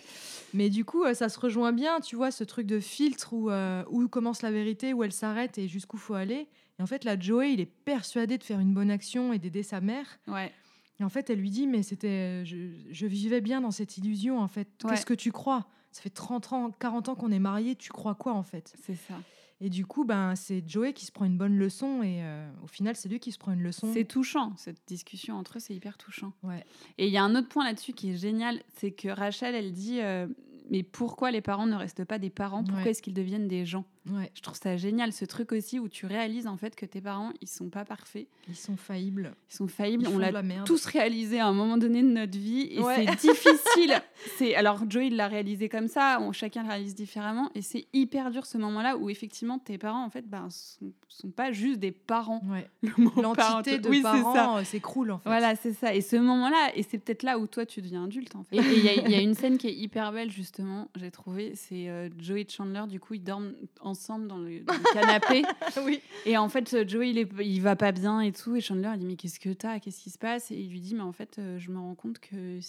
Mais 0.54 0.70
du 0.70 0.84
coup, 0.84 1.04
euh, 1.06 1.14
ça 1.14 1.30
se 1.30 1.40
rejoint 1.40 1.72
bien, 1.72 2.02
tu 2.02 2.16
vois, 2.18 2.32
ce 2.32 2.44
truc 2.44 2.68
de 2.68 2.80
filtre 2.80 3.34
où, 3.34 3.50
euh, 3.50 3.84
où 3.90 4.08
commence 4.10 4.42
la 4.42 4.52
vérité, 4.52 4.94
où 4.94 5.04
elle 5.04 5.12
s'arrête 5.14 5.58
et 5.58 5.68
jusqu'où 5.68 5.98
faut 5.98 6.16
aller. 6.16 6.48
Et 6.80 6.84
en 6.84 6.86
fait, 6.88 7.04
là, 7.06 7.18
Joey, 7.18 7.54
il 7.54 7.60
est 7.62 7.66
persuadé 7.66 8.38
de 8.38 8.44
faire 8.44 8.60
une 8.60 8.74
bonne 8.74 8.92
action 8.92 9.32
et 9.32 9.40
d'aider 9.40 9.64
sa 9.64 9.80
mère. 9.80 10.06
Ouais. 10.28 10.52
Et 11.00 11.04
en 11.04 11.10
fait, 11.10 11.30
elle 11.30 11.40
lui 11.40 11.50
dit, 11.50 11.66
mais 11.68 11.82
c'était, 11.84 12.44
je, 12.46 12.58
je 12.92 13.06
vivais 13.06 13.40
bien 13.42 13.62
dans 13.62 13.72
cette 13.72 13.98
illusion. 13.98 14.40
En 14.40 14.48
fait, 14.50 14.68
Ouais. 14.84 14.90
qu'est-ce 14.92 15.06
que 15.06 15.14
tu 15.14 15.32
crois? 15.32 15.68
Ça 15.94 16.02
fait 16.02 16.10
30 16.10 16.52
ans, 16.54 16.72
40 16.72 17.10
ans 17.10 17.16
qu'on 17.16 17.32
est 17.32 17.40
mariés. 17.40 17.76
Tu 17.76 17.92
crois 17.92 18.16
quoi, 18.16 18.34
en 18.34 18.44
fait? 18.44 18.74
C'est 18.86 18.96
ça. 18.96 19.14
Et 19.62 19.70
du 19.70 19.86
coup, 19.86 20.06
ben, 20.06 20.36
c'est 20.36 20.64
Joey 20.68 20.94
qui 20.94 21.06
se 21.06 21.12
prend 21.12 21.26
une 21.26 21.38
bonne 21.38 21.58
leçon. 21.58 22.02
Et 22.02 22.20
euh, 22.24 22.50
au 22.64 22.68
final, 22.68 22.96
c'est 22.96 23.10
lui 23.10 23.20
qui 23.20 23.32
se 23.32 23.38
prend 23.38 23.52
une 23.52 23.62
leçon. 23.62 23.92
C'est 23.94 24.06
touchant, 24.06 24.54
cette 24.56 24.82
discussion 24.88 25.36
entre 25.36 25.58
eux, 25.58 25.60
c'est 25.60 25.76
hyper 25.76 25.98
touchant. 25.98 26.32
Ouais. 26.44 26.64
Et 26.98 27.08
il 27.08 27.12
y 27.14 27.18
a 27.18 27.24
un 27.24 27.36
autre 27.36 27.50
point 27.50 27.66
là-dessus 27.66 27.94
qui 27.94 28.12
est 28.12 28.18
génial, 28.18 28.62
c'est 28.78 28.92
que 28.92 29.10
Rachel, 29.10 29.56
elle 29.56 29.74
dit 29.74 30.00
euh, 30.02 30.28
Mais 30.70 30.84
pourquoi 30.84 31.32
les 31.32 31.42
parents 31.42 31.66
ne 31.68 31.76
restent 31.76 32.06
pas 32.06 32.20
des 32.20 32.30
parents? 32.30 32.64
Pourquoi 32.64 32.84
Ouais. 32.86 32.92
est-ce 32.92 33.02
qu'ils 33.02 33.14
deviennent 33.14 33.48
des 33.50 33.66
gens? 33.66 33.84
Ouais. 34.12 34.32
Je 34.34 34.42
trouve 34.42 34.58
ça 34.62 34.78
génial, 34.78 35.14
ce 35.14 35.26
truc 35.26 35.52
aussi 35.52 35.80
où 35.80 35.88
tu 35.88 36.06
réalises 36.06 36.48
en 36.48 36.58
fait 36.58 36.76
que 36.76 36.86
tes 36.86 37.02
parents, 37.02 37.32
ils 37.42 37.48
sont 37.48 37.70
pas 37.70 37.86
parfaits, 37.86 38.28
Ils 38.48 38.56
sont 38.56 38.78
faillibles. 38.78 39.34
ils 39.52 39.56
sont 39.56 39.68
faillibles. 39.68 40.04
Ils 40.08 40.16
On 40.16 40.18
l'a 40.18 40.32
tous 40.66 40.86
réalisé 40.86 41.40
à 41.40 41.48
un 41.48 41.54
moment 41.54 41.78
donné 41.78 42.02
de 42.02 42.08
notre 42.08 42.38
vie 42.38 42.68
et 42.72 42.80
Ouais. 42.82 43.06
c'est 43.06 43.16
difficile. 43.28 44.02
c'est 44.38 44.56
alors 44.56 44.84
Joey 44.90 45.08
il 45.08 45.16
l'a 45.16 45.28
réalisé 45.28 45.70
comme 45.70 45.88
ça, 45.88 46.20
on, 46.22 46.32
chacun 46.32 46.64
le 46.64 46.70
réalise 46.70 46.96
différemment 46.96 47.50
et 47.56 47.62
c'est 47.62 47.88
hyper 47.94 48.32
dur 48.32 48.46
ce 48.46 48.58
moment-là 48.58 48.98
où 48.98 49.10
effectivement 49.10 49.60
tes 49.60 49.78
parents 49.78 50.04
en 50.06 50.10
fait 50.10 50.28
ben 50.28 50.48
sont, 50.50 50.92
sont 51.08 51.30
pas 51.32 51.52
juste 51.52 51.80
des 51.80 51.92
parents. 51.92 52.42
Ouais. 52.50 52.68
L'entité 53.22 53.78
de 53.80 53.90
oui, 53.90 54.02
parents 54.02 54.58
euh, 54.58 54.64
s'écroule, 54.64 55.12
en 55.12 55.20
fait. 55.20 55.30
Voilà, 55.30 55.56
c'est 55.56 55.74
ça. 55.74 55.94
Et 55.94 56.02
ce 56.02 56.16
moment-là, 56.16 56.72
et 56.76 56.84
c'est 56.84 56.98
peut-être 56.98 57.24
là 57.24 57.38
où 57.40 57.48
toi 57.48 57.66
tu 57.66 57.82
deviens 57.82 58.06
adulte 58.06 58.36
en 58.36 58.44
fait. 58.44 58.58
Et 58.58 58.60
il 58.60 58.84
y, 58.84 58.90
a- 58.90 58.94
il 58.96 59.12
y 59.12 59.16
a 59.16 59.22
une 59.22 59.34
scène 59.36 59.58
qui 59.58 59.68
est 59.68 59.74
hyper 59.76 60.12
belle 60.12 60.32
justement, 60.32 60.90
j'ai 60.96 61.12
trouvé, 61.12 61.54
c'est 61.56 61.90
euh, 61.90 62.10
Joey 62.18 62.42
et 62.42 62.48
Chandler, 62.50 62.84
du 62.88 63.00
coup 63.00 63.14
ils 63.16 63.24
dorment 63.24 63.54
ensemble 63.82 63.99
dans 64.28 64.38
le, 64.38 64.62
dans 64.62 64.74
le 64.74 64.94
canapé. 64.94 65.44
oui. 65.86 66.00
Et 66.26 66.38
en 66.38 66.48
fait, 66.50 66.74
euh, 66.74 66.88
Joey 66.88 67.10
il, 67.12 67.18
est, 67.18 67.30
il 67.42 67.60
va 67.62 67.76
pas 67.76 67.92
bien 67.92 68.22
et 68.22 68.32
tout. 68.32 68.56
Et 68.56 68.62
Chandler 68.62 68.90
il 68.94 69.00
dit 69.00 69.06
Mais 69.06 69.16
qu'est-ce 69.16 69.40
que 69.40 69.50
t'as? 69.50 69.80
Qu'est-ce 69.80 70.02
qui 70.02 70.10
se 70.10 70.18
passe? 70.18 70.52
Et 70.52 70.56
il 70.56 70.70
lui 70.72 70.80
dit 70.80 70.96
Mais 70.96 71.02
en 71.02 71.12
fait, 71.12 71.38
euh, 71.40 71.58
je 71.60 71.70
me 71.72 71.78
rends 71.78 71.96
compte 71.96 72.20
que 72.20 72.60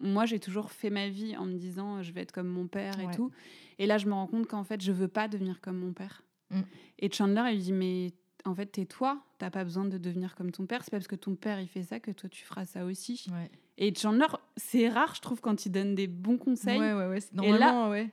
moi 0.00 0.26
j'ai 0.26 0.40
toujours 0.40 0.72
fait 0.72 0.90
ma 0.90 1.08
vie 1.08 1.36
en 1.36 1.44
me 1.46 1.54
disant 1.56 1.98
euh, 1.98 2.02
Je 2.02 2.12
vais 2.12 2.22
être 2.22 2.32
comme 2.32 2.48
mon 2.48 2.66
père 2.66 2.98
et 3.00 3.06
Ouais. 3.06 3.14
tout. 3.14 3.30
Et 3.78 3.86
là, 3.86 3.98
je 3.98 4.06
me 4.06 4.12
rends 4.12 4.26
compte 4.26 4.46
qu'en 4.46 4.64
fait, 4.64 4.80
je 4.82 4.92
veux 4.92 5.08
pas 5.08 5.28
devenir 5.28 5.60
comme 5.60 5.78
mon 5.78 5.92
père. 5.92 6.22
Mm. 6.50 6.60
Et 6.98 7.10
Chandler 7.12 7.42
il 7.50 7.56
lui 7.56 7.62
dit 7.62 7.72
Mais 7.72 8.12
en 8.44 8.54
fait, 8.54 8.66
tais-toi, 8.66 9.20
t'as 9.38 9.50
pas 9.50 9.64
besoin 9.64 9.84
de 9.84 9.98
devenir 9.98 10.34
comme 10.34 10.50
ton 10.50 10.66
père. 10.66 10.80
C'est 10.82 10.90
pas 10.90 10.96
parce 10.98 11.08
que 11.08 11.16
ton 11.16 11.34
père 11.36 11.60
il 11.60 11.68
fait 11.68 11.82
ça 11.82 12.00
que 12.00 12.10
toi 12.10 12.28
tu 12.28 12.44
feras 12.44 12.64
ça 12.64 12.84
aussi. 12.84 13.26
Ouais. 13.32 13.50
Et 13.78 13.94
Chandler, 13.94 14.26
c'est 14.58 14.88
rare, 14.90 15.14
je 15.14 15.20
trouve, 15.22 15.40
quand 15.40 15.64
il 15.64 15.72
donne 15.72 15.94
des 15.94 16.06
bons 16.06 16.36
conseils. 16.36 16.78
Ouais, 16.78 16.92
ouais, 16.92 17.06
ouais. 17.06 17.20
c'est- 17.20 17.30
Et 17.42 17.52
là- 17.52 17.88
ouais. 17.88 18.10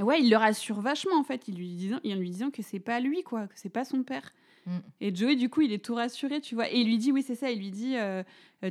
Ouais, 0.00 0.20
il 0.20 0.30
le 0.30 0.36
rassure 0.36 0.80
vachement 0.80 1.18
en 1.18 1.24
fait, 1.24 1.48
il 1.48 1.56
lui 1.56 1.68
disant, 1.74 1.98
en 2.04 2.14
lui 2.14 2.30
disant 2.30 2.50
que 2.50 2.62
c'est 2.62 2.80
pas 2.80 3.00
lui 3.00 3.22
quoi, 3.22 3.46
que 3.46 3.54
c'est 3.56 3.68
pas 3.68 3.84
son 3.84 4.02
père. 4.02 4.32
Mm. 4.66 4.78
Et 5.00 5.14
Joey 5.14 5.36
du 5.36 5.48
coup 5.50 5.60
il 5.60 5.72
est 5.72 5.84
tout 5.84 5.94
rassuré, 5.94 6.40
tu 6.40 6.54
vois. 6.54 6.70
Et 6.72 6.78
il 6.80 6.86
lui 6.86 6.98
dit 6.98 7.12
oui 7.12 7.22
c'est 7.22 7.34
ça, 7.34 7.50
il 7.50 7.58
lui 7.58 7.70
dit 7.70 7.96
euh, 7.96 8.22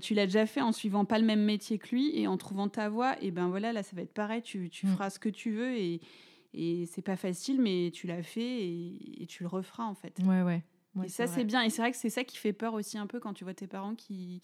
tu 0.01 0.13
l'as 0.15 0.25
déjà 0.25 0.45
fait 0.45 0.61
en 0.61 0.71
suivant 0.71 1.05
pas 1.05 1.19
le 1.19 1.25
même 1.25 1.43
métier 1.43 1.77
que 1.77 1.89
lui 1.89 2.17
et 2.19 2.27
en 2.27 2.35
trouvant 2.37 2.67
ta 2.67 2.89
voie. 2.89 3.15
Et 3.21 3.31
ben 3.31 3.47
voilà 3.47 3.71
là 3.73 3.83
ça 3.83 3.95
va 3.95 4.01
être 4.01 4.13
pareil, 4.13 4.41
tu, 4.41 4.69
tu 4.69 4.87
Mm. 4.87 4.93
feras 4.93 5.09
ce 5.11 5.19
que 5.19 5.29
tu 5.29 5.51
veux 5.51 5.75
et 5.77 6.01
et 6.55 6.85
c'est 6.87 7.01
pas 7.01 7.15
facile 7.15 7.59
mais 7.61 7.89
tu 7.93 8.05
l'as 8.05 8.21
fait 8.23 8.41
et, 8.65 9.23
et 9.23 9.25
tu 9.27 9.43
le 9.43 9.49
referas 9.49 9.85
en 9.85 9.95
fait. 9.95 10.17
Ouais, 10.25 10.41
ouais. 10.41 10.63
Ouais, 10.95 11.05
et 11.07 11.09
ça 11.09 11.25
c'est 11.25 11.43
bien 11.45 11.63
et 11.63 11.69
c'est 11.71 11.81
vrai 11.81 11.91
que 11.91 11.97
c'est 11.97 12.11
ça 12.11 12.23
qui 12.23 12.37
fait 12.37 12.53
peur 12.53 12.73
aussi 12.75 12.97
un 12.99 13.07
peu 13.07 13.19
quand 13.19 13.33
tu 13.33 13.43
vois 13.43 13.53
tes 13.55 13.65
parents 13.65 13.95
qui 13.95 14.41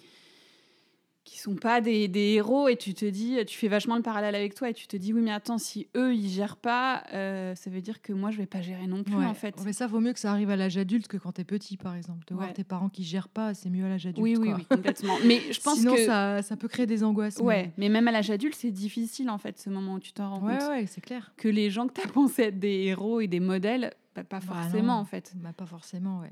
qui 1.30 1.38
sont 1.38 1.56
pas 1.56 1.80
des, 1.80 2.08
des 2.08 2.34
héros 2.34 2.68
et 2.70 2.76
tu 2.76 2.96
te 2.96 3.06
dis 3.06 3.38
tu 3.46 3.56
fais 3.56 3.68
vachement 3.68 3.96
le 3.96 4.02
parallèle 4.02 4.34
avec 4.34 4.56
toi 4.56 4.70
et 4.70 4.74
tu 4.74 4.88
te 4.88 4.98
dis 4.98 5.13
oui 5.13 5.22
mais 5.22 5.32
attends 5.32 5.60
si 5.60 5.88
eux 5.96 6.15
ils 6.15 6.28
gèrent 6.30 6.58
pas 6.58 7.04
euh, 7.13 7.54
ça 7.54 7.70
veut 7.70 7.82
dire 7.82 8.02
que 8.02 8.13
moi 8.13 8.32
je 8.32 8.38
vais 8.38 8.48
pas 8.48 8.62
gérer 8.62 8.88
non 8.88 9.04
plus 9.04 9.15
Ouais. 9.15 9.26
en 9.26 9.36
fait 9.36 9.54
Mais 9.63 9.74
ça, 9.74 9.86
vaut 9.86 10.00
mieux 10.00 10.13
que 10.13 10.20
ça 10.20 10.32
arrive 10.32 10.50
à 10.50 10.56
l'âge 10.56 10.78
adulte 10.78 11.08
que 11.08 11.18
quand 11.18 11.34
t'es 11.34 11.44
petit, 11.44 11.78
par 11.78 11.96
exemple. 11.96 12.26
De 12.28 12.34
voir 12.34 12.52
tes 12.54 12.63
parents 12.63 12.89
qui 12.89 13.04
gèrent 13.04 13.30
pas, 13.30 13.54
c'est 13.54 13.70
mieux 13.70 13.86
à 13.86 13.89
l'âge 13.89 14.08
adulte. 14.08 14.24
oui 14.24 14.36
oui 14.38 14.48
quoi. 14.48 14.56
oui 14.58 14.65
complètement 14.65 15.13
mais 15.26 15.39
je 15.52 15.60
pense 15.63 15.78
Sinon, 15.80 15.94
que 15.94 16.04
ça, 16.06 16.42
ça 16.42 16.58
peut 16.58 16.68
créer 16.68 16.88
des 16.88 17.04
angoisses. 17.04 17.38
ouais 17.38 17.72
mais 17.78 17.89
même 17.89 18.08
à 18.08 18.12
l'âge 18.12 18.32
adulte 18.32 18.56
c'est 18.56 18.72
difficile 18.72 19.30
en 19.30 19.38
fait 19.38 19.60
ce 19.60 19.70
moment 19.70 19.94
où 19.96 20.00
tu 20.00 20.13
t'en 20.13 20.32
rends 20.32 20.46
Ouais, 20.48 20.58
compte 20.58 20.70
ouais, 20.70 20.86
c'est 20.88 21.02
clair. 21.02 21.32
que 21.38 21.48
les 21.48 21.70
gens 21.70 21.88
que 21.88 21.94
tu 21.94 22.02
as 22.02 22.10
pensé 22.12 22.42
être 22.44 22.60
des 22.60 22.86
héros 22.86 23.20
et 23.22 23.28
des 23.28 23.39
modèles 23.39 23.94
bah, 24.15 24.24
pas 24.24 24.39
Bah 24.39 24.46
forcément 24.46 24.98
en 25.00 25.06
fait 25.06 25.34
Bah, 25.36 25.54
pas 25.56 25.68
forcément, 25.68 26.22
ouais. 26.22 26.32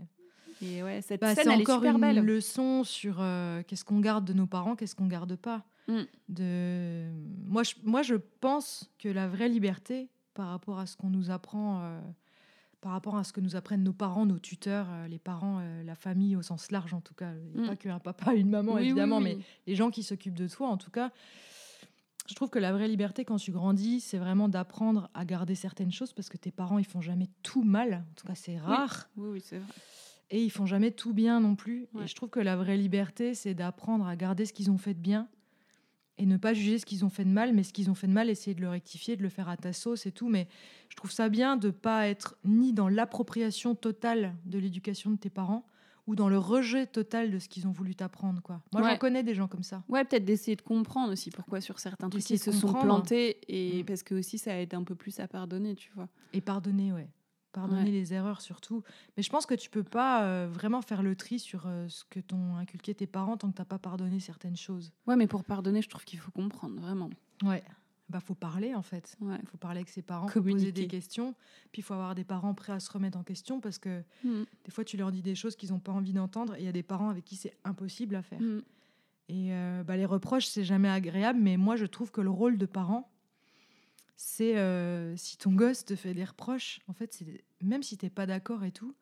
Et 0.62 0.84
ouais 0.84 1.02
cette 1.02 1.22
Bah, 1.22 1.34
scène 1.36 1.50
elle 1.52 1.60
est 1.60 1.64
encore 1.64 1.80
super 1.80 1.96
une 1.96 2.02
belle 2.02 2.24
leçon 2.26 2.84
sur 2.84 3.18
euh, 3.20 3.62
qu'est-ce 3.68 3.86
qu'on 3.86 4.00
garde 4.00 4.26
de 4.26 4.34
nos 4.34 4.48
parents, 4.48 4.76
qu'est-ce 4.76 4.96
qu'on 4.96 5.08
garde 5.08 5.36
pas. 5.36 5.64
Mm. 5.88 6.02
De... 6.30 7.10
Moi, 7.46 7.64
je, 7.64 7.76
moi, 7.84 8.02
je 8.02 8.16
pense 8.16 8.90
que 9.00 9.08
la 9.10 9.28
vraie 9.28 9.50
liberté 9.50 10.10
par 10.34 10.50
rapport 10.50 10.80
à 10.80 10.86
ce 10.86 10.98
qu'on 10.98 11.10
nous 11.10 11.32
apprend, 11.32 11.82
euh, 11.84 12.00
par 12.82 12.92
rapport 12.92 13.16
à 13.18 13.24
ce 13.24 13.32
que 13.34 13.40
nous 13.42 13.56
apprennent 13.56 13.84
nos 13.84 13.94
parents, 13.94 14.26
nos 14.26 14.38
tuteurs, 14.40 14.88
euh, 14.92 15.08
les 15.08 15.18
parents, 15.20 15.62
la 15.86 15.96
famille 15.96 16.36
au 16.36 16.42
sens 16.42 16.72
large 16.72 16.94
en 16.94 17.02
tout 17.02 17.14
cas, 17.14 17.32
Il 17.56 17.56
y 17.56 17.60
a 17.60 17.64
Mm. 17.64 17.68
pas 17.70 17.76
qu'un 17.76 18.00
papa 18.00 18.34
une 18.34 18.50
maman 18.50 18.74
Oui, 18.74 18.82
oui, 18.82 18.86
évidemment, 18.88 19.18
oui. 19.18 19.24
mais 19.24 19.38
les 19.66 19.76
gens 19.76 19.90
qui 19.90 20.04
s'occupent 20.04 20.38
de 20.38 20.48
toi 20.48 20.68
en 20.68 20.78
tout 20.78 20.92
cas. 20.92 21.12
Je 22.30 22.36
trouve 22.36 22.50
que 22.50 22.60
la 22.60 22.74
vraie 22.74 22.90
liberté 22.90 23.24
quand 23.24 23.38
tu 23.38 23.54
grandis, 23.54 24.02
c'est 24.02 24.18
vraiment 24.18 24.50
d'apprendre 24.50 25.10
à 25.14 25.24
garder 25.24 25.56
certaines 25.56 25.94
choses 25.94 26.12
parce 26.12 26.28
que 26.28 26.36
tes 26.36 26.52
parents, 26.52 26.78
ils 26.78 26.86
font 26.86 27.00
jamais 27.00 27.30
tout 27.42 27.64
mal. 27.64 28.04
En 28.12 28.14
tout 28.16 28.28
cas, 28.28 28.36
c'est 28.36 28.58
rare 28.58 29.08
oui 29.16 29.30
oui 29.32 29.42
c'est 29.42 29.60
vrai 29.60 29.74
et 30.30 30.44
ils 30.44 30.50
font 30.50 30.66
jamais 30.66 30.92
tout 30.92 31.14
bien 31.14 31.40
non 31.40 31.56
plus. 31.56 31.88
Ouais. 31.94 32.04
Et 32.04 32.08
je 32.08 32.16
trouve 32.16 32.30
que 32.30 32.40
la 32.40 32.56
vraie 32.56 32.78
liberté, 32.78 33.34
c'est 33.34 33.54
d'apprendre 33.54 34.06
à 34.08 34.16
garder 34.16 34.46
ce 34.46 34.54
qu'ils 34.54 34.70
ont 34.72 34.78
fait 34.78 34.94
de 34.94 35.00
bien 35.00 35.28
et 36.20 36.26
ne 36.26 36.38
pas 36.38 36.54
juger 36.54 36.80
ce 36.80 36.86
qu'ils 36.86 37.06
ont 37.06 37.10
fait 37.10 37.26
de 37.26 37.30
mal, 37.30 37.54
mais 37.54 37.64
ce 37.64 37.72
qu'ils 37.72 37.90
ont 37.92 37.96
fait 37.96 38.08
de 38.08 38.12
mal, 38.14 38.30
essayer 38.30 38.56
de 38.56 38.62
le 38.62 38.70
rectifier, 38.70 39.16
de 39.16 39.22
le 39.24 39.30
faire 39.30 39.50
à 39.50 39.56
ta 39.58 39.72
sauce 39.72 40.06
et 40.08 40.12
tout. 40.12 40.30
Mais 40.30 40.48
je 40.90 40.96
trouve 40.96 41.12
ça 41.12 41.30
bien 41.30 41.58
de 41.58 41.70
pas 41.70 42.08
être 42.08 42.36
ni 42.44 42.74
dans 42.74 42.90
l'appropriation 42.90 43.76
totale 43.76 44.36
de 44.46 44.58
l'éducation 44.58 45.12
de 45.12 45.18
tes 45.18 45.30
parents 45.30 45.66
ou 46.08 46.16
dans 46.16 46.30
le 46.30 46.38
rejet 46.40 46.88
total 46.88 47.30
de 47.32 47.38
ce 47.38 47.48
qu'ils 47.50 47.68
ont 47.68 47.72
voulu 47.72 47.94
t'apprendre. 47.94 48.42
Quoi. 48.42 48.62
Moi, 48.74 48.82
Ouais. 48.82 48.92
j'en 48.92 48.98
connais 48.98 49.24
des 49.24 49.36
gens 49.36 49.48
comme 49.48 49.62
ça. 49.64 49.84
Ouais, 49.90 50.06
peut-être 50.06 50.24
d'essayer 50.26 50.56
de 50.56 50.62
comprendre 50.62 51.12
aussi 51.12 51.30
pourquoi 51.32 51.60
sur 51.62 51.80
certains 51.80 52.10
trucs 52.10 52.28
ils 52.30 52.40
se 52.40 52.52
sont 52.54 52.72
plantés 52.74 53.38
et 53.50 53.84
Mm. 53.84 53.86
parce 53.86 54.04
que 54.04 54.16
aussi 54.16 54.38
ça 54.38 54.58
aide 54.60 54.74
un 54.74 54.84
peu 54.84 54.96
plus 54.96 55.20
à 55.20 55.28
pardonner, 55.28 55.76
tu 55.76 55.92
vois. 55.94 56.08
Et 56.34 56.40
pardonner, 56.42 56.94
ouais. 56.94 57.10
Pardonner 57.54 57.84
Ouais. 57.86 57.92
les 57.92 58.14
erreurs 58.14 58.42
surtout. 58.42 58.84
Mais 59.16 59.24
je 59.24 59.30
pense 59.30 59.46
que 59.46 59.56
tu 59.56 59.70
peux 59.70 59.84
pas 59.84 60.24
euh, 60.24 60.48
vraiment 60.52 60.82
faire 60.82 61.02
le 61.02 61.16
tri 61.16 61.40
sur 61.40 61.64
euh, 61.66 61.88
ce 61.90 62.04
que 62.06 62.20
t'ont 62.20 62.56
inculqué 62.58 62.94
tes 62.94 63.08
parents 63.08 63.38
tant 63.38 63.50
que 63.50 63.56
t'as 63.56 63.66
pas 63.66 63.80
pardonné 63.80 64.20
certaines 64.20 64.58
choses. 64.58 64.92
Ouais, 65.08 65.16
mais 65.16 65.28
pour 65.28 65.44
pardonner, 65.44 65.82
je 65.82 65.90
trouve 65.90 66.04
qu'il 66.06 66.20
faut 66.20 66.32
comprendre 66.32 66.80
vraiment. 66.80 67.10
Ouais. 67.44 67.64
Bah, 68.10 68.20
faut 68.22 68.36
parler 68.36 68.74
en 68.76 68.82
fait. 68.84 69.18
Ouais. 69.22 69.36
Il 69.42 69.48
faut 69.50 69.58
parler 69.58 69.80
avec 69.80 69.90
ses 69.90 70.02
parents, 70.02 70.28
faut 70.28 70.42
poser 70.42 70.72
des 70.72 70.88
questions. 70.88 71.34
Puis 71.72 71.82
il 71.82 71.84
faut 71.84 71.94
avoir 71.94 72.16
des 72.16 72.24
parents 72.24 72.54
prêts 72.54 72.74
à 72.74 72.80
se 72.80 72.90
remettre 72.92 73.18
en 73.18 73.24
question 73.24 73.60
parce 73.60 73.78
que 73.80 74.02
Mm. 74.24 74.44
des 74.66 74.72
fois 74.72 74.84
tu 74.86 74.96
leur 74.98 75.12
dis 75.12 75.22
des 75.22 75.36
choses 75.36 75.56
qu'ils 75.58 75.72
n'ont 75.72 75.80
pas 75.80 75.92
envie 75.92 76.14
d'entendre 76.14 76.56
et 76.56 76.60
il 76.60 76.66
y 76.66 76.70
a 76.70 76.72
des 76.74 76.84
parents 76.84 77.10
avec 77.10 77.26
qui 77.26 77.36
c'est 77.36 77.54
impossible 77.66 78.16
à 78.16 78.22
faire. 78.22 78.40
Mm. 78.40 78.62
Et 79.30 79.54
euh, 79.54 79.84
bah, 79.84 79.98
les 79.98 80.06
reproches, 80.06 80.46
c'est 80.48 80.64
jamais 80.64 80.88
agréable, 80.90 81.40
mais 81.42 81.58
moi 81.58 81.76
je 81.76 81.86
trouve 81.86 82.12
que 82.12 82.22
le 82.22 82.30
rôle 82.30 82.58
de 82.58 82.66
parent, 82.66 83.10
c'est 84.18 84.58
euh, 84.58 85.16
si 85.16 85.38
ton 85.38 85.54
gosse 85.54 85.86
te 85.86 85.96
fait 85.96 86.16
des 86.16 86.26
reproches, 86.26 86.82
en 86.88 86.94
fait, 86.94 87.24
même 87.62 87.84
si 87.84 87.98
t'es 87.98 88.10
pas 88.10 88.26
d'accord 88.26 88.64
et 88.64 88.72
tout, 88.72 88.96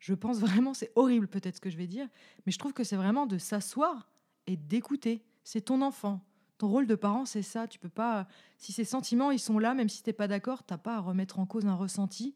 je 0.00 0.12
pense 0.12 0.38
vraiment, 0.40 0.74
c'est 0.74 0.90
horrible 0.96 1.28
peut-être 1.28 1.56
ce 1.56 1.60
que 1.60 1.70
je 1.70 1.76
vais 1.76 1.86
dire, 1.86 2.08
mais 2.44 2.52
je 2.52 2.58
trouve 2.58 2.72
que 2.72 2.84
c'est 2.84 2.96
vraiment 2.96 3.26
de 3.26 3.38
s'asseoir 3.38 4.10
et 4.46 4.56
d'écouter. 4.56 5.24
C'est 5.44 5.62
ton 5.62 5.80
enfant. 5.82 6.20
Ton 6.58 6.68
rôle 6.68 6.86
de 6.86 6.96
parent, 6.96 7.26
c'est 7.26 7.42
ça. 7.42 7.68
Tu 7.68 7.78
peux 7.78 7.88
pas. 7.88 8.26
Si 8.58 8.72
ses 8.72 8.84
sentiments, 8.84 9.30
ils 9.30 9.38
sont 9.38 9.58
là, 9.58 9.74
même 9.74 9.88
si 9.88 10.02
t'es 10.02 10.12
pas 10.12 10.26
d'accord, 10.26 10.64
t'as 10.64 10.78
pas 10.78 10.96
à 10.96 11.00
remettre 11.00 11.38
en 11.38 11.46
cause 11.46 11.66
un 11.66 11.74
ressenti. 11.74 12.34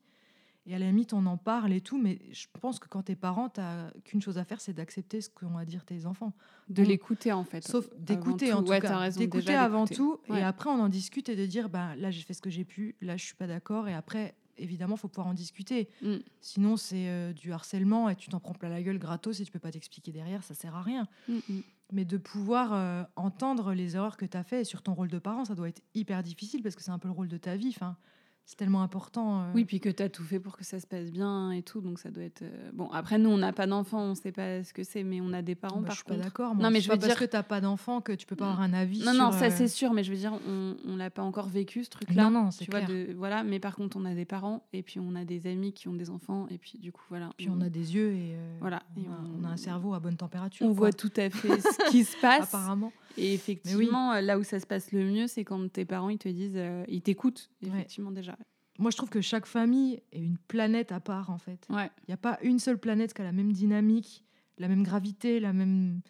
Et 0.67 0.75
à 0.75 0.79
la 0.79 0.87
limite, 0.87 1.13
on 1.15 1.25
en 1.27 1.37
parle 1.39 1.73
et 1.73 1.81
tout, 1.81 2.01
mais 2.01 2.19
je 2.33 2.47
pense 2.61 2.79
que 2.79 2.87
quand 2.87 3.03
t'es 3.03 3.17
parent, 3.17 3.49
t'as 3.49 3.91
qu'une 4.05 4.21
chose 4.21 4.39
à 4.39 4.45
faire, 4.45 4.61
c'est 4.61 4.75
d'accepter 4.75 5.21
ce 5.21 5.31
qu'ont 5.31 5.57
à 5.57 5.65
dire 5.65 5.85
tes 5.85 6.07
enfants. 6.07 6.35
De 6.69 6.83
l'écouter 6.83 7.33
en 7.33 7.45
fait. 7.45 7.67
Sauf 7.67 7.89
d'écouter 7.99 8.53
en 8.53 8.63
tout 8.63 8.71
ouais, 8.71 8.81
cas. 8.81 9.11
D'écouter 9.11 9.55
avant 9.55 9.87
tout, 9.87 10.21
Ouais. 10.29 10.41
et 10.41 10.43
après 10.43 10.71
on 10.71 10.81
en 10.81 10.89
discute 10.89 11.29
et 11.29 11.37
de 11.37 11.47
dire, 11.47 11.71
ben 11.71 11.97
là 11.97 12.11
j'ai 12.11 12.23
fait 12.23 12.35
ce 12.35 12.43
que 12.43 12.51
j'ai 12.51 12.65
pu, 12.65 12.95
là 13.01 13.17
je 13.17 13.25
suis 13.25 13.35
pas 13.35 13.47
d'accord, 13.47 13.89
et 13.89 13.95
après 13.95 14.35
évidemment 14.59 14.97
faut 14.97 15.09
pouvoir 15.09 15.29
en 15.29 15.35
discuter. 15.35 15.89
Mm. 16.03 16.17
Sinon 16.41 16.77
c'est 16.77 17.09
euh, 17.09 17.33
du 17.33 17.53
harcèlement 17.53 18.09
et 18.09 18.17
tu 18.17 18.29
t'en 18.29 18.41
prends 18.41 18.53
plein 18.53 18.69
la 18.69 18.83
gueule 18.83 18.99
gratos 18.99 19.41
et 19.41 19.45
tu 19.45 19.53
peux 19.53 19.59
pas 19.59 19.73
t'expliquer 19.73 20.13
derrière, 20.13 20.45
ça 20.45 20.55
sert 20.55 20.77
à 20.77 20.83
rien. 20.83 21.09
Mm, 21.29 21.39
mm. 21.49 21.63
Mais 21.93 22.05
de 22.05 22.19
pouvoir 22.19 22.73
euh, 22.73 23.03
entendre 23.17 23.73
les 23.73 23.97
erreurs 23.97 24.17
que 24.17 24.27
tu 24.27 24.37
as 24.37 24.45
fait 24.45 24.61
et 24.61 24.65
sur 24.65 24.83
ton 24.83 24.95
rôle 24.95 25.09
de 25.09 25.19
parent, 25.19 25.45
ça 25.45 25.55
doit 25.55 25.69
être 25.69 25.83
hyper 25.95 26.23
difficile 26.23 26.63
parce 26.63 26.77
que 26.77 26.83
c'est 26.83 26.93
un 26.93 26.99
peu 27.01 27.09
le 27.09 27.15
rôle 27.15 27.29
de 27.29 27.39
ta 27.39 27.57
vie. 27.57 27.73
Enfin, 27.75 27.97
c'est 28.45 28.57
tellement 28.57 28.83
important. 28.83 29.43
euh. 29.43 29.53
Oui, 29.55 29.65
puis 29.65 29.79
que 29.79 29.89
tu 29.89 30.03
as 30.03 30.09
tout 30.09 30.25
fait 30.25 30.41
pour 30.41 30.57
que 30.57 30.65
ça 30.65 30.81
se 30.81 30.87
passe 30.87 31.13
bien 31.13 31.53
et 31.53 31.63
tout, 31.63 31.81
donc 31.81 31.99
ça 32.01 32.11
doit 32.11 32.25
être. 32.25 32.43
euh, 32.43 32.71
Bon, 32.73 32.89
après, 32.91 33.17
nous, 33.17 33.31
on 33.31 33.39
n'a 33.39 33.53
pas 33.53 33.67
d'enfants, 33.69 34.01
on 34.03 34.15
sait 34.17 34.33
pas 34.33 34.65
ce 34.65 34.73
que 34.73 34.83
c'est, 34.83 35.05
mais 35.05 35.21
on 35.21 35.33
a 35.33 35.41
des 35.43 35.55
parents 35.55 35.81
Bah, 35.81 35.87
par 35.87 35.93
je 35.93 35.97
suis 35.99 36.05
pas 36.05 36.15
contre. 36.15 36.25
d'accord. 36.25 36.55
moi. 36.57 36.65
Non, 36.65 36.71
mais 36.73 36.81
je 36.81 36.89
pas 36.89 36.95
veux 36.95 37.01
parce 37.01 37.13
dire- 37.13 37.21
que 37.21 37.31
t'as 37.31 37.45
pas 37.45 37.61
d'enfant 37.61 38.01
que 38.01 38.11
tu 38.13 38.27
peux 38.27 38.35
pas 38.35 38.47
avoir 38.47 38.61
un 38.63 38.73
avis. 38.73 39.01
Non, 39.05 39.13
sur, 39.13 39.23
non, 39.25 39.33
ça 39.33 39.45
euh, 39.47 39.51
c'est 39.53 39.69
sûr, 39.69 39.93
mais 39.93 40.03
je 40.03 40.11
veux 40.11 40.19
dire, 40.19 40.33
on, 40.49 40.77
on 40.85 40.97
l'a 40.97 41.11
pas 41.11 41.23
encore 41.23 41.49
vécu 41.49 41.85
ce 41.85 41.91
truc-là. 41.91 42.25
Non, 42.25 42.31
non, 42.31 42.51
c'est 42.51 42.69
vois, 42.69 42.81
clair. 42.81 42.89
de, 42.91 43.13
voilà, 43.17 43.45
mais 43.45 43.61
par 43.61 43.77
contre, 43.77 43.97
on 43.97 44.05
a 44.05 44.15
des 44.15 44.25
parents 44.25 44.65
et 44.73 44.83
puis 44.83 44.99
on 44.99 45.15
a 45.15 45.25
des 45.25 45.47
amis 45.47 45.73
qui 45.73 45.87
ont 45.87 45.95
des 45.95 46.11
enfants 46.11 46.47
et 46.51 46.59
puis 46.59 46.79
du 46.79 46.91
coup, 46.91 47.05
voilà. 47.09 47.31
Puis 47.37 47.49
on 47.51 47.61
a 47.61 47.69
des 47.69 47.95
yeux 47.95 48.13
et 48.15 48.35
euh, 48.35 48.57
Voilà, 48.61 48.83
on, 48.97 49.01
et 49.01 49.07
a, 49.07 49.11
on- 49.11 49.41
on 49.43 49.45
a 49.45 49.49
un 49.51 49.57
cerveau 49.57 49.95
à 49.95 50.01
bonne 50.01 50.17
température. 50.17 50.67
On 50.67 50.71
quoi. 50.71 50.89
voit 50.89 50.93
tout 50.93 51.13
à 51.17 51.31
fait 51.31 51.61
ce 51.61 51.91
qui 51.91 52.03
se 52.03 52.17
passe. 52.21 52.53
apparemment. 52.53 52.93
Et 53.17 53.35
effectivement, 53.35 54.21
là 54.21 54.39
où 54.39 54.45
ça 54.45 54.61
se 54.61 54.67
passe 54.67 54.93
le 54.93 55.05
mieux, 55.05 55.27
c'est 55.27 55.45
quand 55.45 55.71
tes 55.71 55.85
parents 55.85 56.11
ils 56.11 56.19
te 56.19 56.29
disent, 56.29 56.53
euh, 56.57 56.85
ils 56.89 57.03
t'écoutent, 57.03 57.51
Ouais. 57.63 57.69
effectivement 57.69 58.13
déjà. 58.13 58.37
Moi, 58.81 58.91
je 58.91 58.97
trouve 58.97 59.11
que 59.11 59.21
chaque 59.21 59.47
famille 59.47 60.01
est 60.13 60.21
une 60.23 60.39
planète 60.39 60.91
à 60.91 61.01
part, 61.01 61.31
en 61.31 61.39
fait. 61.39 61.67
Ouais. 61.71 61.91
Il 62.03 62.11
n'y 62.11 62.15
a 62.15 62.19
pas 62.19 62.39
une 62.43 62.59
seule 62.59 62.79
planète 62.79 63.15
qui 63.15 63.21
a 63.21 63.25
la 63.25 63.33
même 63.33 63.53
dynamique, 63.53 64.25
la 64.59 64.69
même 64.69 64.83
gravité, 64.83 65.39
la 65.39 65.53
même. 65.53 66.01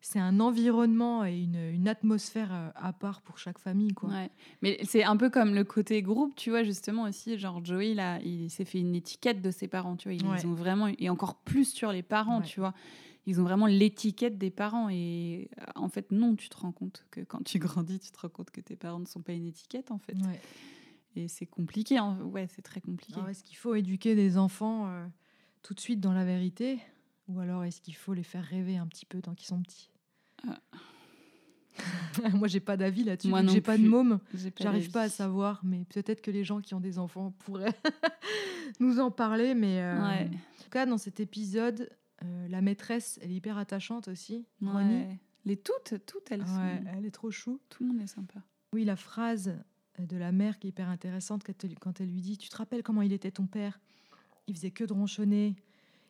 c'est 0.00 0.18
un 0.20 0.38
environnement 0.40 1.24
et 1.24 1.36
une, 1.40 1.56
une 1.56 1.88
atmosphère 1.88 2.52
euh, 2.52 2.68
à 2.76 2.92
part 2.92 3.22
pour 3.22 3.38
chaque 3.38 3.58
famille. 3.58 3.92
Quoi. 3.94 4.10
Ouais. 4.10 4.30
Mais 4.62 4.78
c'est 4.84 5.02
un 5.04 5.16
peu 5.16 5.30
comme 5.30 5.54
le 5.54 5.64
côté 5.64 6.02
groupe, 6.02 6.34
tu 6.36 6.50
vois, 6.50 6.62
justement 6.64 7.04
aussi. 7.04 7.38
Genre, 7.38 7.64
Joey, 7.64 7.94
là, 7.94 8.18
il 8.22 8.50
s'est 8.50 8.64
fait 8.64 8.80
une 8.80 8.94
étiquette 8.94 9.40
de 9.40 9.50
ses 9.50 9.68
parents, 9.68 9.96
tu 9.96 10.08
vois. 10.08 10.14
Ils 10.14 10.26
Ouais. 10.26 10.44
ont 10.46 10.54
vraiment, 10.54 10.88
et 10.98 11.08
encore 11.08 11.36
plus 11.36 11.72
sur 11.72 11.92
les 11.92 12.02
parents, 12.02 12.40
tu 12.42 12.60
vois. 12.60 12.74
Ils 13.28 13.40
ont 13.40 13.44
vraiment 13.44 13.66
l'étiquette 13.66 14.38
des 14.38 14.50
parents. 14.50 14.88
Et 14.88 15.48
euh, 15.60 15.64
en 15.74 15.88
fait, 15.88 16.12
non, 16.12 16.36
tu 16.36 16.48
te 16.48 16.56
rends 16.56 16.70
compte 16.72 17.04
que 17.10 17.20
quand 17.22 17.42
tu 17.44 17.58
grandis, 17.58 17.98
tu 17.98 18.10
te 18.12 18.18
rends 18.20 18.28
compte 18.28 18.50
que 18.50 18.60
tes 18.60 18.76
parents 18.76 19.00
ne 19.00 19.06
sont 19.06 19.22
pas 19.22 19.32
une 19.32 19.46
étiquette, 19.46 19.90
en 19.90 19.98
fait. 19.98 20.14
Et 21.16 21.28
c'est 21.28 21.46
compliqué. 21.46 21.96
hein. 21.98 22.18
Ouais, 22.24 22.46
c'est 22.54 22.62
très 22.62 22.80
compliqué. 22.80 23.14
Alors, 23.14 23.28
est-ce 23.30 23.42
qu'il 23.42 23.56
faut 23.56 23.74
éduquer 23.74 24.14
des 24.14 24.36
enfants 24.38 24.86
euh, 24.88 25.06
tout 25.62 25.72
de 25.74 25.80
suite 25.80 25.98
dans 26.00 26.12
la 26.12 26.24
vérité? 26.24 26.78
Ou 27.28 27.40
alors 27.40 27.64
est-ce 27.64 27.80
qu'il 27.80 27.96
faut 27.96 28.12
les 28.14 28.22
faire 28.22 28.44
rêver 28.44 28.76
un 28.76 28.86
petit 28.86 29.06
peu 29.06 29.20
tant 29.22 29.34
qu'ils 29.34 29.48
sont 29.48 29.60
petits? 29.62 29.90
Moi, 32.34 32.48
j'ai 32.48 32.60
pas 32.60 32.76
d'avis 32.76 33.04
là-dessus. 33.04 33.28
Moi 33.28 33.44
J'ai 33.46 33.60
pas 33.60 33.76
de 33.76 33.82
plus. 33.82 33.88
môme. 33.90 34.18
Pas 34.18 34.38
J'arrive 34.60 34.90
pas 34.90 35.02
à 35.02 35.08
savoir, 35.08 35.60
mais 35.64 35.84
peut-être 35.84 36.22
que 36.22 36.30
les 36.30 36.44
gens 36.44 36.60
qui 36.60 36.74
ont 36.74 36.80
des 36.80 36.98
enfants 36.98 37.32
pourraient 37.40 37.74
nous 38.80 38.98
en 39.00 39.10
parler. 39.10 39.54
Mais 39.54 39.80
euh, 39.80 40.00
Ouais. 40.02 40.30
en 40.30 40.62
tout 40.62 40.70
cas, 40.70 40.86
dans 40.86 40.96
cet 40.98 41.20
épisode, 41.20 41.90
euh, 42.24 42.48
la 42.48 42.62
maîtresse, 42.62 43.18
elle 43.22 43.30
est 43.30 43.34
hyper 43.36 43.58
attachante 43.58 44.08
aussi. 44.08 44.46
Ouais. 44.62 45.18
Les 45.44 45.56
toutes, 45.56 45.94
toutes, 46.06 46.30
elles 46.32 46.40
Ouais, 46.40 46.46
sont... 46.46 46.84
elle 46.96 47.04
est 47.06 47.10
trop 47.10 47.30
chou. 47.30 47.60
Tout 47.68 47.84
le 47.84 47.90
monde 47.92 48.00
est 48.02 48.06
sympa. 48.06 48.40
Oui, 48.72 48.84
la 48.84 48.96
phrase 48.96 49.54
de 49.98 50.16
la 50.16 50.32
mère 50.32 50.58
qui 50.58 50.66
est 50.66 50.70
hyper 50.70 50.88
intéressante 50.88 51.42
quand 51.44 51.64
elle, 51.64 51.78
quand 51.78 52.00
elle 52.00 52.08
lui 52.08 52.20
dit 52.20 52.38
Tu 52.38 52.48
te 52.48 52.56
rappelles 52.56 52.82
comment 52.82 53.02
il 53.02 53.12
était 53.12 53.30
ton 53.30 53.46
père? 53.46 53.80
Il 54.46 54.54
faisait 54.54 54.70
que 54.70 54.84
de 54.84 54.92
ronchonner. 54.92 55.56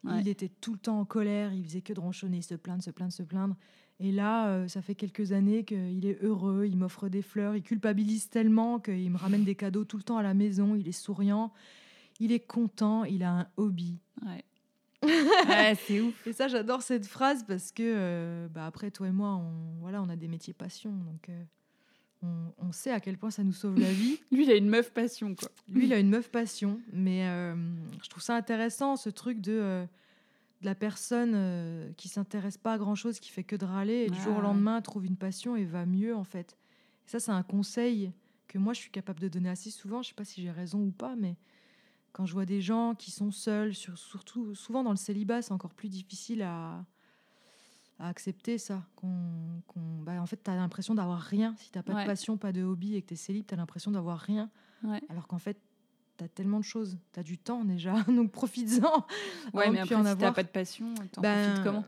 Ouais. 0.05 0.21
Il 0.21 0.29
était 0.29 0.49
tout 0.49 0.73
le 0.73 0.79
temps 0.79 1.01
en 1.01 1.05
colère. 1.05 1.53
Il 1.53 1.65
faisait 1.65 1.81
que 1.81 1.93
de 1.93 2.01
ronchonner, 2.01 2.43
se 2.43 2.55
plaindre, 2.55 2.83
se 2.83 2.91
plaindre, 2.91 3.13
se 3.13 3.23
plaindre. 3.23 3.57
Et 3.99 4.13
là, 4.13 4.49
euh, 4.49 4.69
ça 4.69 4.83
fait 4.83 4.95
quelques 4.95 5.33
années 5.33 5.65
qu'il 5.65 6.05
est 6.05 6.23
heureux. 6.23 6.67
Il 6.67 6.77
m'offre 6.77 7.09
des 7.09 7.23
fleurs. 7.23 7.57
Il 7.57 7.63
culpabilise 7.63 8.29
tellement 8.29 8.79
qu'il 8.79 9.11
me 9.11 9.17
ramène 9.17 9.45
des 9.45 9.55
cadeaux 9.55 9.85
tout 9.85 9.97
le 9.97 10.03
temps 10.03 10.19
à 10.19 10.23
la 10.23 10.35
maison. 10.35 10.75
Il 10.75 10.87
est 10.87 10.93
souriant. 10.93 11.53
Il 12.21 12.33
est 12.33 12.47
content. 12.47 13.05
Il 13.05 13.23
a 13.23 13.33
un 13.33 13.47
hobby. 13.57 13.99
Ouais. 14.25 14.45
ouais, 15.03 15.75
c'est 15.87 16.01
ouf. 16.01 16.27
Et 16.27 16.33
ça, 16.33 16.49
j'adore 16.49 16.83
cette 16.83 17.07
phrase 17.07 17.45
parce 17.47 17.73
que, 17.73 17.83
euh, 17.83 18.49
bah, 18.49 18.67
après, 18.67 18.91
toi 18.91 19.09
et 19.09 19.13
moi, 19.13 19.37
on, 19.37 19.79
voilà, 19.81 20.03
on 20.03 20.09
a 20.09 20.17
des 20.17 20.29
métiers 20.29 20.55
passion. 20.55 20.91
Donc, 20.93 21.29
euh, 21.29 21.43
on, 22.27 22.67
on 22.69 22.73
sait 22.73 22.91
à 22.91 23.01
quel 23.01 23.17
point 23.19 23.31
ça 23.31 23.45
nous 23.45 23.53
sauve 23.53 23.79
la 23.79 23.93
vie. 23.93 24.19
Lui, 24.33 24.45
il 24.45 24.51
a 24.51 24.57
une 24.57 24.69
meuf 24.69 24.93
passion, 24.93 25.35
quoi. 25.35 25.51
Lui, 25.69 25.87
il 25.87 25.93
a 25.93 25.99
une 25.99 26.09
meuf 26.11 26.31
passion, 26.31 26.81
mais 26.93 27.27
euh, 27.29 27.55
je 28.03 28.09
trouve 28.09 28.23
ça 28.23 28.35
intéressant, 28.37 28.97
ce 28.97 29.09
truc 29.11 29.41
de, 29.41 29.53
euh, 29.53 29.85
de 30.61 30.67
la 30.67 30.75
personne 30.75 31.33
euh, 31.35 31.93
qui 31.97 32.09
s'intéresse 32.09 32.57
pas 32.59 32.75
à 32.75 32.79
grand-chose, 32.79 33.21
qui 33.21 33.31
fait 33.31 33.45
que 33.45 33.57
de 33.57 33.65
râler, 33.65 34.05
et 34.07 34.11
du 34.11 34.19
Ah, 34.21 34.25
jour 34.25 34.33
au 34.35 34.37
ouais. 34.37 34.43
lendemain 34.43 34.81
trouve 34.83 35.07
une 35.07 35.17
passion 35.17 35.57
et 35.57 35.65
va 35.65 35.87
mieux, 35.87 36.15
en 36.15 36.25
fait. 36.25 36.57
Et 37.07 37.11
ça, 37.11 37.21
c'est 37.21 37.31
un 37.33 37.43
conseil 37.43 38.13
que 38.49 38.59
moi, 38.59 38.73
je 38.73 38.81
suis 38.81 38.91
capable 38.91 39.21
de 39.21 39.29
donner 39.29 39.49
assez 39.49 39.71
souvent. 39.71 40.03
Je 40.03 40.09
sais 40.09 40.15
pas 40.15 40.25
si 40.25 40.43
j'ai 40.43 40.51
raison 40.51 40.81
ou 40.81 40.91
pas, 40.91 41.15
mais 41.17 41.37
quand 42.13 42.25
je 42.27 42.33
vois 42.33 42.47
des 42.47 42.61
gens 42.63 42.95
qui 42.95 43.11
sont 43.11 43.31
seuls, 43.31 43.75
sur- 43.75 43.99
surtout 43.99 44.55
souvent 44.55 44.83
dans 44.83 44.91
le 44.91 44.97
célibat, 44.97 45.43
c'est 45.43 45.53
encore 45.53 45.75
plus 45.75 45.89
difficile 45.89 46.43
à, 46.43 46.85
à 47.99 48.09
accepter 48.09 48.59
ça. 48.59 48.83
Qu'on, 48.97 49.63
qu'on- 49.67 50.03
bah, 50.03 50.21
en 50.21 50.27
fait, 50.27 50.43
tu 50.43 50.51
as 50.51 50.55
l'impression 50.57 50.95
d'avoir 50.95 51.21
rien. 51.21 51.55
Si 51.59 51.71
tu 51.71 51.83
pas 51.83 51.95
Ouais. 51.95 52.03
de 52.03 52.07
passion, 52.07 52.37
pas 52.37 52.53
de 52.53 52.63
hobby 52.63 52.95
et 52.95 53.03
que 53.03 53.09
tu 53.09 53.15
es 53.15 53.17
célib, 53.17 53.47
tu 53.47 53.55
as 53.55 53.57
l'impression 53.57 53.91
d'avoir 53.91 54.19
rien. 54.19 54.51
Ouais. 54.83 55.01
Alors 55.09 55.27
qu'en 55.27 55.39
fait, 55.39 55.59
tu 56.19 56.25
as 56.25 56.29
tellement 56.29 56.59
de 56.59 56.65
choses. 56.65 56.99
Tu 57.13 57.21
as 57.21 57.23
du 57.23 57.39
temps 57.39 57.65
déjà, 57.65 57.95
donc 58.09 58.31
profites-en. 58.33 59.07
Ouais, 59.55 59.71
mais 59.71 59.79
après, 59.81 59.87
plus 59.87 59.95
en 59.97 59.99
si 60.01 60.05
t'as 60.05 60.11
avoir. 60.11 60.33
pas 60.35 60.43
de 60.43 60.49
passion, 60.49 60.95
t'en 61.13 61.21
Ben, 61.23 61.47
profites 61.49 61.65
comment? 61.65 61.85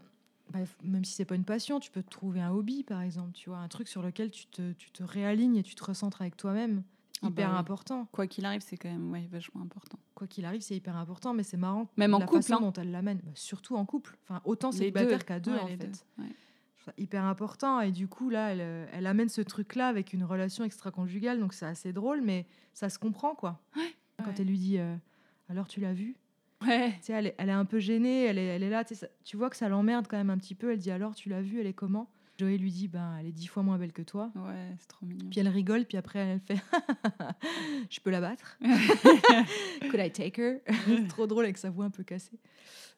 bah, 0.52 0.58
même 0.82 1.04
si 1.04 1.12
c'est 1.12 1.24
pas 1.26 1.34
une 1.34 1.44
passion, 1.44 1.78
tu 1.80 1.90
peux 1.90 2.02
te 2.02 2.10
trouver 2.10 2.40
un 2.40 2.50
hobby, 2.50 2.82
par 2.84 3.02
exemple. 3.02 3.32
Tu 3.32 3.50
vois, 3.50 3.58
un 3.58 3.68
truc 3.68 3.88
sur 3.88 4.02
lequel 4.02 4.30
tu 4.30 4.46
te, 4.46 4.72
tu 4.72 4.90
te 4.90 5.02
réalignes 5.02 5.56
et 5.56 5.62
tu 5.62 5.74
te 5.74 5.84
recentres 5.84 6.20
avec 6.22 6.36
toi-même. 6.36 6.82
Ah 7.22 7.26
bah 7.30 7.42
Hyper 7.42 7.54
important. 7.56 8.06
Quoi 8.12 8.26
qu'il 8.26 8.44
arrive, 8.44 8.60
c'est 8.60 8.76
quand 8.76 8.88
même 8.90 9.10
ouais, 9.12 9.28
vachement 9.30 9.60
important. 9.62 9.98
Quoi 10.14 10.26
qu'il 10.26 10.44
arrive, 10.44 10.60
c'est 10.60 10.76
hyper 10.76 10.96
important, 10.96 11.34
mais 11.34 11.42
c'est 11.42 11.56
marrant. 11.56 11.88
Même 11.96 12.14
en 12.14 12.18
la 12.18 12.26
couple, 12.26 12.42
façon 12.42 12.54
hein. 12.54 12.60
dont 12.60 12.72
elle 12.72 12.90
l'amène. 12.90 13.18
Bah, 13.24 13.30
surtout 13.34 13.76
en 13.76 13.84
couple. 13.84 14.16
Enfin, 14.24 14.40
autant 14.44 14.70
célibataire 14.72 15.18
deux. 15.18 15.24
qu'à 15.24 15.40
deux, 15.40 15.52
Ouais, 15.52 15.60
en 15.60 15.66
fait. 15.66 15.76
deux, 15.78 15.86
ouais. 16.22 16.28
Trouve 16.76 16.84
ça 16.84 16.92
hyper 16.96 17.24
important. 17.24 17.80
Et 17.80 17.90
du 17.92 18.06
coup, 18.08 18.30
là, 18.30 18.52
elle, 18.52 18.60
euh, 18.60 18.86
elle 18.92 19.06
amène 19.06 19.28
ce 19.28 19.40
truc-là 19.40 19.88
avec 19.88 20.12
une 20.12 20.22
relation 20.24 20.64
extra-conjugale. 20.64 21.40
Donc, 21.40 21.54
c'est 21.54 21.66
assez 21.66 21.92
drôle, 21.92 22.20
mais 22.22 22.46
ça 22.72 22.88
se 22.88 22.98
comprend, 22.98 23.34
quoi. 23.34 23.60
Quand 24.24 24.38
elle 24.38 24.46
lui 24.46 24.58
dit 24.58 24.78
euh, 24.78 24.94
Alors, 25.48 25.66
tu 25.68 25.80
l'as 25.80 25.92
vu 25.94 26.16
Ouais. 26.66 26.92
Elle, 27.08 27.26
est- 27.28 27.34
elle 27.38 27.48
est 27.50 27.52
un 27.52 27.64
peu 27.64 27.78
gênée, 27.78 28.24
elle 28.24 28.36
est, 28.38 28.46
elle 28.46 28.62
est 28.64 28.70
là. 28.70 28.84
Tu 28.84 28.94
sais, 28.94 29.06
ça- 29.06 29.12
tu 29.24 29.36
vois 29.36 29.48
que 29.48 29.56
ça 29.56 29.68
l'emmerde 29.68 30.06
quand 30.08 30.16
même 30.16 30.30
un 30.30 30.38
petit 30.38 30.56
peu. 30.56 30.72
Elle 30.72 30.78
dit 30.78 30.90
Alors, 30.90 31.14
tu 31.14 31.28
l'as 31.28 31.40
vue 31.42 31.60
Elle 31.60 31.66
est 31.68 31.72
comment? 31.72 32.10
Joey 32.38 32.56
lui 32.56 32.70
dit 32.70 32.86
Ben, 32.86 33.16
elle 33.18 33.26
est 33.26 33.32
dix 33.32 33.48
fois 33.48 33.64
moins 33.64 33.78
belle 33.78 33.92
que 33.92 34.02
toi. 34.02 34.30
Ouais, 34.36 34.76
c'est 34.78 34.86
trop 34.86 35.04
mignon. 35.04 35.28
Puis 35.28 35.40
elle 35.40 35.48
rigole, 35.48 35.84
puis 35.84 35.98
après, 35.98 36.20
elle 36.20 36.40
fait 36.40 36.62
Je 37.90 37.98
peux 38.00 38.10
la 38.10 38.20
battre 38.20 38.58
Could 39.90 40.00
I 40.00 40.10
take 40.12 40.40
her? 40.40 40.60
Trop 41.08 41.26
drôle 41.26 41.44
avec 41.44 41.58
sa 41.58 41.70
voix 41.70 41.84
un 41.84 41.90
peu 41.90 42.04
cassée. 42.04 42.38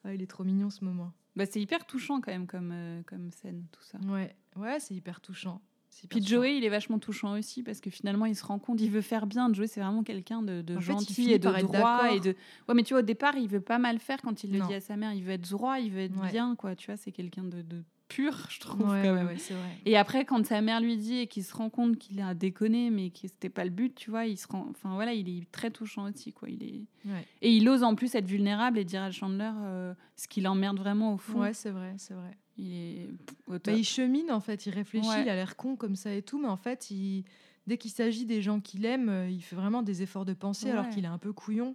Il 0.04 0.20
est 0.22 0.26
trop 0.26 0.44
mignon 0.44 0.68
ce 0.68 0.84
moment. 0.84 1.12
Bah, 1.36 1.46
c'est 1.46 1.60
hyper 1.60 1.86
touchant 1.86 2.20
quand 2.20 2.32
même 2.32 2.46
comme, 2.46 2.70
euh, 2.72 3.02
comme 3.06 3.30
scène, 3.30 3.64
tout 3.72 3.82
ça. 3.82 3.98
Ouais, 4.08 4.34
ouais 4.56 4.80
c'est 4.80 4.94
hyper 4.94 5.20
touchant. 5.20 5.62
Puis. 6.08 6.24
Joey, 6.24 6.58
il 6.58 6.64
est 6.64 6.68
vachement 6.68 6.98
touchant 6.98 7.38
aussi 7.38 7.62
parce 7.62 7.80
que 7.80 7.90
finalement, 7.90 8.26
il 8.26 8.36
se 8.36 8.44
rend 8.44 8.58
compte, 8.58 8.80
il 8.80 8.90
veut 8.90 9.00
faire 9.00 9.26
bien. 9.26 9.52
Joey, 9.52 9.66
c'est 9.66 9.80
vraiment 9.80 10.02
quelqu'un 10.02 10.42
de, 10.42 10.62
fait, 10.74 10.80
gentil 10.80 11.32
et 11.32 11.38
de 11.38 11.48
droit. 11.62 12.12
Et 12.12 12.20
de... 12.20 12.30
Ouais, 12.68 12.74
mais 12.74 12.82
tu 12.82 12.94
vois, 12.94 13.00
au 13.00 13.04
départ, 13.04 13.36
il 13.36 13.48
veut 13.48 13.60
pas 13.60 13.78
mal 13.78 13.98
faire 13.98 14.20
quand 14.22 14.44
il 14.44 14.52
le 14.52 14.58
Non. 14.58 14.66
dit 14.68 14.74
à 14.74 14.80
sa 14.80 14.96
mère. 14.96 15.12
Il 15.12 15.24
veut 15.24 15.32
être 15.32 15.48
droit, 15.50 15.78
il 15.78 15.90
veut 15.90 16.00
être 16.00 16.16
Ouais. 16.20 16.30
bien, 16.30 16.54
quoi. 16.56 16.76
Tu 16.76 16.86
vois, 16.86 16.96
c'est 16.96 17.12
quelqu'un 17.12 17.44
de, 17.44 17.62
de 17.62 17.82
pur, 18.10 18.34
je 18.50 18.60
trouve. 18.60 18.82
Ouais, 18.90 19.02
quand 19.04 19.14
même. 19.14 19.26
ouais, 19.28 19.38
c'est 19.38 19.54
vrai. 19.54 19.70
Et 19.86 19.96
après, 19.96 20.24
quand 20.24 20.44
sa 20.44 20.60
mère 20.60 20.80
lui 20.80 20.96
dit 20.96 21.18
et 21.20 21.26
qu'il 21.26 21.44
se 21.44 21.54
rend 21.54 21.70
compte 21.70 21.96
qu'il 21.96 22.20
a 22.20 22.34
déconné, 22.34 22.90
mais 22.90 23.10
que 23.10 23.20
c'était 23.22 23.48
pas 23.48 23.64
le 23.64 23.70
but, 23.70 23.94
tu 23.94 24.10
vois, 24.10 24.26
il 24.26 24.36
se 24.36 24.46
rend. 24.48 24.66
Enfin 24.70 24.94
voilà, 24.94 25.12
il 25.14 25.28
est 25.28 25.50
très 25.52 25.70
touchant 25.70 26.10
aussi, 26.10 26.32
quoi. 26.32 26.48
Il 26.50 26.62
est. 26.62 26.84
Ouais. 27.08 27.24
Et 27.40 27.52
il 27.52 27.68
ose 27.68 27.82
en 27.82 27.94
plus 27.94 28.14
être 28.14 28.26
vulnérable 28.26 28.78
et 28.78 28.84
dire 28.84 29.02
à 29.02 29.10
Chandler 29.10 29.50
euh, 29.62 29.94
ce 30.16 30.28
qui 30.28 30.40
l'emmerde 30.40 30.78
vraiment 30.78 31.14
au 31.14 31.18
fond. 31.18 31.40
Ouais, 31.40 31.54
c'est 31.54 31.70
vrai, 31.70 31.94
c'est 31.98 32.14
vrai. 32.14 32.36
Il 32.58 32.74
est 32.74 33.08
au 33.46 33.52
Bah, 33.52 33.72
il 33.72 33.84
chemine 33.84 34.30
en 34.30 34.40
fait, 34.40 34.66
il 34.66 34.70
réfléchit, 34.74 35.08
Ouais. 35.08 35.22
il 35.22 35.28
a 35.30 35.34
l'air 35.34 35.56
con 35.56 35.76
comme 35.76 35.96
ça 35.96 36.12
et 36.12 36.20
tout, 36.22 36.38
mais 36.38 36.48
en 36.48 36.58
fait, 36.58 36.90
il... 36.90 37.24
dès 37.66 37.78
qu'il 37.78 37.90
s'agit 37.90 38.26
des 38.26 38.42
gens 38.42 38.60
qu'il 38.60 38.84
aime, 38.84 39.08
euh, 39.08 39.30
il 39.30 39.40
fait 39.40 39.56
vraiment 39.56 39.82
des 39.82 40.02
efforts 40.02 40.26
de 40.26 40.34
pensée 40.34 40.70
alors 40.70 40.88
qu'il 40.90 41.04
est 41.04 41.08
un 41.08 41.16
peu 41.16 41.32
couillon 41.32 41.74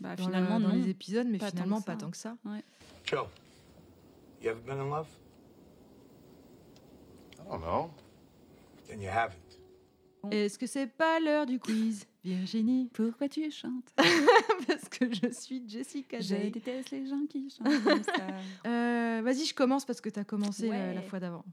Bah, 0.00 0.16
dans, 0.16 0.24
finalement, 0.24 0.58
le- 0.58 0.64
dans 0.64 0.70
non. 0.70 0.74
les 0.74 0.88
épisodes, 0.88 1.28
mais 1.30 1.38
Pas 1.38 1.50
finalement 1.50 1.80
pas 1.82 1.94
tant 1.94 2.10
que 2.10 2.16
ça. 2.16 2.36
Joe, 3.04 3.26
you 4.42 4.50
ever 4.50 4.60
been 4.66 4.78
in 4.80 4.88
love? 4.90 5.06
I 7.34 7.36
don't 7.36 7.37
know. 7.37 7.37
Then 7.37 7.37
you 7.37 7.37
haven't. 7.37 7.37
Est-ce 10.30 10.58
que 10.58 10.66
c'est 10.66 10.86
pas 10.86 11.20
l'heure 11.20 11.46
du 11.46 11.58
quiz, 11.58 12.06
Virginie? 12.24 12.90
Pourquoi 12.92 13.28
tu 13.28 13.50
chantes? 13.50 13.92
Parce 14.66 14.88
que 14.88 15.12
je 15.12 15.30
suis 15.32 15.62
Jessica 15.68 16.18
Je 16.20 16.26
Jay. 16.28 16.50
déteste 16.50 16.90
les 16.90 17.06
gens 17.06 17.24
qui 17.28 17.48
chantent 17.50 17.82
comme 17.84 18.02
ça. 18.02 18.12
Euh, 18.66 19.22
Vas-y, 19.22 19.46
je 19.46 19.54
commence 19.54 19.84
parce 19.84 20.00
que 20.00 20.08
tu 20.08 20.18
as 20.18 20.24
commencé 20.24 20.68
la, 20.68 20.92
la 20.94 21.00
Ouais. 21.00 21.06
fois 21.06 21.18
d'avant. 21.20 21.44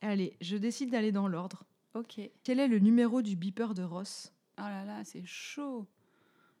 Allez, 0.00 0.36
je 0.40 0.56
décide 0.56 0.90
d'aller 0.90 1.12
dans 1.12 1.26
l'ordre. 1.28 1.64
ok. 1.94 2.14
Oh 2.18 2.22
Quel 2.42 2.60
est 2.60 2.68
le 2.68 2.78
numéro 2.78 3.22
du 3.22 3.34
beeper 3.36 3.74
de 3.74 3.82
Ross? 3.82 4.32
Là 4.58 4.84
là, 4.84 5.04
c'est 5.04 5.24
chaud. 5.24 5.86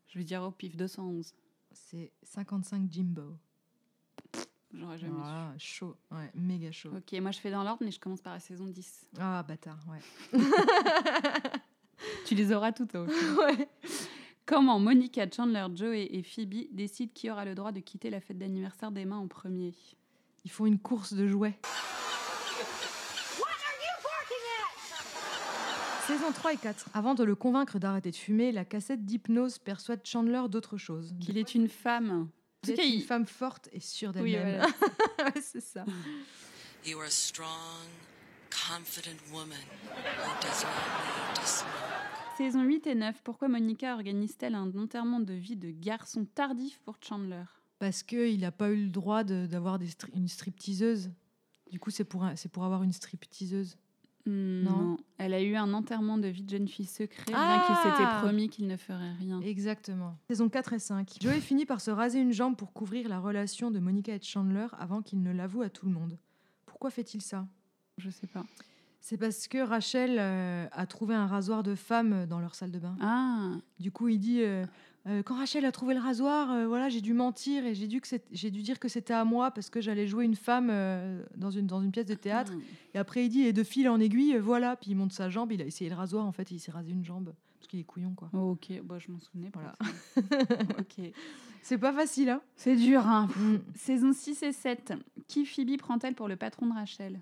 Je 0.08 0.18
vais 0.18 0.24
dire 0.24 0.42
au 0.42 0.50
pif 0.50 0.76
211. 0.76 1.32
C'est 1.72 2.12
55 2.22 2.90
Jimbo. 2.90 3.36
J'aurais 4.78 4.98
jamais 4.98 5.14
Ah, 5.22 5.52
chaud, 5.58 5.96
ouais, 6.10 6.30
méga 6.34 6.70
chaud. 6.70 6.90
Ok, 6.96 7.18
moi 7.20 7.30
je 7.30 7.38
fais 7.38 7.50
dans 7.50 7.64
l'ordre, 7.64 7.82
mais 7.84 7.90
je 7.90 7.98
commence 8.00 8.20
par 8.20 8.34
la 8.34 8.40
saison 8.40 8.66
10. 8.66 9.06
Ah, 9.18 9.42
bâtard, 9.42 9.78
ouais. 9.88 10.40
Tu 12.26 12.34
les 12.34 12.52
auras 12.52 12.72
toutes, 12.72 12.90
toi, 12.90 13.00
au 13.02 13.06
ouais. 13.06 13.68
Comment 14.44 14.78
Monica, 14.78 15.26
Chandler, 15.34 15.66
Joey 15.74 16.08
et 16.12 16.22
Phoebe 16.22 16.66
décident 16.72 17.10
qui 17.14 17.30
aura 17.30 17.44
le 17.44 17.54
droit 17.54 17.72
de 17.72 17.80
quitter 17.80 18.10
la 18.10 18.20
fête 18.20 18.38
d'anniversaire 18.38 18.92
d'Emma 18.92 19.16
en 19.16 19.26
premier? 19.28 19.72
Ils 20.44 20.50
font 20.50 20.66
une 20.66 20.78
course 20.78 21.14
de 21.14 21.26
jouets. 21.26 21.58
Saison 26.06 26.30
3 26.32 26.52
et 26.52 26.56
4. 26.56 26.90
Avant 26.94 27.14
de 27.14 27.24
le 27.24 27.34
convaincre 27.34 27.80
d'arrêter 27.80 28.12
de 28.12 28.16
fumer, 28.16 28.52
la 28.52 28.64
cassette 28.64 29.04
d'hypnose 29.04 29.58
persuade 29.58 30.00
Chandler 30.04 30.42
d'autre 30.48 30.76
chose. 30.76 31.12
Qu'il 31.20 31.36
est 31.38 31.54
une 31.56 31.68
femme. 31.68 32.28
Tout 32.72 32.76
cas, 32.76 32.84
une 32.86 32.94
il- 32.94 33.02
femme 33.02 33.26
forte 33.26 33.68
et 33.72 33.80
sûre 33.80 34.12
Oui, 34.16 34.32
d'elle-même. 34.32 34.56
voilà. 34.60 34.66
Ouais, 35.34 35.40
c'est 35.42 35.60
ça. 35.60 35.84
You 36.86 36.98
are 36.98 37.06
a 37.06 37.10
strong, 37.10 37.48
confident 38.50 39.16
woman 39.32 39.58
who 39.58 40.40
does 40.40 40.62
not 40.62 40.70
need 40.70 41.34
to 41.34 41.46
smoke. 41.46 41.72
Saison 42.38 42.62
8 42.64 42.86
et 42.86 42.94
9, 42.94 43.22
pourquoi 43.24 43.48
Monica 43.48 43.94
organise-t-elle 43.94 44.54
un 44.54 44.70
enterrement 44.76 45.20
de 45.20 45.32
vie 45.32 45.56
de 45.56 45.70
garçon 45.70 46.26
tardif 46.34 46.78
pour 46.84 46.96
Chandler? 47.00 47.44
Parce 47.78 48.02
qu'il 48.02 48.40
n'a 48.40 48.52
pas 48.52 48.70
eu 48.70 48.84
le 48.84 48.90
droit 48.90 49.24
d'avoir 49.24 49.78
une 50.14 50.28
stripteaseuse. 50.28 51.10
Du 51.70 51.80
coup, 51.80 51.90
c'est 51.90 52.04
pour, 52.04 52.24
un- 52.24 52.34
pour 52.52 52.64
avoir 52.64 52.82
une 52.82 52.92
stripteaseuse. 52.92 53.76
Non. 54.26 54.70
non. 54.72 54.96
Elle 55.18 55.34
a 55.34 55.42
eu 55.42 55.54
un 55.56 55.72
enterrement 55.72 56.18
de 56.18 56.28
vie 56.28 56.42
de 56.42 56.50
jeune 56.50 56.68
fille 56.68 56.84
secret, 56.86 57.24
bien 57.26 57.36
Ah 57.38 57.64
qu'il 57.66 57.76
s'était 57.76 58.18
promis 58.20 58.48
qu'il 58.48 58.66
ne 58.66 58.76
ferait 58.76 59.12
rien. 59.20 59.40
Exactement. 59.40 60.16
Saison 60.28 60.48
4 60.48 60.72
et 60.74 60.78
5. 60.78 61.14
Joey 61.20 61.40
finit 61.40 61.64
par 61.66 61.80
se 61.80 61.90
raser 61.90 62.20
une 62.20 62.32
jambe 62.32 62.56
pour 62.56 62.72
couvrir 62.72 63.08
la 63.08 63.18
relation 63.20 63.70
de 63.70 63.78
Monica 63.78 64.14
et 64.14 64.18
de 64.18 64.24
Chandler 64.24 64.66
avant 64.78 65.00
qu'il 65.02 65.22
ne 65.22 65.32
l'avoue 65.32 65.62
à 65.62 65.70
tout 65.70 65.86
le 65.86 65.92
monde. 65.92 66.18
Pourquoi 66.66 66.90
fait-il 66.90 67.22
ça? 67.22 67.46
Je 67.98 68.10
sais 68.10 68.26
pas. 68.26 68.44
C'est 69.00 69.16
parce 69.16 69.46
que 69.46 69.58
Rachel 69.58 70.16
euh, 70.18 70.66
a 70.72 70.86
trouvé 70.86 71.14
un 71.14 71.26
rasoir 71.26 71.62
de 71.62 71.74
femme 71.76 72.26
dans 72.26 72.40
leur 72.40 72.54
salle 72.56 72.72
de 72.72 72.78
bain. 72.80 72.96
Ah, 73.00 73.52
Du 73.78 73.92
coup, 73.92 74.08
il 74.08 74.18
dit 74.18 74.42
euh, 74.42 74.66
Euh, 75.06 75.22
quand 75.22 75.36
Rachel 75.36 75.64
a 75.64 75.72
trouvé 75.72 75.94
le 75.94 76.00
rasoir, 76.00 76.50
euh, 76.50 76.66
voilà, 76.66 76.88
j'ai 76.88 77.00
dû 77.00 77.12
mentir 77.12 77.64
et 77.64 77.74
j'ai 77.74 77.86
dû, 77.86 78.00
que 78.00 78.08
c'est- 78.08 78.24
j'ai 78.32 78.50
dû 78.50 78.62
dire 78.62 78.80
que 78.80 78.88
c'était 78.88 79.14
à 79.14 79.24
moi 79.24 79.52
parce 79.52 79.70
que 79.70 79.80
j'allais 79.80 80.06
jouer 80.08 80.24
une 80.24 80.34
femme 80.34 80.68
euh, 80.70 81.22
dans, 81.36 81.50
une, 81.50 81.66
dans 81.66 81.80
une 81.80 81.92
pièce 81.92 82.06
de 82.06 82.14
théâtre. 82.14 82.52
Hmm. 82.52 82.60
Et 82.94 82.98
après, 82.98 83.24
il 83.24 83.28
dit 83.28 83.42
et 83.42 83.52
de 83.52 83.62
fil 83.62 83.88
en 83.88 84.00
aiguille, 84.00 84.36
voilà. 84.38 84.74
Puis 84.76 84.90
il 84.90 84.96
monte 84.96 85.12
sa 85.12 85.30
jambe, 85.30 85.52
il 85.52 85.62
a 85.62 85.64
essayé 85.64 85.88
le 85.88 85.96
rasoir. 85.96 86.26
En 86.26 86.32
fait, 86.32 86.50
il 86.50 86.58
s'est 86.58 86.72
rasé 86.72 86.90
une 86.90 87.04
jambe 87.04 87.32
parce 87.58 87.68
qu'il 87.68 87.78
est 87.78 87.84
couillon, 87.84 88.14
quoi. 88.16 88.30
Oh, 88.32 88.50
ok, 88.52 88.80
bah, 88.82 88.98
je 88.98 89.10
m'en 89.12 89.20
souvenais 89.20 89.50
pas. 89.50 89.60
Voilà. 89.60 90.56
ok. 90.78 91.12
C'est 91.62 91.78
pas 91.78 91.92
facile, 91.92 92.30
hein 92.30 92.40
C'est 92.56 92.76
dur, 92.76 93.06
hein. 93.06 93.28
Mm. 93.36 93.56
Saison 93.74 94.12
6 94.12 94.42
et 94.42 94.52
7. 94.52 94.92
Qui 95.26 95.44
Phoebe 95.44 95.76
prend-elle 95.78 96.14
pour 96.14 96.28
le 96.28 96.36
patron 96.36 96.66
de 96.66 96.72
Rachel? 96.72 97.20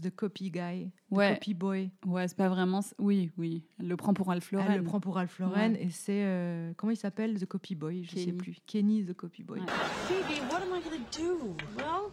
The 0.00 0.08
copy 0.10 0.50
guy, 0.50 0.90
the 1.10 1.14
Ouais. 1.16 1.34
copy 1.34 1.52
boy. 1.52 1.90
Ouais, 2.06 2.26
c'est 2.26 2.36
pas 2.36 2.48
vraiment. 2.48 2.80
Oui, 2.98 3.30
oui. 3.36 3.62
Elle 3.78 3.88
le 3.88 3.96
prend 3.98 4.14
pour 4.14 4.28
Ralph 4.28 4.50
Lauren. 4.50 4.66
Elle 4.70 4.78
le 4.78 4.84
prend 4.84 5.00
pour 5.00 5.16
Ralph 5.16 5.38
Lauren 5.38 5.74
et 5.74 5.90
c'est 5.90 6.22
euh, 6.24 6.72
comment 6.78 6.92
il 6.92 6.96
s'appelle 6.96 7.38
The 7.38 7.44
copy 7.44 7.74
boy, 7.74 8.02
je 8.04 8.10
sais 8.10 8.24
Kenny. 8.24 8.32
plus. 8.32 8.56
Kenny 8.66 9.04
the 9.04 9.12
copy 9.12 9.42
boy. 9.42 9.60
Ouais. 9.60 9.66
Phoebe, 10.08 10.50
what 10.50 10.62
am 10.62 10.74
I 10.74 10.82
gonna 10.82 11.04
do? 11.14 11.54
Well, 11.76 12.10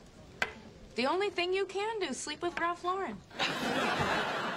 the 0.98 1.08
only 1.10 1.32
thing 1.32 1.54
you 1.54 1.66
can 1.68 2.06
do, 2.06 2.14
sleep 2.14 2.44
with 2.44 2.52
Ralph 2.60 2.84
Lauren. 2.84 3.16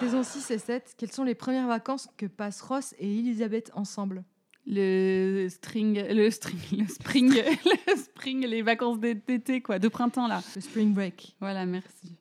Saison 0.01 0.25
6 0.25 0.51
et 0.51 0.59
7, 0.59 0.95
quelles 0.99 1.13
sont 1.13 1.23
les 1.23 1.37
premières 1.37 1.69
vacances 1.69 2.09
que 2.17 2.27
passent 2.27 2.61
Ross 2.61 2.93
et 2.99 3.19
Elizabeth 3.21 3.71
ensemble? 3.75 4.25
Le 4.67 5.47
string, 5.49 6.05
le 6.09 6.29
string, 6.31 6.59
le 6.77 6.87
spring, 6.89 7.33
le 7.87 7.97
spring, 7.97 8.45
les 8.47 8.63
vacances 8.63 8.99
d'é- 8.99 9.15
d'été, 9.15 9.61
quoi, 9.61 9.79
de 9.79 9.87
printemps, 9.87 10.27
là. 10.27 10.41
Le 10.57 10.61
spring 10.61 10.93
break. 10.93 11.37
Voilà, 11.41 11.65
merci. 11.67 12.17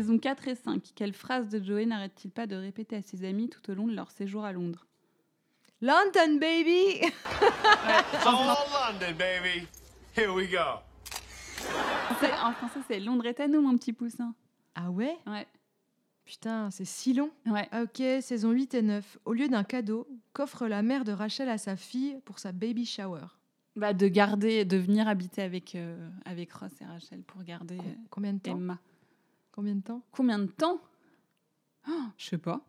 Saison 0.00 0.16
4 0.18 0.48
et 0.48 0.54
5. 0.54 0.82
Quelle 0.94 1.12
phrase 1.12 1.50
de 1.50 1.62
Joey 1.62 1.84
n'arrête-t-il 1.84 2.30
pas 2.30 2.46
de 2.46 2.56
répéter 2.56 2.96
à 2.96 3.02
ses 3.02 3.22
amis 3.28 3.50
tout 3.50 3.70
au 3.70 3.74
long 3.74 3.86
de 3.86 3.94
leur 3.94 4.10
séjour 4.10 4.46
à 4.46 4.52
Londres? 4.52 4.86
London 5.82 6.38
baby 6.40 7.02
All 8.24 8.32
London, 8.32 9.14
baby. 9.18 9.66
Here 10.16 10.32
we 10.32 10.50
go. 10.50 10.56
En 12.42 12.52
français, 12.54 12.80
c'est 12.88 12.98
Londres 12.98 13.26
est 13.26 13.40
à 13.40 13.46
nous, 13.46 13.60
mon 13.60 13.76
petit 13.76 13.92
poussin. 13.92 14.34
Ah 14.74 14.90
ouais? 14.90 15.18
Ouais, 15.26 15.46
Putain, 16.24 16.70
c'est 16.70 16.86
si 16.86 17.12
long. 17.12 17.30
ouais. 17.44 17.68
Ah, 17.70 17.82
Ok, 17.82 17.96
saison 18.22 18.52
8 18.52 18.72
et 18.72 18.82
9. 18.82 19.18
Au 19.26 19.34
lieu 19.34 19.48
d'un 19.48 19.64
cadeau, 19.64 20.08
qu'offre 20.32 20.66
la 20.66 20.80
mère 20.80 21.04
de 21.04 21.12
Rachel 21.12 21.50
à 21.50 21.58
sa 21.58 21.76
fille 21.76 22.16
pour 22.24 22.38
sa 22.38 22.52
baby 22.52 22.86
shower? 22.86 23.26
Bah, 23.76 23.92
de 23.92 24.08
garder, 24.08 24.64
de 24.64 24.78
venir 24.78 25.08
habiter 25.08 25.42
avec, 25.42 25.74
euh, 25.74 26.08
avec 26.24 26.50
Ross 26.54 26.72
et 26.80 26.86
Rachel 26.86 27.20
pour 27.22 27.42
garder 27.44 27.76
Com- 27.76 27.86
euh, 27.86 27.94
Combien 28.08 28.32
de 28.32 28.38
temps? 28.38 28.56
Emma. 28.56 28.78
Combien 29.60 29.74
de 29.76 29.82
temps? 29.82 30.02
Combien 30.12 30.38
de 30.38 30.46
temps? 30.46 30.80
Oh, 31.86 31.92
Je 32.16 32.24
sais 32.24 32.38
pas. 32.38 32.64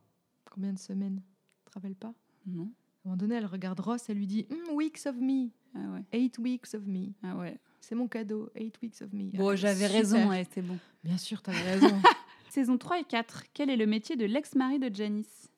Combien 0.49 0.73
de 0.73 0.77
semaines? 0.77 1.21
Tu 1.63 1.69
te 1.69 1.73
rappelles 1.73 1.95
pas? 1.95 2.13
Non. 2.45 2.63
À 2.63 2.65
un 2.65 2.69
moment 3.05 3.15
donné, 3.15 3.35
elle 3.35 3.45
regarde 3.45 3.79
Ross, 3.79 4.09
elle 4.09 4.17
lui 4.17 4.27
dit 4.27 4.45
Hmm, 4.49 4.73
Weeks 4.73 5.05
of 5.05 5.15
me. 5.15 5.51
Ah 5.73 5.89
ouais. 5.93 6.03
Eight 6.11 6.37
weeks 6.37 6.73
of 6.73 6.85
me. 6.85 7.13
Ah 7.23 7.37
ouais. 7.37 7.57
C'est 7.79 7.95
mon 7.95 8.09
cadeau. 8.09 8.49
Eight 8.55 8.77
weeks 8.81 9.01
of 9.01 9.13
me. 9.13 9.31
Bon, 9.37 9.47
Ah, 9.51 9.55
j'avais 9.55 9.87
raison, 9.87 10.27
ouais, 10.27 10.45
c'est 10.51 10.61
bon. 10.61 10.77
Bien 11.01 11.17
sûr, 11.17 11.41
t'avais 11.41 11.61
raison. 11.61 11.87
Saison 12.49 12.77
3 12.77 12.99
et 12.99 13.03
4. 13.05 13.45
Quel 13.53 13.69
est 13.69 13.77
le 13.77 13.85
métier 13.85 14.17
de 14.17 14.25
l'ex-mari 14.25 14.77
de 14.77 14.93
Janice? 14.93 15.49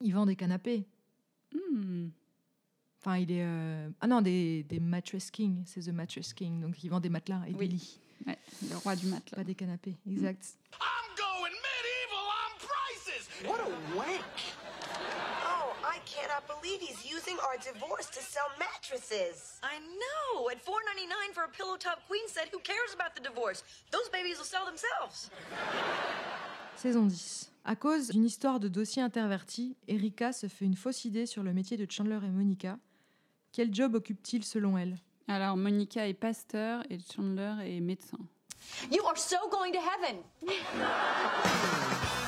Il 0.00 0.14
vend 0.14 0.24
des 0.24 0.34
canapés. 0.34 0.86
Hmm. 1.52 2.06
Enfin, 3.00 3.18
il 3.18 3.30
est. 3.32 3.44
euh, 3.44 3.90
Ah 4.00 4.06
non, 4.06 4.22
des, 4.22 4.62
des 4.62 4.80
mattress 4.80 5.30
king. 5.30 5.62
C'est 5.66 5.82
The 5.82 5.88
Mattress 5.92 6.32
King. 6.32 6.62
Donc, 6.62 6.82
il 6.82 6.88
vend 6.88 7.00
des 7.00 7.10
matelas 7.10 7.42
et 7.46 7.52
Oui. 7.52 7.68
des 7.68 7.74
lits. 7.74 8.00
Ouais, 8.26 8.38
le 8.68 8.76
roi 8.76 8.96
du 8.96 9.06
matelas. 9.06 9.36
Pas 9.36 9.44
des 9.44 9.54
canapés. 9.54 9.96
Exact. 10.06 10.56
I'm 10.74 11.14
going 11.16 11.52
medieval 11.52 12.26
on 12.28 12.52
prices. 12.58 13.28
What 13.46 13.60
a 13.60 13.96
wank! 13.96 14.24
Oh, 15.46 15.72
I 15.84 15.98
cannot 16.04 16.46
believe 16.46 16.80
he's 16.80 17.04
using 17.10 17.36
our 17.40 17.56
divorce 17.58 18.10
to 18.10 18.20
sell 18.20 18.48
mattresses. 18.58 19.58
I 19.62 19.78
know. 19.78 20.50
At 20.50 20.58
$4.99 20.64 21.34
for 21.34 21.44
a 21.44 21.48
pillow 21.48 21.76
top 21.78 22.00
queen 22.08 22.26
set, 22.28 22.48
who 22.52 22.60
cares 22.60 22.92
about 22.94 23.14
the 23.14 23.22
divorce? 23.22 23.64
Those 23.90 24.08
babies 24.12 24.36
will 24.38 24.44
sell 24.44 24.66
themselves. 24.66 25.30
Saison 26.76 27.06
10. 27.06 27.50
À 27.64 27.76
cause 27.76 28.08
d'une 28.08 28.24
histoire 28.24 28.58
de 28.58 28.68
dossier 28.68 29.02
interverti, 29.02 29.76
Erika 29.86 30.32
se 30.32 30.48
fait 30.48 30.64
une 30.64 30.76
fausse 30.76 31.04
idée 31.04 31.26
sur 31.26 31.42
le 31.42 31.52
métier 31.52 31.76
de 31.76 31.86
Chandler 31.90 32.18
et 32.24 32.30
Monica. 32.30 32.78
Quel 33.52 33.74
job 33.74 33.94
occupe-t-il 33.94 34.44
selon 34.44 34.78
elle? 34.78 34.96
Alors, 35.32 35.56
Monica 35.56 36.08
est 36.08 36.14
pasteur 36.14 36.82
et 36.90 36.98
Chandler 37.14 37.54
est 37.64 37.78
médecin. 37.78 38.18
You 38.90 39.00
are 39.06 39.16
so 39.16 39.36
going 39.48 39.70
to 39.70 39.78
heaven. 39.78 40.22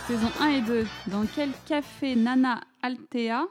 Saison 0.06 0.30
1 0.38 0.48
et 0.50 0.60
2. 0.60 0.86
Dans 1.08 1.26
quel 1.26 1.50
café 1.66 2.14
Nana 2.14 2.60
Altea 2.80 3.48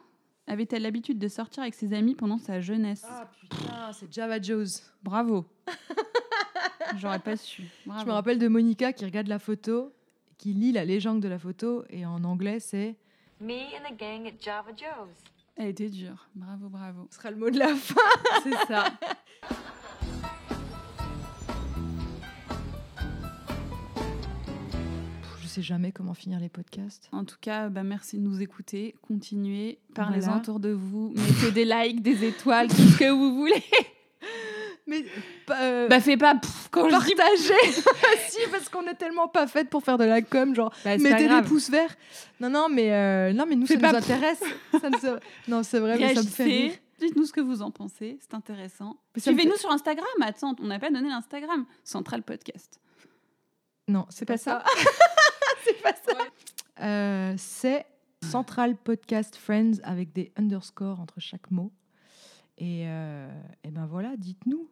avait-elle 0.47 0.84
l'habitude 0.84 1.20
de 1.20 1.28
sortir 1.28 1.64
avec 1.64 1.74
ses 1.74 1.93
amis 1.93 2.16
pendant 2.16 2.38
sa 2.38 2.62
jeunesse? 2.62 3.06
Ah 3.10 3.28
putain, 3.41 3.91
c'est 3.91 4.14
Java 4.14 4.41
Joe's. 4.41 4.89
Bravo. 5.04 5.43
J'aurais 6.97 7.20
pas 7.20 7.36
su. 7.36 7.64
Bravo. 7.86 8.04
Je 8.04 8.06
me 8.06 8.14
rappelle 8.14 8.39
de 8.39 8.47
Monica 8.47 8.93
qui 8.93 9.04
regarde 9.04 9.28
la 9.28 9.39
photo, 9.39 9.91
qui 10.38 10.54
lit 10.54 10.72
la 10.72 10.86
légende 10.86 11.20
de 11.20 11.28
la 11.28 11.39
photo, 11.39 11.84
et 11.89 12.06
en 12.06 12.24
anglais 12.24 12.62
c'est. 12.62 12.95
Me 13.41 13.76
and 13.76 13.93
the 13.93 13.97
gang 13.97 14.28
at 14.28 14.39
Java 14.39 14.72
Joe's. 14.74 15.30
Elle 15.56 15.68
était 15.70 15.89
dure. 15.89 16.28
Bravo, 16.36 16.70
bravo. 16.70 17.08
Ce 17.12 17.18
sera 17.18 17.32
le 17.32 17.38
mot 17.38 17.49
de 17.49 17.60
la 17.60 17.76
fin. 17.76 17.95
C'est 18.43 18.68
ça. 18.68 18.86
Je 25.41 25.47
sais 25.47 25.62
jamais 25.62 25.91
comment 25.91 26.14
finir 26.14 26.39
les 26.39 26.47
podcasts. 26.49 27.10
En 27.12 27.26
tout 27.26 27.36
cas, 27.41 27.68
bah, 27.70 27.84
merci 27.84 28.18
de 28.18 28.24
nous 28.24 28.41
écouter. 28.41 28.95
Continuez. 29.02 29.80
Parlez-en 29.93 30.22
Voilà. 30.22 30.38
autour 30.38 30.60
de 30.62 30.70
vous. 30.70 31.14
Mettez 31.16 31.52
des 31.52 31.66
likes, 31.66 32.02
des 32.02 32.24
étoiles, 32.26 32.68
tout 32.70 32.76
ce 32.76 32.97
que 32.97 33.12
vous 33.12 33.36
voulez. 33.36 33.64
Euh, 35.62 35.88
Bah, 35.88 35.99
fais 35.99 36.18
pas 36.18 36.36
pff, 36.36 36.68
quand 36.72 36.89
je 36.89 37.05
dis 37.05 37.16
partagez 37.16 37.72
Si, 38.30 38.39
parce 38.51 38.68
qu'on 38.70 38.86
est 38.88 38.95
tellement 38.95 39.28
pas 39.28 39.47
faites 39.47 39.70
pour 39.70 39.84
faire 39.84 39.97
de 39.97 40.03
la 40.05 40.22
com, 40.22 40.55
genre 40.55 40.74
Bah, 40.84 40.97
mettez 40.97 41.28
des 41.28 41.41
pouces 41.43 41.70
verts. 41.70 41.95
Non, 42.39 42.49
non, 42.49 42.68
mais, 42.70 42.91
euh, 42.93 43.34
non, 43.34 43.45
mais 43.47 43.55
nous, 43.55 43.66
Fais 43.68 43.80
ça 43.80 43.91
nous 43.91 43.97
intéresse. 43.97 44.41
Ça 44.72 44.89
se- 44.99 45.20
Non, 45.49 45.64
c'est 45.64 45.80
vrai, 45.80 45.97
mais 45.97 46.16
ça 46.16 46.24
me 46.24 46.28
fait 46.28 46.43
rire. 46.43 46.74
Dites-nous 46.99 47.26
ce 47.26 47.34
que 47.34 47.41
vous 47.41 47.62
en 47.64 47.72
pensez. 47.72 48.20
C'est 48.22 48.34
intéressant. 48.36 48.97
Suivez-nous 49.18 49.53
fait- 49.53 49.57
sur 49.59 49.72
Instagram. 49.72 50.05
Attends, 50.22 50.55
on 50.62 50.68
n'a 50.68 50.78
pas 50.80 50.89
donné 50.91 51.09
l'Instagram. 51.09 51.66
Central 51.84 52.22
Podcast. 52.24 52.80
Non, 53.88 54.05
c'est 54.09 54.26
pas 54.26 54.34
pas 54.34 54.38
ça. 54.38 54.64
c'est 55.66 55.82
pas 55.82 55.93
ça. 55.93 56.18
Euh, 56.84 57.34
c'est 57.38 57.86
Central 58.24 58.76
Podcast 58.76 59.36
Friends 59.36 59.80
avec 59.84 60.14
des 60.14 60.32
underscores 60.38 60.99
entre 60.99 61.20
chaque 61.20 61.49
mot. 61.51 61.72
Et, 62.59 62.84
euh, 62.86 63.28
et 63.64 63.72
ben 63.72 63.88
voilà, 63.88 64.12
dites-nous, 64.18 64.70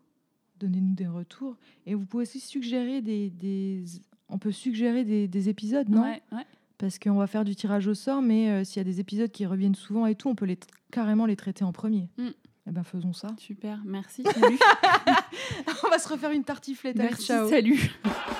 donnez-nous 0.59 0.93
des 0.95 1.07
retours. 1.07 1.55
Et 1.85 1.95
vous 1.95 2.05
pouvez 2.05 2.23
aussi 2.23 2.39
suggérer 2.39 3.01
des, 3.01 3.29
des- 3.29 3.83
on 4.29 4.37
peut 4.37 4.51
suggérer 4.51 5.03
des, 5.03 5.27
des 5.27 5.49
épisodes, 5.49 5.89
non? 5.89 6.03
Ouais, 6.03 6.21
ouais. 6.31 6.45
Parce 6.77 6.97
qu'on 6.99 7.15
va 7.15 7.27
faire 7.27 7.43
du 7.43 7.55
tirage 7.55 7.87
au 7.87 7.93
sort, 7.93 8.21
mais 8.21 8.49
euh, 8.49 8.63
s'il 8.63 8.77
y 8.77 8.81
a 8.81 8.83
des 8.85 8.99
épisodes 8.99 9.29
qui 9.31 9.45
reviennent 9.45 9.75
souvent 9.75 10.05
et 10.05 10.15
tout, 10.15 10.29
on 10.29 10.35
peut 10.35 10.45
les, 10.45 10.57
carrément 10.91 11.25
les 11.25 11.35
traiter 11.35 11.63
en 11.65 11.73
premier. 11.73 12.07
Mm. 12.17 12.27
Et 12.67 12.71
ben 12.71 12.83
faisons 12.83 13.13
ça. 13.13 13.29
Super. 13.37 13.81
Merci. 13.85 14.23
Salut. 14.33 14.59
on 15.85 15.89
va 15.89 15.97
se 15.99 16.07
refaire 16.07 16.31
une 16.31 16.43
tartiflette. 16.43 16.95
Merci. 16.95 17.25
ciao. 17.25 17.49
Salut. 17.49 17.91